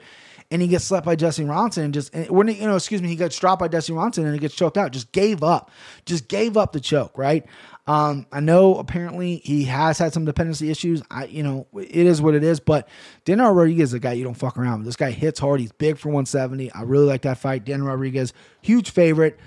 And 0.49 0.59
he 0.61 0.67
gets 0.67 0.83
slapped 0.83 1.05
by 1.05 1.15
Jesse 1.15 1.43
Ronson 1.43 1.83
and 1.83 1.93
just, 1.93 2.13
when 2.29 2.47
he, 2.47 2.55
you 2.55 2.67
know, 2.67 2.75
excuse 2.75 3.01
me, 3.01 3.07
he 3.07 3.15
gets 3.15 3.37
dropped 3.37 3.59
by 3.61 3.69
Jesse 3.69 3.93
Ronson 3.93 4.25
and 4.25 4.33
he 4.33 4.39
gets 4.39 4.55
choked 4.55 4.77
out. 4.77 4.91
Just 4.91 5.11
gave 5.13 5.43
up. 5.43 5.71
Just 6.05 6.27
gave 6.27 6.57
up 6.57 6.73
the 6.73 6.81
choke, 6.81 7.15
right? 7.15 7.45
Um, 7.87 8.25
I 8.33 8.41
know 8.41 8.75
apparently 8.75 9.37
he 9.45 9.65
has 9.65 9.99
had 9.99 10.13
some 10.13 10.25
dependency 10.25 10.71
issues. 10.71 11.03
I, 11.11 11.25
you 11.25 11.43
know, 11.43 11.67
it 11.75 11.95
is 11.95 12.21
what 12.21 12.33
it 12.33 12.43
is. 12.43 12.59
But 12.59 12.89
Daniel 13.23 13.51
Rodriguez 13.51 13.91
is 13.91 13.93
a 13.93 13.99
guy 13.99 14.13
you 14.13 14.23
don't 14.23 14.33
fuck 14.33 14.57
around 14.57 14.79
with. 14.79 14.87
This 14.87 14.97
guy 14.97 15.11
hits 15.11 15.39
hard. 15.39 15.61
He's 15.61 15.71
big 15.71 15.99
for 15.99 16.09
170. 16.09 16.71
I 16.71 16.81
really 16.81 17.05
like 17.05 17.21
that 17.21 17.37
fight. 17.37 17.63
Daniel 17.63 17.87
Rodriguez, 17.87 18.33
huge 18.61 18.89
favorite. 18.89 19.39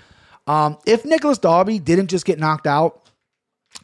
Um, 0.47 0.77
if 0.87 1.05
Nicholas 1.05 1.37
Dalby 1.37 1.77
didn't 1.77 2.07
just 2.07 2.25
get 2.25 2.39
knocked 2.39 2.65
out, 2.67 3.04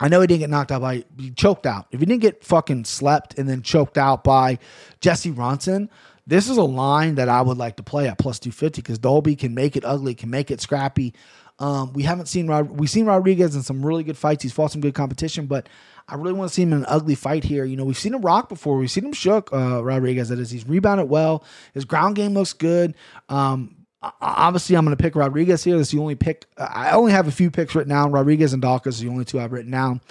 I 0.02 0.08
know 0.08 0.20
he 0.20 0.28
didn't 0.28 0.40
get 0.40 0.50
knocked 0.50 0.72
out 0.72 0.82
by 0.82 1.06
choked 1.36 1.68
out. 1.68 1.86
If 1.92 2.00
he 2.00 2.06
didn't 2.08 2.24
get 2.24 2.44
fucking 2.44 2.86
slept 2.86 3.38
and 3.38 3.48
then 3.48 3.62
choked 3.62 4.00
out 4.00 4.24
by 4.24 4.58
Jesse 5.00 5.32
Ronson, 5.32 5.90
this 6.26 6.50
is 6.50 6.58
a 6.58 6.64
line 6.64 7.16
that 7.16 7.30
I 7.30 7.42
would 7.42 7.58
like 7.58 7.76
to 7.78 7.84
play 7.84 8.08
at 8.08 8.18
plus 8.18 8.40
250 8.40 8.82
because 8.82 8.98
Dalby 8.98 9.36
can 9.36 9.54
make 9.54 9.76
it 9.78 9.86
ugly, 9.86 10.16
can 10.16 10.32
make 10.32 10.50
it 10.50 10.60
scrappy. 10.60 11.14
Um, 11.60 11.94
we 11.94 12.02
haven't 12.02 12.26
seen 12.26 12.48
Rod- 12.48 12.72
we've 12.72 12.90
seen 12.90 13.06
Rodriguez 13.06 13.56
in 13.56 13.62
some 13.62 13.86
really 13.86 14.04
good 14.04 14.18
fights. 14.18 14.42
He's 14.42 14.52
fought 14.52 14.72
some 14.72 14.82
good 14.82 14.96
competition, 14.96 15.46
but 15.46 15.70
I 16.08 16.16
really 16.16 16.34
want 16.34 16.50
to 16.50 16.54
see 16.56 16.64
him 16.64 16.74
in 16.74 16.80
an 16.80 16.86
ugly 16.88 17.14
fight 17.14 17.44
here. 17.44 17.64
You 17.64 17.78
know, 17.78 17.86
we've 17.86 17.98
seen 17.98 18.16
him 18.16 18.24
rock 18.24 18.50
before. 18.50 18.78
We've 18.78 18.90
seen 18.90 19.06
him 19.06 19.14
shook. 19.14 19.54
Uh, 19.54 19.84
Rodriguez, 19.84 20.30
that 20.30 20.40
is, 20.40 20.50
he's 20.50 20.68
rebounded 20.68 21.10
well. 21.10 21.44
His 21.76 21.86
ground 21.86 22.16
game 22.16 22.34
looks 22.34 22.54
good. 22.54 22.96
Um, 23.30 23.81
obviously, 24.02 24.76
I'm 24.76 24.86
going 24.86 24.96
to 24.96 25.02
pick 25.02 25.16
Rodriguez 25.16 25.64
here. 25.64 25.78
This 25.78 25.88
is 25.88 25.92
the 25.94 26.00
only 26.00 26.16
pick. 26.16 26.46
I 26.58 26.92
only 26.92 27.12
have 27.12 27.28
a 27.28 27.32
few 27.32 27.52
picks 27.52 27.76
written 27.76 27.90
down. 27.90 28.12
Rodriguez 28.12 28.54
and 28.54 28.62
Dawkins 28.62 29.00
are 29.00 29.06
the 29.06 29.12
only 29.12 29.26
two 29.26 29.40
I've 29.40 29.52
written 29.52 29.72
down. 29.72 30.02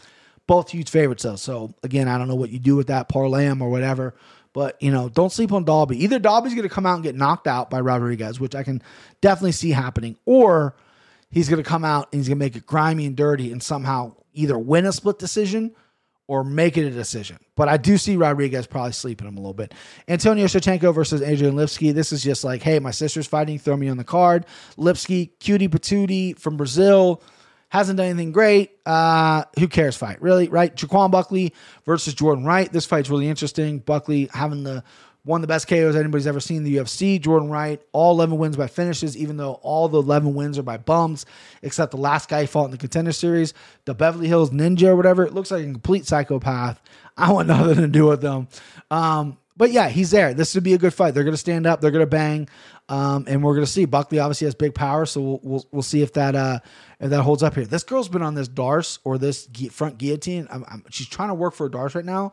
Both 0.46 0.70
huge 0.70 0.90
favorites 0.90 1.22
though. 1.22 1.36
So 1.36 1.74
again, 1.82 2.08
I 2.08 2.18
don't 2.18 2.28
know 2.28 2.34
what 2.34 2.50
you 2.50 2.58
do 2.58 2.76
with 2.76 2.88
that 2.88 3.08
parlay 3.08 3.48
or 3.48 3.70
whatever. 3.70 4.14
But 4.52 4.80
you 4.82 4.90
know, 4.90 5.08
don't 5.08 5.32
sleep 5.32 5.52
on 5.52 5.64
Dalby. 5.64 6.02
Either 6.02 6.18
Dalby's 6.18 6.54
going 6.54 6.68
to 6.68 6.74
come 6.74 6.86
out 6.86 6.94
and 6.94 7.04
get 7.04 7.14
knocked 7.14 7.46
out 7.46 7.70
by 7.70 7.80
Rodriguez, 7.80 8.40
which 8.40 8.54
I 8.54 8.64
can 8.64 8.82
definitely 9.20 9.52
see 9.52 9.70
happening, 9.70 10.16
or 10.24 10.74
he's 11.30 11.48
going 11.48 11.62
to 11.62 11.68
come 11.68 11.84
out 11.84 12.08
and 12.12 12.18
he's 12.18 12.28
going 12.28 12.38
to 12.38 12.44
make 12.44 12.56
it 12.56 12.66
grimy 12.66 13.06
and 13.06 13.16
dirty 13.16 13.52
and 13.52 13.62
somehow 13.62 14.14
either 14.34 14.58
win 14.58 14.86
a 14.86 14.92
split 14.92 15.18
decision 15.18 15.72
or 16.30 16.44
make 16.44 16.78
it 16.78 16.86
a 16.86 16.90
decision. 16.92 17.36
But 17.56 17.68
I 17.68 17.76
do 17.76 17.98
see 17.98 18.16
Rodriguez 18.16 18.64
probably 18.64 18.92
sleeping 18.92 19.26
him 19.26 19.36
a 19.36 19.40
little 19.40 19.52
bit. 19.52 19.74
Antonina 20.06 20.46
Shevchenko 20.46 20.94
versus 20.94 21.22
Ariane 21.22 21.54
Lipski. 21.54 21.92
This 21.92 22.12
is 22.12 22.22
just 22.22 22.44
like, 22.44 22.62
hey, 22.62 22.78
my 22.78 22.92
sister's 22.92 23.26
fighting, 23.26 23.58
throw 23.58 23.76
me 23.76 23.88
on 23.88 23.96
the 23.96 24.04
card. 24.04 24.46
Lipski, 24.78 25.30
cutie 25.40 25.66
patootie 25.66 26.38
from 26.38 26.56
Brazil, 26.56 27.20
hasn't 27.70 27.96
done 27.96 28.06
anything 28.06 28.30
great. 28.30 28.70
Uh, 28.86 29.42
who 29.58 29.66
cares? 29.66 29.96
Fight 29.96 30.22
really, 30.22 30.48
right? 30.48 30.80
Joaquin 30.80 31.10
Buckley 31.10 31.52
versus 31.84 32.14
Jordan 32.14 32.44
Wright. 32.44 32.72
This 32.72 32.86
fight's 32.86 33.10
really 33.10 33.26
interesting. 33.26 33.80
Buckley 33.80 34.30
having 34.32 34.62
the 34.62 34.84
one 35.24 35.38
of 35.38 35.42
the 35.42 35.48
best 35.48 35.68
KOs 35.68 35.96
anybody's 35.96 36.26
ever 36.26 36.40
seen 36.40 36.58
in 36.58 36.64
the 36.64 36.76
UFC. 36.76 37.20
Jordan 37.20 37.50
Wright, 37.50 37.80
all 37.92 38.12
11 38.12 38.38
wins 38.38 38.56
by 38.56 38.66
finishes, 38.66 39.16
even 39.16 39.36
though 39.36 39.54
all 39.62 39.88
the 39.88 39.98
11 39.98 40.34
wins 40.34 40.58
are 40.58 40.62
by 40.62 40.76
bums, 40.78 41.26
except 41.62 41.90
the 41.90 41.98
last 41.98 42.28
guy 42.28 42.42
he 42.42 42.46
fought 42.46 42.66
in 42.66 42.70
the 42.70 42.78
contender 42.78 43.12
series, 43.12 43.52
the 43.84 43.94
Beverly 43.94 44.28
Hills 44.28 44.50
Ninja 44.50 44.88
or 44.88 44.96
whatever. 44.96 45.24
It 45.24 45.34
looks 45.34 45.50
like 45.50 45.62
a 45.62 45.70
complete 45.72 46.06
psychopath. 46.06 46.80
I 47.16 47.32
want 47.32 47.48
nothing 47.48 47.76
to 47.76 47.88
do 47.88 48.06
with 48.06 48.22
them. 48.22 48.48
Um, 48.90 49.36
but 49.60 49.72
yeah, 49.72 49.90
he's 49.90 50.10
there. 50.10 50.32
This 50.32 50.54
would 50.54 50.64
be 50.64 50.72
a 50.72 50.78
good 50.78 50.94
fight. 50.94 51.12
They're 51.12 51.22
going 51.22 51.34
to 51.34 51.38
stand 51.38 51.66
up. 51.66 51.82
They're 51.82 51.90
going 51.90 52.00
to 52.00 52.10
bang, 52.10 52.48
um, 52.88 53.26
and 53.28 53.44
we're 53.44 53.52
going 53.52 53.66
to 53.66 53.70
see. 53.70 53.84
Buckley 53.84 54.18
obviously 54.18 54.46
has 54.46 54.54
big 54.54 54.74
power, 54.74 55.04
so 55.04 55.20
we'll 55.20 55.40
we'll, 55.42 55.66
we'll 55.70 55.82
see 55.82 56.00
if 56.00 56.14
that 56.14 56.34
uh, 56.34 56.60
if 56.98 57.10
that 57.10 57.22
holds 57.22 57.42
up 57.42 57.56
here. 57.56 57.66
This 57.66 57.84
girl's 57.84 58.08
been 58.08 58.22
on 58.22 58.34
this 58.34 58.48
Darce 58.48 58.98
or 59.04 59.18
this 59.18 59.50
front 59.70 59.98
guillotine. 59.98 60.48
I'm, 60.50 60.64
I'm, 60.66 60.84
she's 60.88 61.08
trying 61.08 61.28
to 61.28 61.34
work 61.34 61.52
for 61.52 61.66
a 61.66 61.70
Darce 61.70 61.94
right 61.94 62.06
now, 62.06 62.32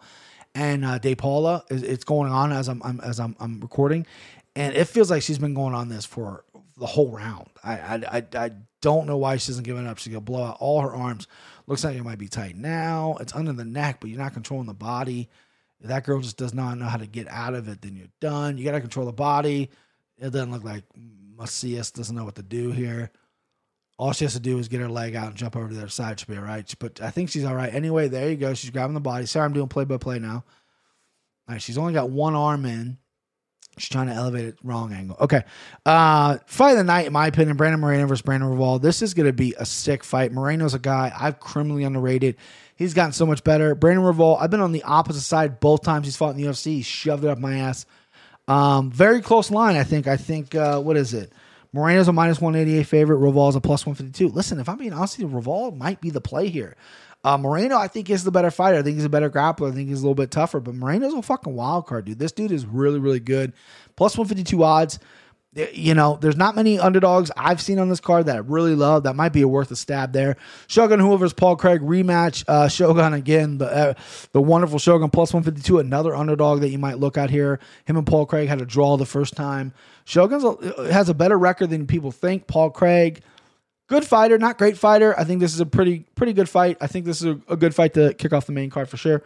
and 0.57 0.83
uh, 0.83 0.97
De 0.97 1.13
Paula 1.13 1.63
it's 1.69 2.03
going 2.03 2.31
on 2.31 2.51
as 2.51 2.67
I'm, 2.67 2.81
I'm 2.83 2.99
as 3.01 3.19
I'm, 3.19 3.35
I'm 3.39 3.59
recording, 3.59 4.07
and 4.55 4.75
it 4.75 4.85
feels 4.85 5.11
like 5.11 5.21
she's 5.21 5.37
been 5.37 5.53
going 5.53 5.75
on 5.75 5.87
this 5.87 6.03
for 6.03 6.43
the 6.77 6.87
whole 6.87 7.11
round. 7.11 7.49
I 7.63 7.73
I, 7.73 8.01
I, 8.11 8.45
I 8.45 8.51
don't 8.81 9.05
know 9.05 9.17
why 9.17 9.37
she 9.37 9.51
isn't 9.51 9.63
giving 9.63 9.85
up. 9.85 9.99
She's 9.99 10.11
gonna 10.11 10.21
blow 10.21 10.43
out 10.43 10.57
all 10.59 10.81
her 10.81 10.93
arms. 10.93 11.27
Looks 11.67 11.83
like 11.83 11.95
it 11.95 12.03
might 12.03 12.17
be 12.17 12.27
tight 12.27 12.57
now. 12.57 13.17
It's 13.19 13.35
under 13.35 13.53
the 13.53 13.65
neck, 13.65 13.97
but 13.99 14.09
you're 14.09 14.19
not 14.19 14.33
controlling 14.33 14.65
the 14.65 14.73
body. 14.73 15.29
If 15.79 15.89
that 15.89 16.05
girl 16.05 16.21
just 16.21 16.37
does 16.37 16.55
not 16.55 16.79
know 16.79 16.85
how 16.85 16.97
to 16.97 17.05
get 17.05 17.27
out 17.27 17.53
of 17.53 17.67
it, 17.67 17.81
then 17.83 17.95
you're 17.95 18.07
done. 18.19 18.57
You 18.57 18.63
got 18.63 18.71
to 18.71 18.81
control 18.81 19.05
the 19.05 19.13
body. 19.13 19.69
It 20.17 20.31
doesn't 20.31 20.51
look 20.51 20.63
like 20.63 20.83
Macias 21.37 21.91
doesn't 21.91 22.15
know 22.15 22.25
what 22.25 22.35
to 22.35 22.41
do 22.41 22.71
here. 22.71 23.11
All 23.97 24.11
she 24.11 24.25
has 24.25 24.33
to 24.33 24.39
do 24.39 24.59
is 24.59 24.67
get 24.67 24.79
her 24.79 24.89
leg 24.89 25.15
out 25.15 25.27
and 25.27 25.35
jump 25.35 25.55
over 25.55 25.67
to 25.67 25.73
the 25.73 25.81
other 25.81 25.89
side. 25.89 26.19
She'll 26.19 26.35
be 26.35 26.39
all 26.39 26.45
right. 26.45 26.71
But 26.77 27.01
I 27.01 27.09
think 27.09 27.29
she's 27.29 27.45
all 27.45 27.55
right. 27.55 27.73
Anyway, 27.73 28.07
there 28.07 28.29
you 28.29 28.35
go. 28.35 28.53
She's 28.53 28.69
grabbing 28.69 28.93
the 28.93 28.99
body. 28.99 29.25
Sorry, 29.25 29.45
I'm 29.45 29.53
doing 29.53 29.67
play 29.67 29.85
by 29.85 29.97
play 29.97 30.19
now. 30.19 30.43
All 31.47 31.53
right, 31.53 31.61
she's 31.61 31.77
only 31.77 31.93
got 31.93 32.09
one 32.09 32.35
arm 32.35 32.65
in. 32.65 32.97
She's 33.77 33.89
trying 33.89 34.07
to 34.07 34.13
elevate 34.13 34.45
it 34.45 34.57
wrong 34.63 34.91
angle. 34.91 35.17
Okay. 35.19 35.43
Uh 35.85 36.37
fight 36.47 36.71
of 36.71 36.77
the 36.77 36.83
night, 36.83 37.07
in 37.07 37.13
my 37.13 37.27
opinion, 37.27 37.57
Brandon 37.57 37.79
Moreno 37.79 38.07
versus 38.07 38.23
Brandon 38.23 38.49
Royval. 38.49 38.81
This 38.81 39.01
is 39.01 39.13
gonna 39.13 39.33
be 39.33 39.53
a 39.57 39.65
sick 39.65 40.03
fight. 40.03 40.31
Moreno's 40.31 40.73
a 40.73 40.79
guy 40.79 41.11
I've 41.17 41.39
criminally 41.39 41.83
underrated. 41.83 42.37
He's 42.75 42.95
gotten 42.95 43.11
so 43.11 43.25
much 43.25 43.43
better. 43.43 43.75
Brandon 43.75 44.03
Royval, 44.03 44.41
I've 44.41 44.49
been 44.49 44.61
on 44.61 44.71
the 44.71 44.83
opposite 44.83 45.21
side 45.21 45.59
both 45.59 45.83
times 45.83 46.05
he's 46.07 46.17
fought 46.17 46.35
in 46.35 46.37
the 46.37 46.49
UFC. 46.49 46.65
He 46.77 46.81
shoved 46.81 47.23
it 47.23 47.29
up 47.29 47.37
my 47.37 47.57
ass. 47.57 47.85
Um, 48.47 48.91
very 48.91 49.21
close 49.21 49.51
line, 49.51 49.75
I 49.75 49.83
think. 49.83 50.07
I 50.07 50.17
think 50.17 50.55
uh, 50.55 50.79
what 50.81 50.97
is 50.97 51.13
it? 51.13 51.31
Moreno's 51.73 52.07
a 52.07 52.13
minus 52.13 52.41
188 52.41 52.83
favorite. 52.83 53.17
Royval's 53.17 53.55
a 53.55 53.61
plus 53.61 53.85
152. 53.85 54.33
Listen, 54.33 54.59
if 54.59 54.69
I'm 54.69 54.77
being 54.77 54.93
honest 54.93 55.19
with 55.19 55.75
might 55.75 56.01
be 56.01 56.09
the 56.09 56.21
play 56.21 56.49
here. 56.49 56.75
Uh, 57.23 57.37
Moreno, 57.37 57.77
I 57.77 57.87
think, 57.87 58.09
is 58.09 58.23
the 58.23 58.31
better 58.31 58.51
fighter. 58.51 58.77
I 58.77 58.83
think 58.83 58.95
he's 58.95 59.05
a 59.05 59.09
better 59.09 59.29
grappler. 59.29 59.71
I 59.71 59.75
think 59.75 59.89
he's 59.89 59.99
a 59.99 60.03
little 60.03 60.15
bit 60.15 60.31
tougher. 60.31 60.59
But 60.59 60.75
Moreno's 60.75 61.13
a 61.13 61.21
fucking 61.21 61.53
wild 61.53 61.87
card, 61.87 62.05
dude. 62.05 62.19
This 62.19 62.31
dude 62.31 62.51
is 62.51 62.65
really, 62.65 62.99
really 62.99 63.19
good. 63.19 63.53
Plus 63.95 64.17
152 64.17 64.63
odds. 64.63 64.99
You 65.73 65.95
know, 65.95 66.17
there's 66.21 66.37
not 66.37 66.55
many 66.55 66.77
underdogs 66.77 67.31
I've 67.35 67.59
seen 67.59 67.79
on 67.79 67.89
this 67.89 67.99
card 67.99 68.27
that 68.27 68.35
I 68.35 68.39
really 68.39 68.75
love. 68.75 69.03
That 69.03 69.15
might 69.15 69.33
be 69.33 69.41
a 69.41 69.47
worth 69.47 69.71
a 69.71 69.75
stab 69.75 70.13
there. 70.13 70.37
Shogun 70.67 70.99
Hoover's 70.99 71.33
Paul 71.33 71.55
Craig 71.55 71.81
rematch. 71.81 72.43
Uh, 72.47 72.67
Shogun 72.67 73.13
again, 73.13 73.57
the 73.57 73.65
uh, 73.65 73.93
the 74.33 74.41
wonderful 74.41 74.77
Shogun 74.77 75.09
plus 75.09 75.33
152, 75.33 75.79
another 75.79 76.15
underdog 76.15 76.61
that 76.61 76.69
you 76.69 76.77
might 76.77 76.99
look 76.99 77.17
at 77.17 77.29
here. 77.29 77.59
Him 77.85 77.97
and 77.97 78.05
Paul 78.05 78.25
Craig 78.25 78.47
had 78.47 78.61
a 78.61 78.65
draw 78.65 78.97
the 78.97 79.05
first 79.05 79.35
time. 79.35 79.73
Shogun 80.05 80.57
has 80.91 81.09
a 81.09 81.13
better 81.13 81.37
record 81.37 81.71
than 81.71 81.87
people 81.87 82.11
think. 82.11 82.45
Paul 82.45 82.69
Craig, 82.69 83.21
good 83.87 84.05
fighter, 84.05 84.37
not 84.37 84.59
great 84.59 84.77
fighter. 84.77 85.17
I 85.17 85.23
think 85.23 85.39
this 85.39 85.53
is 85.53 85.59
a 85.59 85.65
pretty 85.65 86.05
pretty 86.15 86.33
good 86.33 86.49
fight. 86.49 86.77
I 86.79 86.87
think 86.87 87.05
this 87.05 87.21
is 87.21 87.25
a, 87.25 87.41
a 87.49 87.57
good 87.57 87.73
fight 87.73 87.95
to 87.95 88.13
kick 88.13 88.31
off 88.31 88.45
the 88.45 88.53
main 88.53 88.69
card 88.69 88.89
for 88.89 88.97
sure. 88.97 89.23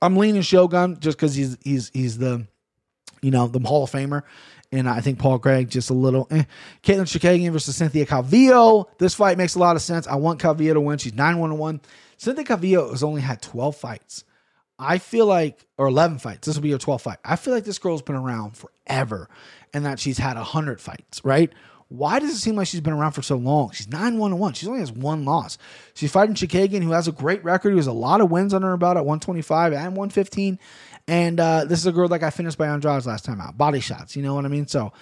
I'm 0.00 0.16
leaning 0.16 0.42
Shogun 0.42 0.98
just 1.00 1.18
because 1.18 1.34
he's 1.34 1.58
he's 1.62 1.90
he's 1.92 2.16
the 2.16 2.46
you 3.22 3.30
know 3.30 3.46
the 3.46 3.60
Hall 3.66 3.84
of 3.84 3.90
Famer, 3.90 4.22
and 4.72 4.88
I 4.88 5.00
think 5.00 5.18
Paul 5.18 5.38
Craig 5.38 5.68
just 5.68 5.90
a 5.90 5.94
little. 5.94 6.28
Eh. 6.30 6.44
Caitlin 6.82 7.02
Chookagian 7.02 7.52
versus 7.52 7.76
Cynthia 7.76 8.06
Calvillo. 8.06 8.86
This 8.98 9.14
fight 9.14 9.38
makes 9.38 9.54
a 9.54 9.58
lot 9.58 9.76
of 9.76 9.82
sense. 9.82 10.06
I 10.06 10.16
want 10.16 10.40
Calvillo 10.40 10.74
to 10.74 10.80
win. 10.80 10.98
She's 10.98 11.14
9 11.14 11.38
1 11.38 11.58
1. 11.58 11.80
Cynthia 12.16 12.44
Calvillo 12.44 12.90
has 12.90 13.02
only 13.02 13.20
had 13.22 13.42
twelve 13.42 13.76
fights. 13.76 14.24
I 14.78 14.98
feel 14.98 15.26
like, 15.26 15.66
or 15.76 15.88
eleven 15.88 16.18
fights. 16.18 16.46
This 16.46 16.56
will 16.56 16.62
be 16.62 16.70
her 16.70 16.78
12th 16.78 17.02
fight. 17.02 17.18
I 17.24 17.36
feel 17.36 17.52
like 17.52 17.64
this 17.64 17.78
girl's 17.78 18.02
been 18.02 18.16
around 18.16 18.56
forever, 18.56 19.28
and 19.74 19.84
that 19.84 19.98
she's 19.98 20.18
had 20.18 20.36
hundred 20.36 20.80
fights. 20.80 21.24
Right? 21.24 21.52
Why 21.88 22.20
does 22.20 22.30
it 22.30 22.36
seem 22.36 22.54
like 22.54 22.68
she's 22.68 22.80
been 22.80 22.92
around 22.92 23.12
for 23.12 23.22
so 23.22 23.36
long? 23.36 23.72
She's 23.72 23.88
9 23.88 24.16
1 24.16 24.38
1. 24.38 24.52
She 24.54 24.66
only 24.68 24.78
has 24.78 24.92
one 24.92 25.24
loss. 25.24 25.58
She's 25.94 26.12
fighting 26.12 26.36
Chookagian, 26.36 26.84
who 26.84 26.92
has 26.92 27.08
a 27.08 27.12
great 27.12 27.42
record, 27.42 27.70
who 27.70 27.78
has 27.78 27.88
a 27.88 27.92
lot 27.92 28.20
of 28.20 28.30
wins 28.30 28.54
under 28.54 28.68
her 28.68 28.76
belt 28.76 28.96
at 28.96 29.04
125 29.04 29.72
and 29.72 29.96
115. 29.96 30.58
And 31.10 31.40
uh, 31.40 31.64
this 31.64 31.80
is 31.80 31.86
a 31.86 31.92
girl 31.92 32.06
that 32.06 32.20
got 32.20 32.34
finished 32.34 32.56
by 32.56 32.68
Andrade 32.68 33.04
last 33.04 33.24
time 33.24 33.40
out. 33.40 33.58
Body 33.58 33.80
shots, 33.80 34.14
you 34.14 34.22
know 34.22 34.36
what 34.36 34.44
I 34.44 34.48
mean? 34.48 34.68
So, 34.68 34.92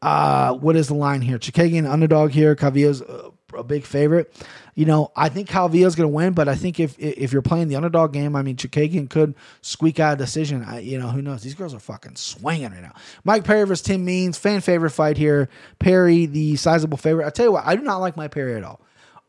uh, 0.00 0.54
what 0.54 0.76
is 0.76 0.88
the 0.88 0.94
line 0.94 1.20
here? 1.20 1.38
Chookagian 1.38 1.86
underdog 1.86 2.30
here. 2.30 2.56
Calvillo's 2.56 3.02
a, 3.02 3.32
a 3.54 3.62
big 3.62 3.84
favorite. 3.84 4.34
You 4.74 4.86
know, 4.86 5.12
I 5.14 5.28
think 5.28 5.46
Calvillo's 5.46 5.94
going 5.94 6.08
to 6.08 6.14
win, 6.14 6.32
but 6.32 6.48
I 6.48 6.54
think 6.54 6.80
if 6.80 6.98
if 6.98 7.34
you're 7.34 7.42
playing 7.42 7.68
the 7.68 7.76
underdog 7.76 8.14
game, 8.14 8.34
I 8.34 8.40
mean, 8.40 8.56
Chookagian 8.56 9.10
could 9.10 9.34
squeak 9.60 10.00
out 10.00 10.14
a 10.14 10.16
decision. 10.16 10.64
I, 10.64 10.78
you 10.78 10.98
know, 10.98 11.08
who 11.08 11.20
knows? 11.20 11.42
These 11.42 11.54
girls 11.54 11.74
are 11.74 11.80
fucking 11.80 12.16
swinging 12.16 12.70
right 12.70 12.80
now. 12.80 12.94
Mike 13.24 13.44
Perry 13.44 13.66
versus 13.66 13.82
Tim 13.82 14.06
Means, 14.06 14.38
fan 14.38 14.62
favorite 14.62 14.92
fight 14.92 15.18
here. 15.18 15.50
Perry, 15.78 16.24
the 16.24 16.56
sizable 16.56 16.96
favorite. 16.96 17.26
I 17.26 17.30
tell 17.30 17.44
you 17.44 17.52
what, 17.52 17.66
I 17.66 17.76
do 17.76 17.82
not 17.82 17.98
like 17.98 18.16
Mike 18.16 18.30
Perry 18.30 18.54
at 18.54 18.64
all. 18.64 18.80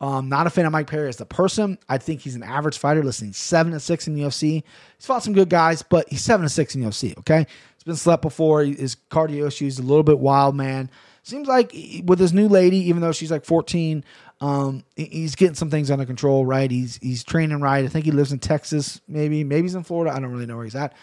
Um, 0.02 0.30
not 0.30 0.48
a 0.48 0.50
fan 0.50 0.66
of 0.66 0.72
Mike 0.72 0.88
Perry 0.88 1.10
as 1.10 1.18
the 1.18 1.26
person. 1.26 1.78
I 1.90 1.98
think 1.98 2.22
he's 2.22 2.36
an 2.36 2.44
average 2.44 2.78
fighter, 2.78 3.04
listening 3.04 3.34
seven 3.34 3.74
to 3.74 3.80
six 3.80 4.08
in 4.08 4.14
the 4.14 4.22
UFC. 4.22 4.64
He's 4.98 5.06
fought 5.06 5.24
some 5.24 5.34
good 5.34 5.50
guys, 5.50 5.82
but 5.82 6.08
he's 6.10 6.22
seven 6.22 6.44
to 6.44 6.50
six 6.50 6.74
in 6.74 6.82
the 6.82 6.88
UFC. 6.88 7.18
Okay, 7.20 7.46
he's 7.76 7.84
been 7.84 7.98
slept 7.98 8.22
before. 8.22 8.64
His 8.64 8.96
cardio 9.12 9.46
issues 9.46 9.78
a 9.78 9.84
little 9.84 10.04
bit 10.04 10.20
wild, 10.20 10.56
man. 10.56 10.90
Seems 11.24 11.48
like 11.48 11.76
with 12.06 12.18
his 12.18 12.32
new 12.34 12.48
lady, 12.48 12.78
even 12.78 13.02
though 13.02 13.12
she's 13.12 13.30
like 13.30 13.44
14, 13.44 14.06
um, 14.42 14.84
he's 14.96 15.36
getting 15.36 15.56
some 15.56 15.70
things 15.70 15.92
under 15.92 16.06
control. 16.06 16.46
Right, 16.46 16.72
he's 16.72 16.98
he's 17.02 17.26
training 17.26 17.60
right. 17.60 17.84
I 17.84 17.90
think 17.90 18.06
he 18.06 18.12
lives 18.12 18.32
in 18.32 18.40
Texas, 18.40 19.02
maybe 19.08 19.44
maybe 19.44 19.64
he's 19.64 19.76
in 19.76 19.84
Florida. 19.84 20.16
I 20.16 20.20
don't 20.20 20.32
really 20.32 20.46
know 20.46 20.56
where 20.56 20.66
he's 20.66 20.76
at. 20.76 20.94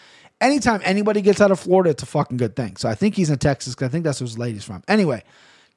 Anytime 0.41 0.81
anybody 0.85 1.21
gets 1.21 1.41
out 1.41 1.51
of 1.51 1.61
Florida, 1.61 1.91
it's 1.91 2.03
a 2.03 2.07
fucking 2.07 2.37
good 2.39 2.57
thing. 2.57 2.77
So 2.77 2.89
I 2.89 2.95
think 2.95 3.15
he's 3.15 3.31
in 3.31 3.39
Texas 3.39 3.75
because 3.75 3.89
I 3.89 3.91
think 3.91 4.05
that's 4.05 4.21
where 4.21 4.27
his 4.27 4.39
lady's 4.39 4.65
from. 4.65 4.83
Anyway, 4.89 5.23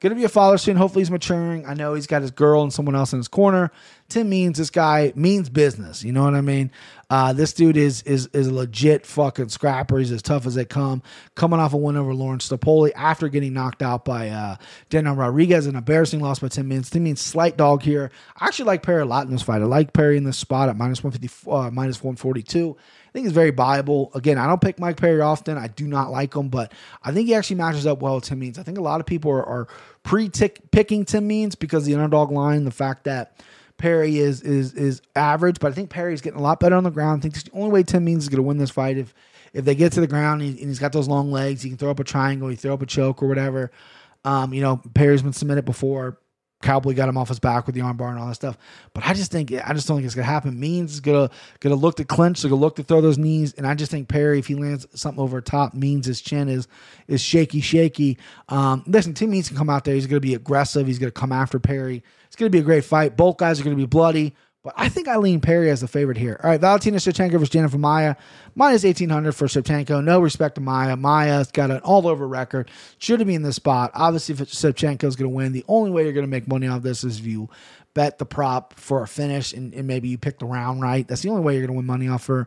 Going 0.00 0.10
to 0.10 0.16
be 0.16 0.24
a 0.24 0.30
father 0.30 0.56
soon. 0.56 0.76
Hopefully, 0.76 1.02
he's 1.02 1.10
maturing. 1.10 1.66
I 1.66 1.74
know 1.74 1.92
he's 1.92 2.06
got 2.06 2.22
his 2.22 2.30
girl 2.30 2.62
and 2.62 2.72
someone 2.72 2.94
else 2.94 3.12
in 3.12 3.18
his 3.18 3.28
corner. 3.28 3.70
Tim 4.08 4.30
means 4.30 4.56
this 4.56 4.70
guy 4.70 5.12
means 5.14 5.50
business. 5.50 6.02
You 6.02 6.12
know 6.12 6.24
what 6.24 6.34
I 6.34 6.40
mean? 6.40 6.72
Uh, 7.10 7.34
this 7.34 7.52
dude 7.52 7.76
is 7.76 8.00
is 8.02 8.26
is 8.32 8.46
a 8.46 8.54
legit 8.54 9.04
fucking 9.04 9.50
scrapper. 9.50 9.98
He's 9.98 10.10
as 10.10 10.22
tough 10.22 10.46
as 10.46 10.54
they 10.54 10.64
come. 10.64 11.02
Coming 11.34 11.60
off 11.60 11.74
a 11.74 11.76
win 11.76 11.98
over 11.98 12.14
Laureano 12.14 12.38
Staropoli 12.38 12.92
after 12.96 13.28
getting 13.28 13.52
knocked 13.52 13.82
out 13.82 14.06
by 14.06 14.30
uh, 14.30 14.56
Daniel 14.88 15.14
Rodriguez, 15.14 15.66
an 15.66 15.76
embarrassing 15.76 16.20
loss 16.20 16.38
by 16.38 16.48
Tim 16.48 16.66
Means. 16.66 16.88
Tim 16.88 17.04
Means 17.04 17.20
slight 17.20 17.58
dog 17.58 17.82
here. 17.82 18.10
I 18.38 18.46
actually 18.46 18.64
like 18.64 18.82
Perry 18.82 19.02
a 19.02 19.04
lot 19.04 19.26
in 19.26 19.32
this 19.32 19.42
fight. 19.42 19.60
I 19.60 19.66
like 19.66 19.92
Perry 19.92 20.16
in 20.16 20.24
this 20.24 20.38
spot 20.38 20.70
at 20.70 20.78
minus 20.78 21.04
one 21.04 21.12
fifty, 21.12 21.28
uh, 21.46 21.70
minus 21.70 22.02
one 22.02 22.16
forty 22.16 22.42
two. 22.42 22.78
I 23.10 23.12
think 23.12 23.26
he's 23.26 23.32
very 23.32 23.50
viable. 23.50 24.12
Again, 24.14 24.38
I 24.38 24.46
don't 24.46 24.60
pick 24.60 24.78
Mike 24.78 24.96
Perry 24.96 25.20
often. 25.20 25.58
I 25.58 25.66
do 25.66 25.88
not 25.88 26.12
like 26.12 26.34
him, 26.34 26.48
but 26.48 26.72
I 27.02 27.10
think 27.10 27.26
he 27.26 27.34
actually 27.34 27.56
matches 27.56 27.84
up 27.84 28.00
well 28.00 28.14
with 28.14 28.24
Tim 28.24 28.38
Means. 28.38 28.56
I 28.56 28.62
think 28.62 28.78
a 28.78 28.82
lot 28.82 29.00
of 29.00 29.06
people 29.06 29.32
are, 29.32 29.44
are 29.44 29.68
pre-picking 30.04 31.04
Tim 31.04 31.26
Means 31.26 31.56
because 31.56 31.84
the 31.84 31.94
underdog 31.94 32.30
line, 32.30 32.64
the 32.64 32.70
fact 32.70 33.04
that 33.04 33.42
Perry 33.78 34.18
is 34.18 34.42
is 34.42 34.74
is 34.74 35.02
average, 35.16 35.58
but 35.58 35.72
I 35.72 35.74
think 35.74 35.90
Perry's 35.90 36.20
getting 36.20 36.38
a 36.38 36.42
lot 36.42 36.60
better 36.60 36.76
on 36.76 36.84
the 36.84 36.90
ground. 36.90 37.20
I 37.20 37.22
think 37.22 37.34
the 37.34 37.50
only 37.52 37.70
way 37.70 37.82
Tim 37.82 38.04
Means 38.04 38.24
is 38.24 38.28
going 38.28 38.36
to 38.36 38.42
win 38.42 38.58
this 38.58 38.70
fight 38.70 38.96
if 38.96 39.12
if 39.52 39.64
they 39.64 39.74
get 39.74 39.92
to 39.92 40.00
the 40.00 40.06
ground 40.06 40.42
and, 40.42 40.56
he, 40.56 40.64
has 40.66 40.78
got 40.78 40.92
those 40.92 41.08
long 41.08 41.32
legs, 41.32 41.62
he 41.62 41.70
can 41.70 41.78
throw 41.78 41.90
up 41.90 41.98
a 41.98 42.04
triangle, 42.04 42.48
he 42.48 42.56
throw 42.56 42.74
up 42.74 42.82
a 42.82 42.86
choke 42.86 43.22
or 43.22 43.26
whatever. 43.26 43.72
Um, 44.24 44.54
you 44.54 44.60
know, 44.60 44.80
Perry's 44.94 45.22
been 45.22 45.32
submitted 45.32 45.64
before. 45.64 46.18
Cowboy 46.62 46.94
got 46.94 47.08
him 47.08 47.16
off 47.16 47.28
his 47.28 47.38
back 47.38 47.66
with 47.66 47.74
the 47.74 47.80
armbar 47.80 48.10
and 48.10 48.18
all 48.18 48.28
that 48.28 48.34
stuff. 48.34 48.58
But 48.92 49.06
I 49.06 49.14
just 49.14 49.32
think 49.32 49.52
I 49.52 49.72
just 49.72 49.88
don't 49.88 49.96
think 49.96 50.06
it's 50.06 50.14
gonna 50.14 50.26
happen. 50.26 50.60
Means 50.60 50.92
is 50.94 51.00
gonna 51.00 51.30
gonna 51.60 51.74
look 51.74 51.96
to 51.96 52.04
clinch, 52.04 52.42
gonna 52.42 52.54
look 52.54 52.76
to 52.76 52.82
throw 52.82 53.00
those 53.00 53.16
knees, 53.16 53.54
and 53.54 53.66
I 53.66 53.74
just 53.74 53.90
think 53.90 54.08
Perry, 54.08 54.38
if 54.38 54.46
he 54.46 54.54
lands 54.54 54.86
something 54.94 55.22
over 55.22 55.40
top, 55.40 55.72
means 55.72 56.06
his 56.06 56.20
chin 56.20 56.48
is 56.48 56.68
is 57.08 57.20
shaky, 57.22 57.60
shaky. 57.60 58.18
Um, 58.48 58.84
listen, 58.86 59.14
Tim 59.14 59.30
Means 59.30 59.48
can 59.48 59.56
come 59.56 59.70
out 59.70 59.84
there. 59.84 59.94
He's 59.94 60.06
gonna 60.06 60.20
be 60.20 60.34
aggressive. 60.34 60.86
He's 60.86 60.98
gonna 60.98 61.10
come 61.10 61.32
after 61.32 61.58
Perry. 61.58 62.02
It's 62.26 62.36
gonna 62.36 62.50
be 62.50 62.58
a 62.58 62.62
great 62.62 62.84
fight. 62.84 63.16
Both 63.16 63.38
guys 63.38 63.60
are 63.60 63.64
gonna 63.64 63.76
be 63.76 63.86
bloody. 63.86 64.34
But 64.62 64.74
I 64.76 64.90
think 64.90 65.08
Eileen 65.08 65.40
Perry 65.40 65.70
as 65.70 65.80
the 65.80 65.88
favorite 65.88 66.18
here. 66.18 66.38
All 66.42 66.50
right, 66.50 66.60
Valentina 66.60 66.98
Shevchenko 66.98 67.32
versus 67.32 67.48
Jennifer 67.48 67.78
Maia. 67.78 68.14
Minus 68.54 68.84
1800 68.84 69.32
for 69.32 69.46
Shevchenko. 69.46 70.04
No 70.04 70.20
respect 70.20 70.56
to 70.56 70.60
Maia. 70.60 70.96
Maia's 70.96 71.50
got 71.50 71.70
an 71.70 71.78
all 71.78 72.06
over 72.06 72.28
record. 72.28 72.70
Should 72.98 73.20
have 73.20 73.26
been 73.26 73.36
in 73.36 73.42
this 73.42 73.56
spot. 73.56 73.90
Obviously, 73.94 74.34
if 74.34 74.40
Shevchenko 74.40 75.04
is 75.04 75.16
going 75.16 75.30
to 75.30 75.34
win, 75.34 75.52
the 75.52 75.64
only 75.66 75.90
way 75.90 76.04
you're 76.04 76.12
going 76.12 76.26
to 76.26 76.30
make 76.30 76.46
money 76.46 76.68
off 76.68 76.82
this 76.82 77.04
is 77.04 77.20
if 77.20 77.26
you 77.26 77.48
bet 77.94 78.18
the 78.18 78.26
prop 78.26 78.74
for 78.74 79.02
a 79.02 79.08
finish 79.08 79.54
and, 79.54 79.72
and 79.72 79.86
maybe 79.86 80.08
you 80.08 80.18
pick 80.18 80.38
the 80.38 80.46
round 80.46 80.82
right. 80.82 81.08
That's 81.08 81.22
the 81.22 81.30
only 81.30 81.42
way 81.42 81.54
you're 81.54 81.66
going 81.66 81.74
to 81.74 81.78
win 81.78 81.86
money 81.86 82.08
off 82.08 82.26
her. 82.26 82.46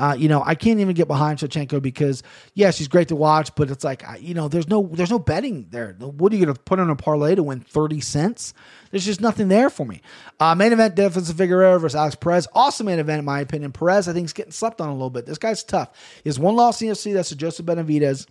Uh, 0.00 0.14
you 0.14 0.28
know, 0.28 0.42
I 0.42 0.54
can't 0.54 0.80
even 0.80 0.94
get 0.94 1.08
behind 1.08 1.38
Shevchenko 1.40 1.82
because 1.82 2.22
yeah, 2.54 2.70
she's 2.70 2.88
great 2.88 3.08
to 3.08 3.16
watch, 3.16 3.54
but 3.54 3.70
it's 3.70 3.84
like 3.84 4.02
you 4.18 4.32
know, 4.32 4.48
there's 4.48 4.66
no 4.66 4.88
there's 4.90 5.10
no 5.10 5.18
betting 5.18 5.66
there. 5.68 5.92
What 5.98 6.32
are 6.32 6.36
you 6.36 6.46
going 6.46 6.56
to 6.56 6.60
put 6.62 6.80
on 6.80 6.88
a 6.88 6.96
parlay 6.96 7.34
to 7.34 7.42
win 7.42 7.60
thirty 7.60 8.00
cents? 8.00 8.54
There's 8.90 9.04
just 9.04 9.20
nothing 9.20 9.48
there 9.48 9.68
for 9.68 9.84
me. 9.84 10.00
Uh, 10.40 10.54
main 10.54 10.72
event: 10.72 10.96
Deiveson 10.96 11.34
Figueroa 11.34 11.78
versus 11.78 11.96
Alex 11.96 12.14
Perez. 12.14 12.48
Awesome 12.54 12.86
main 12.86 12.98
event 12.98 13.18
in 13.18 13.24
my 13.26 13.40
opinion. 13.40 13.72
Perez, 13.72 14.08
I 14.08 14.14
think, 14.14 14.24
is 14.24 14.32
getting 14.32 14.52
slept 14.52 14.80
on 14.80 14.88
a 14.88 14.92
little 14.94 15.10
bit. 15.10 15.26
This 15.26 15.36
guy's 15.36 15.62
tough. 15.62 15.90
He 16.24 16.30
has 16.30 16.38
one 16.38 16.56
loss 16.56 16.80
in 16.80 16.88
UFC. 16.88 17.12
That's 17.12 17.28
to 17.28 17.36
Joseph 17.36 17.66
Benavidez. 17.66 18.26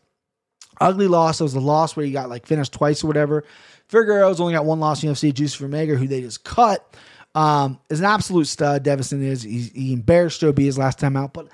Ugly 0.81 1.07
loss. 1.07 1.39
It 1.39 1.43
was 1.43 1.53
the 1.53 1.61
loss 1.61 1.95
where 1.95 2.03
he 2.03 2.11
got 2.11 2.29
like 2.29 2.47
finished 2.47 2.73
twice 2.73 3.03
or 3.03 3.07
whatever. 3.07 3.43
Figueroa's 3.89 4.41
only 4.41 4.53
got 4.53 4.65
one 4.65 4.79
loss 4.79 5.03
in 5.03 5.11
UFC. 5.11 5.31
Jussier 5.31 5.69
Formiga, 5.69 5.95
who 5.95 6.07
they 6.07 6.21
just 6.21 6.43
cut. 6.43 6.95
Um, 7.39 7.79
is 7.89 8.01
an 8.01 8.05
absolute 8.05 8.47
stud. 8.47 8.83
Deiveson 8.83 9.23
is. 9.23 9.43
He's, 9.43 9.71
he 9.71 9.93
embarrassed 9.93 10.41
Joe 10.41 10.51
B 10.51 10.65
his 10.65 10.77
last 10.77 10.99
time 10.99 11.15
out, 11.15 11.31
but 11.31 11.47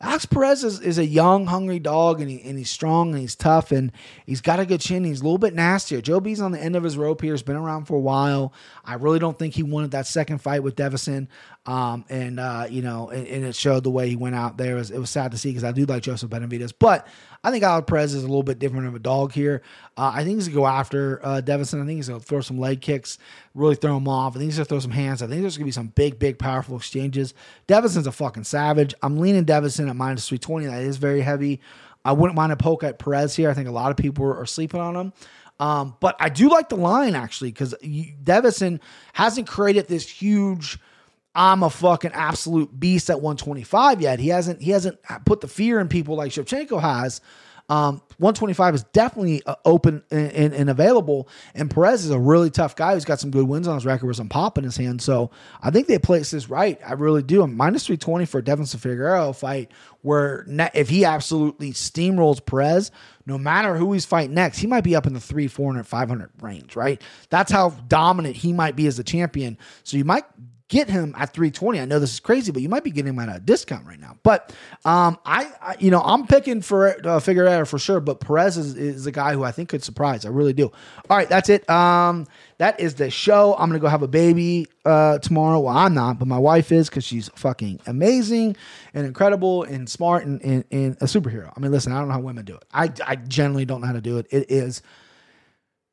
Alex 0.00 0.24
Perez 0.24 0.64
is, 0.64 0.80
is 0.80 0.96
a 0.96 1.04
young, 1.04 1.44
hungry 1.44 1.78
dog, 1.78 2.22
and, 2.22 2.30
he, 2.30 2.40
and 2.40 2.56
he's 2.56 2.70
strong 2.70 3.10
and 3.10 3.18
he's 3.18 3.34
tough 3.34 3.70
and 3.70 3.92
he's 4.24 4.40
got 4.40 4.60
a 4.60 4.64
good 4.64 4.80
chin. 4.80 5.04
He's 5.04 5.20
a 5.20 5.24
little 5.24 5.36
bit 5.36 5.54
nastier. 5.54 6.00
Joe 6.00 6.20
B's 6.20 6.40
on 6.40 6.52
the 6.52 6.62
end 6.62 6.74
of 6.74 6.82
his 6.82 6.96
rope 6.96 7.20
here. 7.20 7.34
He's 7.34 7.42
been 7.42 7.56
around 7.56 7.84
for 7.84 7.96
a 7.96 8.00
while. 8.00 8.54
I 8.82 8.94
really 8.94 9.18
don't 9.18 9.38
think 9.38 9.52
he 9.52 9.62
wanted 9.62 9.90
that 9.90 10.06
second 10.06 10.38
fight 10.38 10.62
with 10.62 10.74
Deiveson. 10.74 11.28
Um, 11.66 12.04
and 12.08 12.38
uh, 12.38 12.68
you 12.70 12.80
know, 12.80 13.10
and, 13.10 13.26
and, 13.26 13.44
it 13.44 13.56
showed 13.56 13.82
the 13.82 13.90
way 13.90 14.08
he 14.08 14.14
went 14.14 14.36
out 14.36 14.56
there. 14.56 14.76
It 14.76 14.78
was, 14.78 14.90
it 14.92 14.98
was 15.00 15.10
sad 15.10 15.32
to 15.32 15.38
see 15.38 15.48
because 15.48 15.64
I 15.64 15.72
do 15.72 15.84
like 15.84 16.00
Joseph 16.00 16.30
Benavidez, 16.30 16.72
but 16.78 17.08
I 17.42 17.50
think 17.50 17.64
Alex 17.64 17.86
Perez 17.88 18.14
is 18.14 18.22
a 18.22 18.28
little 18.28 18.44
bit 18.44 18.60
different 18.60 18.86
of 18.86 18.94
a 18.94 19.00
dog 19.00 19.32
here. 19.32 19.62
Uh, 19.96 20.12
I 20.14 20.22
think 20.22 20.36
he's 20.36 20.46
gonna 20.46 20.60
go 20.60 20.66
after 20.68 21.20
uh, 21.26 21.42
Deiveson. 21.44 21.82
I 21.82 21.86
think 21.86 21.96
he's 21.96 22.08
gonna 22.08 22.20
throw 22.20 22.40
some 22.40 22.60
leg 22.60 22.80
kicks, 22.80 23.18
really 23.52 23.74
throw 23.74 23.96
him 23.96 24.06
off. 24.06 24.36
I 24.36 24.38
think 24.38 24.50
he's 24.50 24.58
gonna 24.58 24.66
throw 24.66 24.78
some 24.78 24.92
hands. 24.92 25.22
I 25.22 25.26
think 25.26 25.40
there's 25.40 25.56
gonna 25.56 25.64
be 25.64 25.72
some 25.72 25.88
big, 25.88 26.20
big, 26.20 26.38
powerful 26.38 26.76
exchanges. 26.76 27.34
Deiveson's 27.66 28.06
a 28.06 28.12
fucking 28.12 28.44
savage. 28.44 28.94
I'm 29.02 29.18
leaning 29.18 29.44
Deiveson 29.44 29.90
at 29.90 29.96
minus 29.96 30.28
three 30.28 30.38
twenty. 30.38 30.66
That 30.66 30.82
is 30.82 30.98
very 30.98 31.20
heavy. 31.20 31.60
I 32.04 32.12
wouldn't 32.12 32.36
mind 32.36 32.52
a 32.52 32.56
poke 32.56 32.84
at 32.84 33.00
Perez 33.00 33.34
here. 33.34 33.50
I 33.50 33.54
think 33.54 33.66
a 33.66 33.72
lot 33.72 33.90
of 33.90 33.96
people 33.96 34.24
are 34.24 34.46
sleeping 34.46 34.80
on 34.80 34.94
him. 34.94 35.12
Um, 35.58 35.96
but 35.98 36.14
I 36.20 36.28
do 36.28 36.48
like 36.48 36.68
the 36.68 36.76
line 36.76 37.16
actually 37.16 37.50
because 37.50 37.74
Deiveson 37.82 38.78
hasn't 39.14 39.48
created 39.48 39.88
this 39.88 40.08
huge 40.08 40.78
I'm 41.36 41.62
a 41.62 41.70
fucking 41.70 42.12
absolute 42.12 42.80
beast 42.80 43.10
at 43.10 43.20
125 43.20 44.00
yet. 44.00 44.18
He 44.18 44.28
hasn't 44.28 44.62
he 44.62 44.70
hasn't 44.70 44.98
put 45.26 45.42
the 45.42 45.48
fear 45.48 45.78
in 45.78 45.88
people 45.88 46.16
like 46.16 46.32
Shevchenko 46.32 46.80
has. 46.80 47.20
Um, 47.68 48.00
125 48.18 48.76
is 48.76 48.84
definitely 48.92 49.42
uh, 49.44 49.56
open 49.64 50.04
and, 50.12 50.30
and, 50.30 50.54
and, 50.54 50.70
available. 50.70 51.28
And 51.52 51.68
Perez 51.68 52.04
is 52.04 52.12
a 52.12 52.18
really 52.18 52.48
tough 52.48 52.76
guy 52.76 52.94
who's 52.94 53.04
got 53.04 53.18
some 53.18 53.32
good 53.32 53.48
wins 53.48 53.66
on 53.66 53.74
his 53.74 53.84
record 53.84 54.06
with 54.06 54.16
some 54.16 54.28
pop 54.28 54.56
in 54.56 54.62
his 54.62 54.76
hand. 54.76 55.02
So 55.02 55.32
I 55.60 55.72
think 55.72 55.88
they 55.88 55.98
place 55.98 56.30
this 56.30 56.48
right. 56.48 56.78
I 56.86 56.92
really 56.92 57.24
do. 57.24 57.42
I'm 57.42 57.56
minus 57.56 57.84
320 57.86 58.24
for 58.26 58.40
Deiveson 58.40 58.78
Figueroa 58.78 59.32
fight 59.32 59.72
where 60.02 60.46
if 60.74 60.88
he 60.88 61.04
absolutely 61.04 61.72
steamrolls 61.72 62.44
Perez, 62.44 62.92
no 63.26 63.36
matter 63.36 63.76
who 63.76 63.92
he's 63.92 64.04
fighting 64.04 64.34
next, 64.34 64.58
he 64.58 64.68
might 64.68 64.84
be 64.84 64.94
up 64.94 65.08
in 65.08 65.14
the 65.14 65.20
3, 65.20 65.48
400, 65.48 65.84
500 65.88 66.30
range, 66.40 66.76
right? 66.76 67.02
That's 67.30 67.50
how 67.50 67.70
dominant 67.70 68.36
he 68.36 68.52
might 68.52 68.76
be 68.76 68.86
as 68.86 69.00
a 69.00 69.04
champion. 69.04 69.58
So 69.82 69.96
you 69.96 70.04
might 70.04 70.24
get 70.68 70.88
him 70.88 71.14
at 71.16 71.32
320. 71.32 71.80
I 71.80 71.84
know 71.84 72.00
this 72.00 72.12
is 72.12 72.20
crazy, 72.20 72.50
but 72.50 72.60
you 72.60 72.68
might 72.68 72.82
be 72.82 72.90
getting 72.90 73.10
him 73.10 73.18
at 73.20 73.34
a 73.34 73.38
discount 73.38 73.86
right 73.86 74.00
now. 74.00 74.16
But 74.22 74.52
um, 74.84 75.18
I, 75.24 75.52
I 75.62 75.76
you 75.78 75.90
know, 75.90 76.00
I'm 76.00 76.26
picking 76.26 76.60
for 76.60 77.06
uh, 77.06 77.20
Figueroa 77.20 77.66
for 77.66 77.78
sure. 77.78 78.00
But 78.00 78.20
Perez 78.20 78.56
is, 78.56 78.74
is 78.74 79.06
a 79.06 79.12
guy 79.12 79.34
who 79.34 79.44
I 79.44 79.52
think 79.52 79.68
could 79.68 79.84
surprise. 79.84 80.24
I 80.24 80.30
really 80.30 80.52
do. 80.52 80.72
All 81.08 81.16
right, 81.16 81.28
that's 81.28 81.48
it. 81.48 81.68
Um, 81.70 82.26
that 82.58 82.80
is 82.80 82.94
the 82.94 83.10
show. 83.10 83.54
I'm 83.54 83.68
gonna 83.68 83.78
go 83.78 83.86
have 83.86 84.02
a 84.02 84.08
baby 84.08 84.66
uh, 84.84 85.18
tomorrow. 85.18 85.60
Well, 85.60 85.76
I'm 85.76 85.94
not, 85.94 86.18
but 86.18 86.26
my 86.26 86.38
wife 86.38 86.72
is 86.72 86.88
because 86.88 87.04
she's 87.04 87.28
fucking 87.36 87.80
amazing 87.86 88.56
and 88.94 89.06
incredible 89.06 89.62
and 89.64 89.88
smart 89.88 90.24
and, 90.24 90.42
and, 90.42 90.64
and 90.72 90.96
a 91.00 91.04
superhero. 91.04 91.52
I 91.56 91.60
mean, 91.60 91.70
listen, 91.70 91.92
I 91.92 91.98
don't 91.98 92.08
know 92.08 92.14
how 92.14 92.20
women 92.20 92.44
do 92.44 92.56
it. 92.56 92.64
I, 92.72 92.90
I 93.06 93.16
generally 93.16 93.66
don't 93.66 93.82
know 93.82 93.86
how 93.86 93.92
to 93.92 94.00
do 94.00 94.18
it. 94.18 94.26
It 94.30 94.50
is 94.50 94.82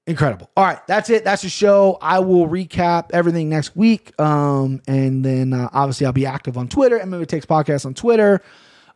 incredible. 0.07 0.49
All 0.57 0.63
right, 0.63 0.85
that's 0.87 1.09
it. 1.09 1.23
That's 1.23 1.41
the 1.41 1.49
show. 1.49 1.97
I 2.01 2.19
will 2.19 2.47
recap 2.47 3.09
everything 3.13 3.49
next 3.49 3.75
week. 3.75 4.19
Um, 4.19 4.81
and 4.87 5.23
then 5.23 5.53
uh, 5.53 5.69
obviously 5.73 6.05
I'll 6.05 6.13
be 6.13 6.25
active 6.25 6.57
on 6.57 6.67
Twitter. 6.67 6.99
MMA 6.99 7.27
Takes 7.27 7.45
Podcast 7.45 7.85
on 7.85 7.93
Twitter. 7.93 8.41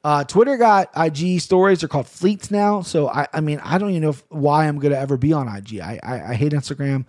Uh, 0.04 0.24
Twitter 0.24 0.58
got 0.58 0.90
IG 0.96 1.42
stories. 1.42 1.80
They're 1.80 1.90
called 1.90 2.08
fleets 2.08 2.52
now. 2.52 2.82
So 2.82 3.10
I, 3.10 3.28
I 3.34 3.42
mean, 3.42 3.60
I 3.64 3.78
don't 3.78 3.90
even 3.90 4.04
know 4.04 4.10
if, 4.10 4.24
why 4.30 4.68
I'm 4.68 4.80
gonna 4.80 4.96
ever 4.96 5.18
be 5.18 5.34
on 5.34 5.48
IG. 5.48 5.80
I, 5.80 6.00
I, 6.04 6.32
I 6.32 6.34
hate 6.36 6.52
Instagram. 6.54 7.06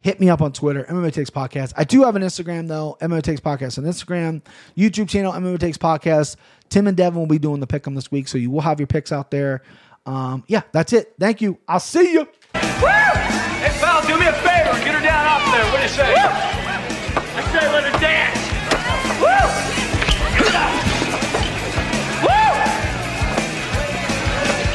Hit 0.00 0.18
me 0.18 0.28
up 0.28 0.42
on 0.42 0.52
Twitter, 0.52 0.84
MMA 0.84 1.12
Takes 1.12 1.30
Podcast. 1.30 1.72
I 1.76 1.84
do 1.84 2.02
have 2.02 2.16
an 2.16 2.22
Instagram 2.22 2.66
though, 2.66 2.98
MMA 3.00 3.22
Takes 3.22 3.40
Podcast 3.40 3.78
on 3.78 3.84
Instagram, 3.84 4.42
YouTube 4.76 5.08
channel, 5.08 5.32
MMA 5.32 5.60
Takes 5.60 5.78
Podcast. 5.78 6.36
Tim 6.68 6.88
and 6.88 6.96
Devin 6.96 7.20
will 7.20 7.26
be 7.28 7.38
doing 7.38 7.60
the 7.60 7.66
pick 7.68 7.86
'em 7.86 7.94
this 7.94 8.10
week, 8.10 8.26
so 8.26 8.36
you 8.36 8.50
will 8.50 8.62
have 8.62 8.80
your 8.80 8.88
picks 8.88 9.12
out 9.12 9.30
there. 9.30 9.62
Um, 10.04 10.42
yeah, 10.48 10.62
that's 10.72 10.92
it. 10.92 11.14
Thank 11.20 11.40
you. 11.40 11.58
I'll 11.68 11.78
see 11.78 12.14
you. 12.14 12.26
Hey, 12.54 13.72
pal, 13.80 14.02
do 14.06 14.18
me 14.18 14.26
a 14.26 14.32
favor. 14.32 14.72
Get 14.84 14.94
her 14.94 15.00
down 15.02 15.26
off 15.26 15.44
there. 15.52 15.64
What 15.72 15.78
do 15.78 15.82
you 15.82 15.88
say? 15.88 16.12
Woo! 16.12 16.28
I 17.34 17.42
say 17.52 17.64
let 17.72 17.84
her 17.84 17.98
dance. 17.98 18.38
Woo! 19.22 19.42
Woo! 22.22 22.42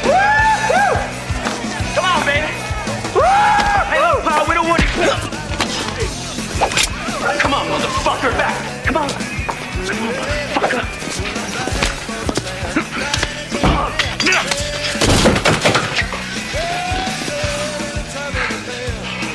Woo! 0.08 0.22
Woo! 0.70 0.92
Come 1.94 2.04
on, 2.04 2.20
baby. 2.26 2.50
Woo! 3.14 3.22
Hey, 3.88 4.00
look, 4.00 4.22
pal, 4.24 4.46
we 4.48 4.54
don't 4.54 4.68
want 4.68 4.82
you. 4.82 4.88
Come 7.40 7.54
on, 7.54 7.66
motherfucker, 7.66 8.32
back. 8.36 8.84
Come 8.84 8.96
on. 8.96 9.08
Come 9.08 10.08
on, 10.08 10.14
motherfucker. 10.14 10.97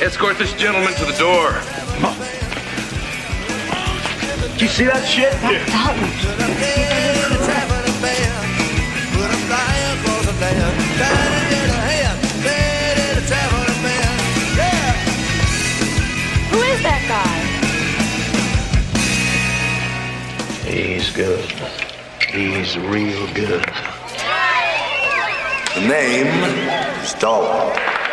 Escort 0.04 0.36
this 0.36 0.52
gentleman 0.52 0.92
to 0.92 1.06
the 1.06 1.16
door. 1.18 1.52
Do 4.58 4.64
you 4.64 4.70
see 4.70 4.84
that 4.84 5.02
shit? 5.08 5.32
Who 16.50 16.58
is 16.60 16.82
that 16.82 17.02
guy? 17.08 17.40
He's 20.70 21.10
good. 21.12 21.50
He's 22.28 22.76
real 22.76 23.26
good. 23.32 23.64
The 25.74 25.80
name, 25.88 26.28
Stone. 27.06 28.03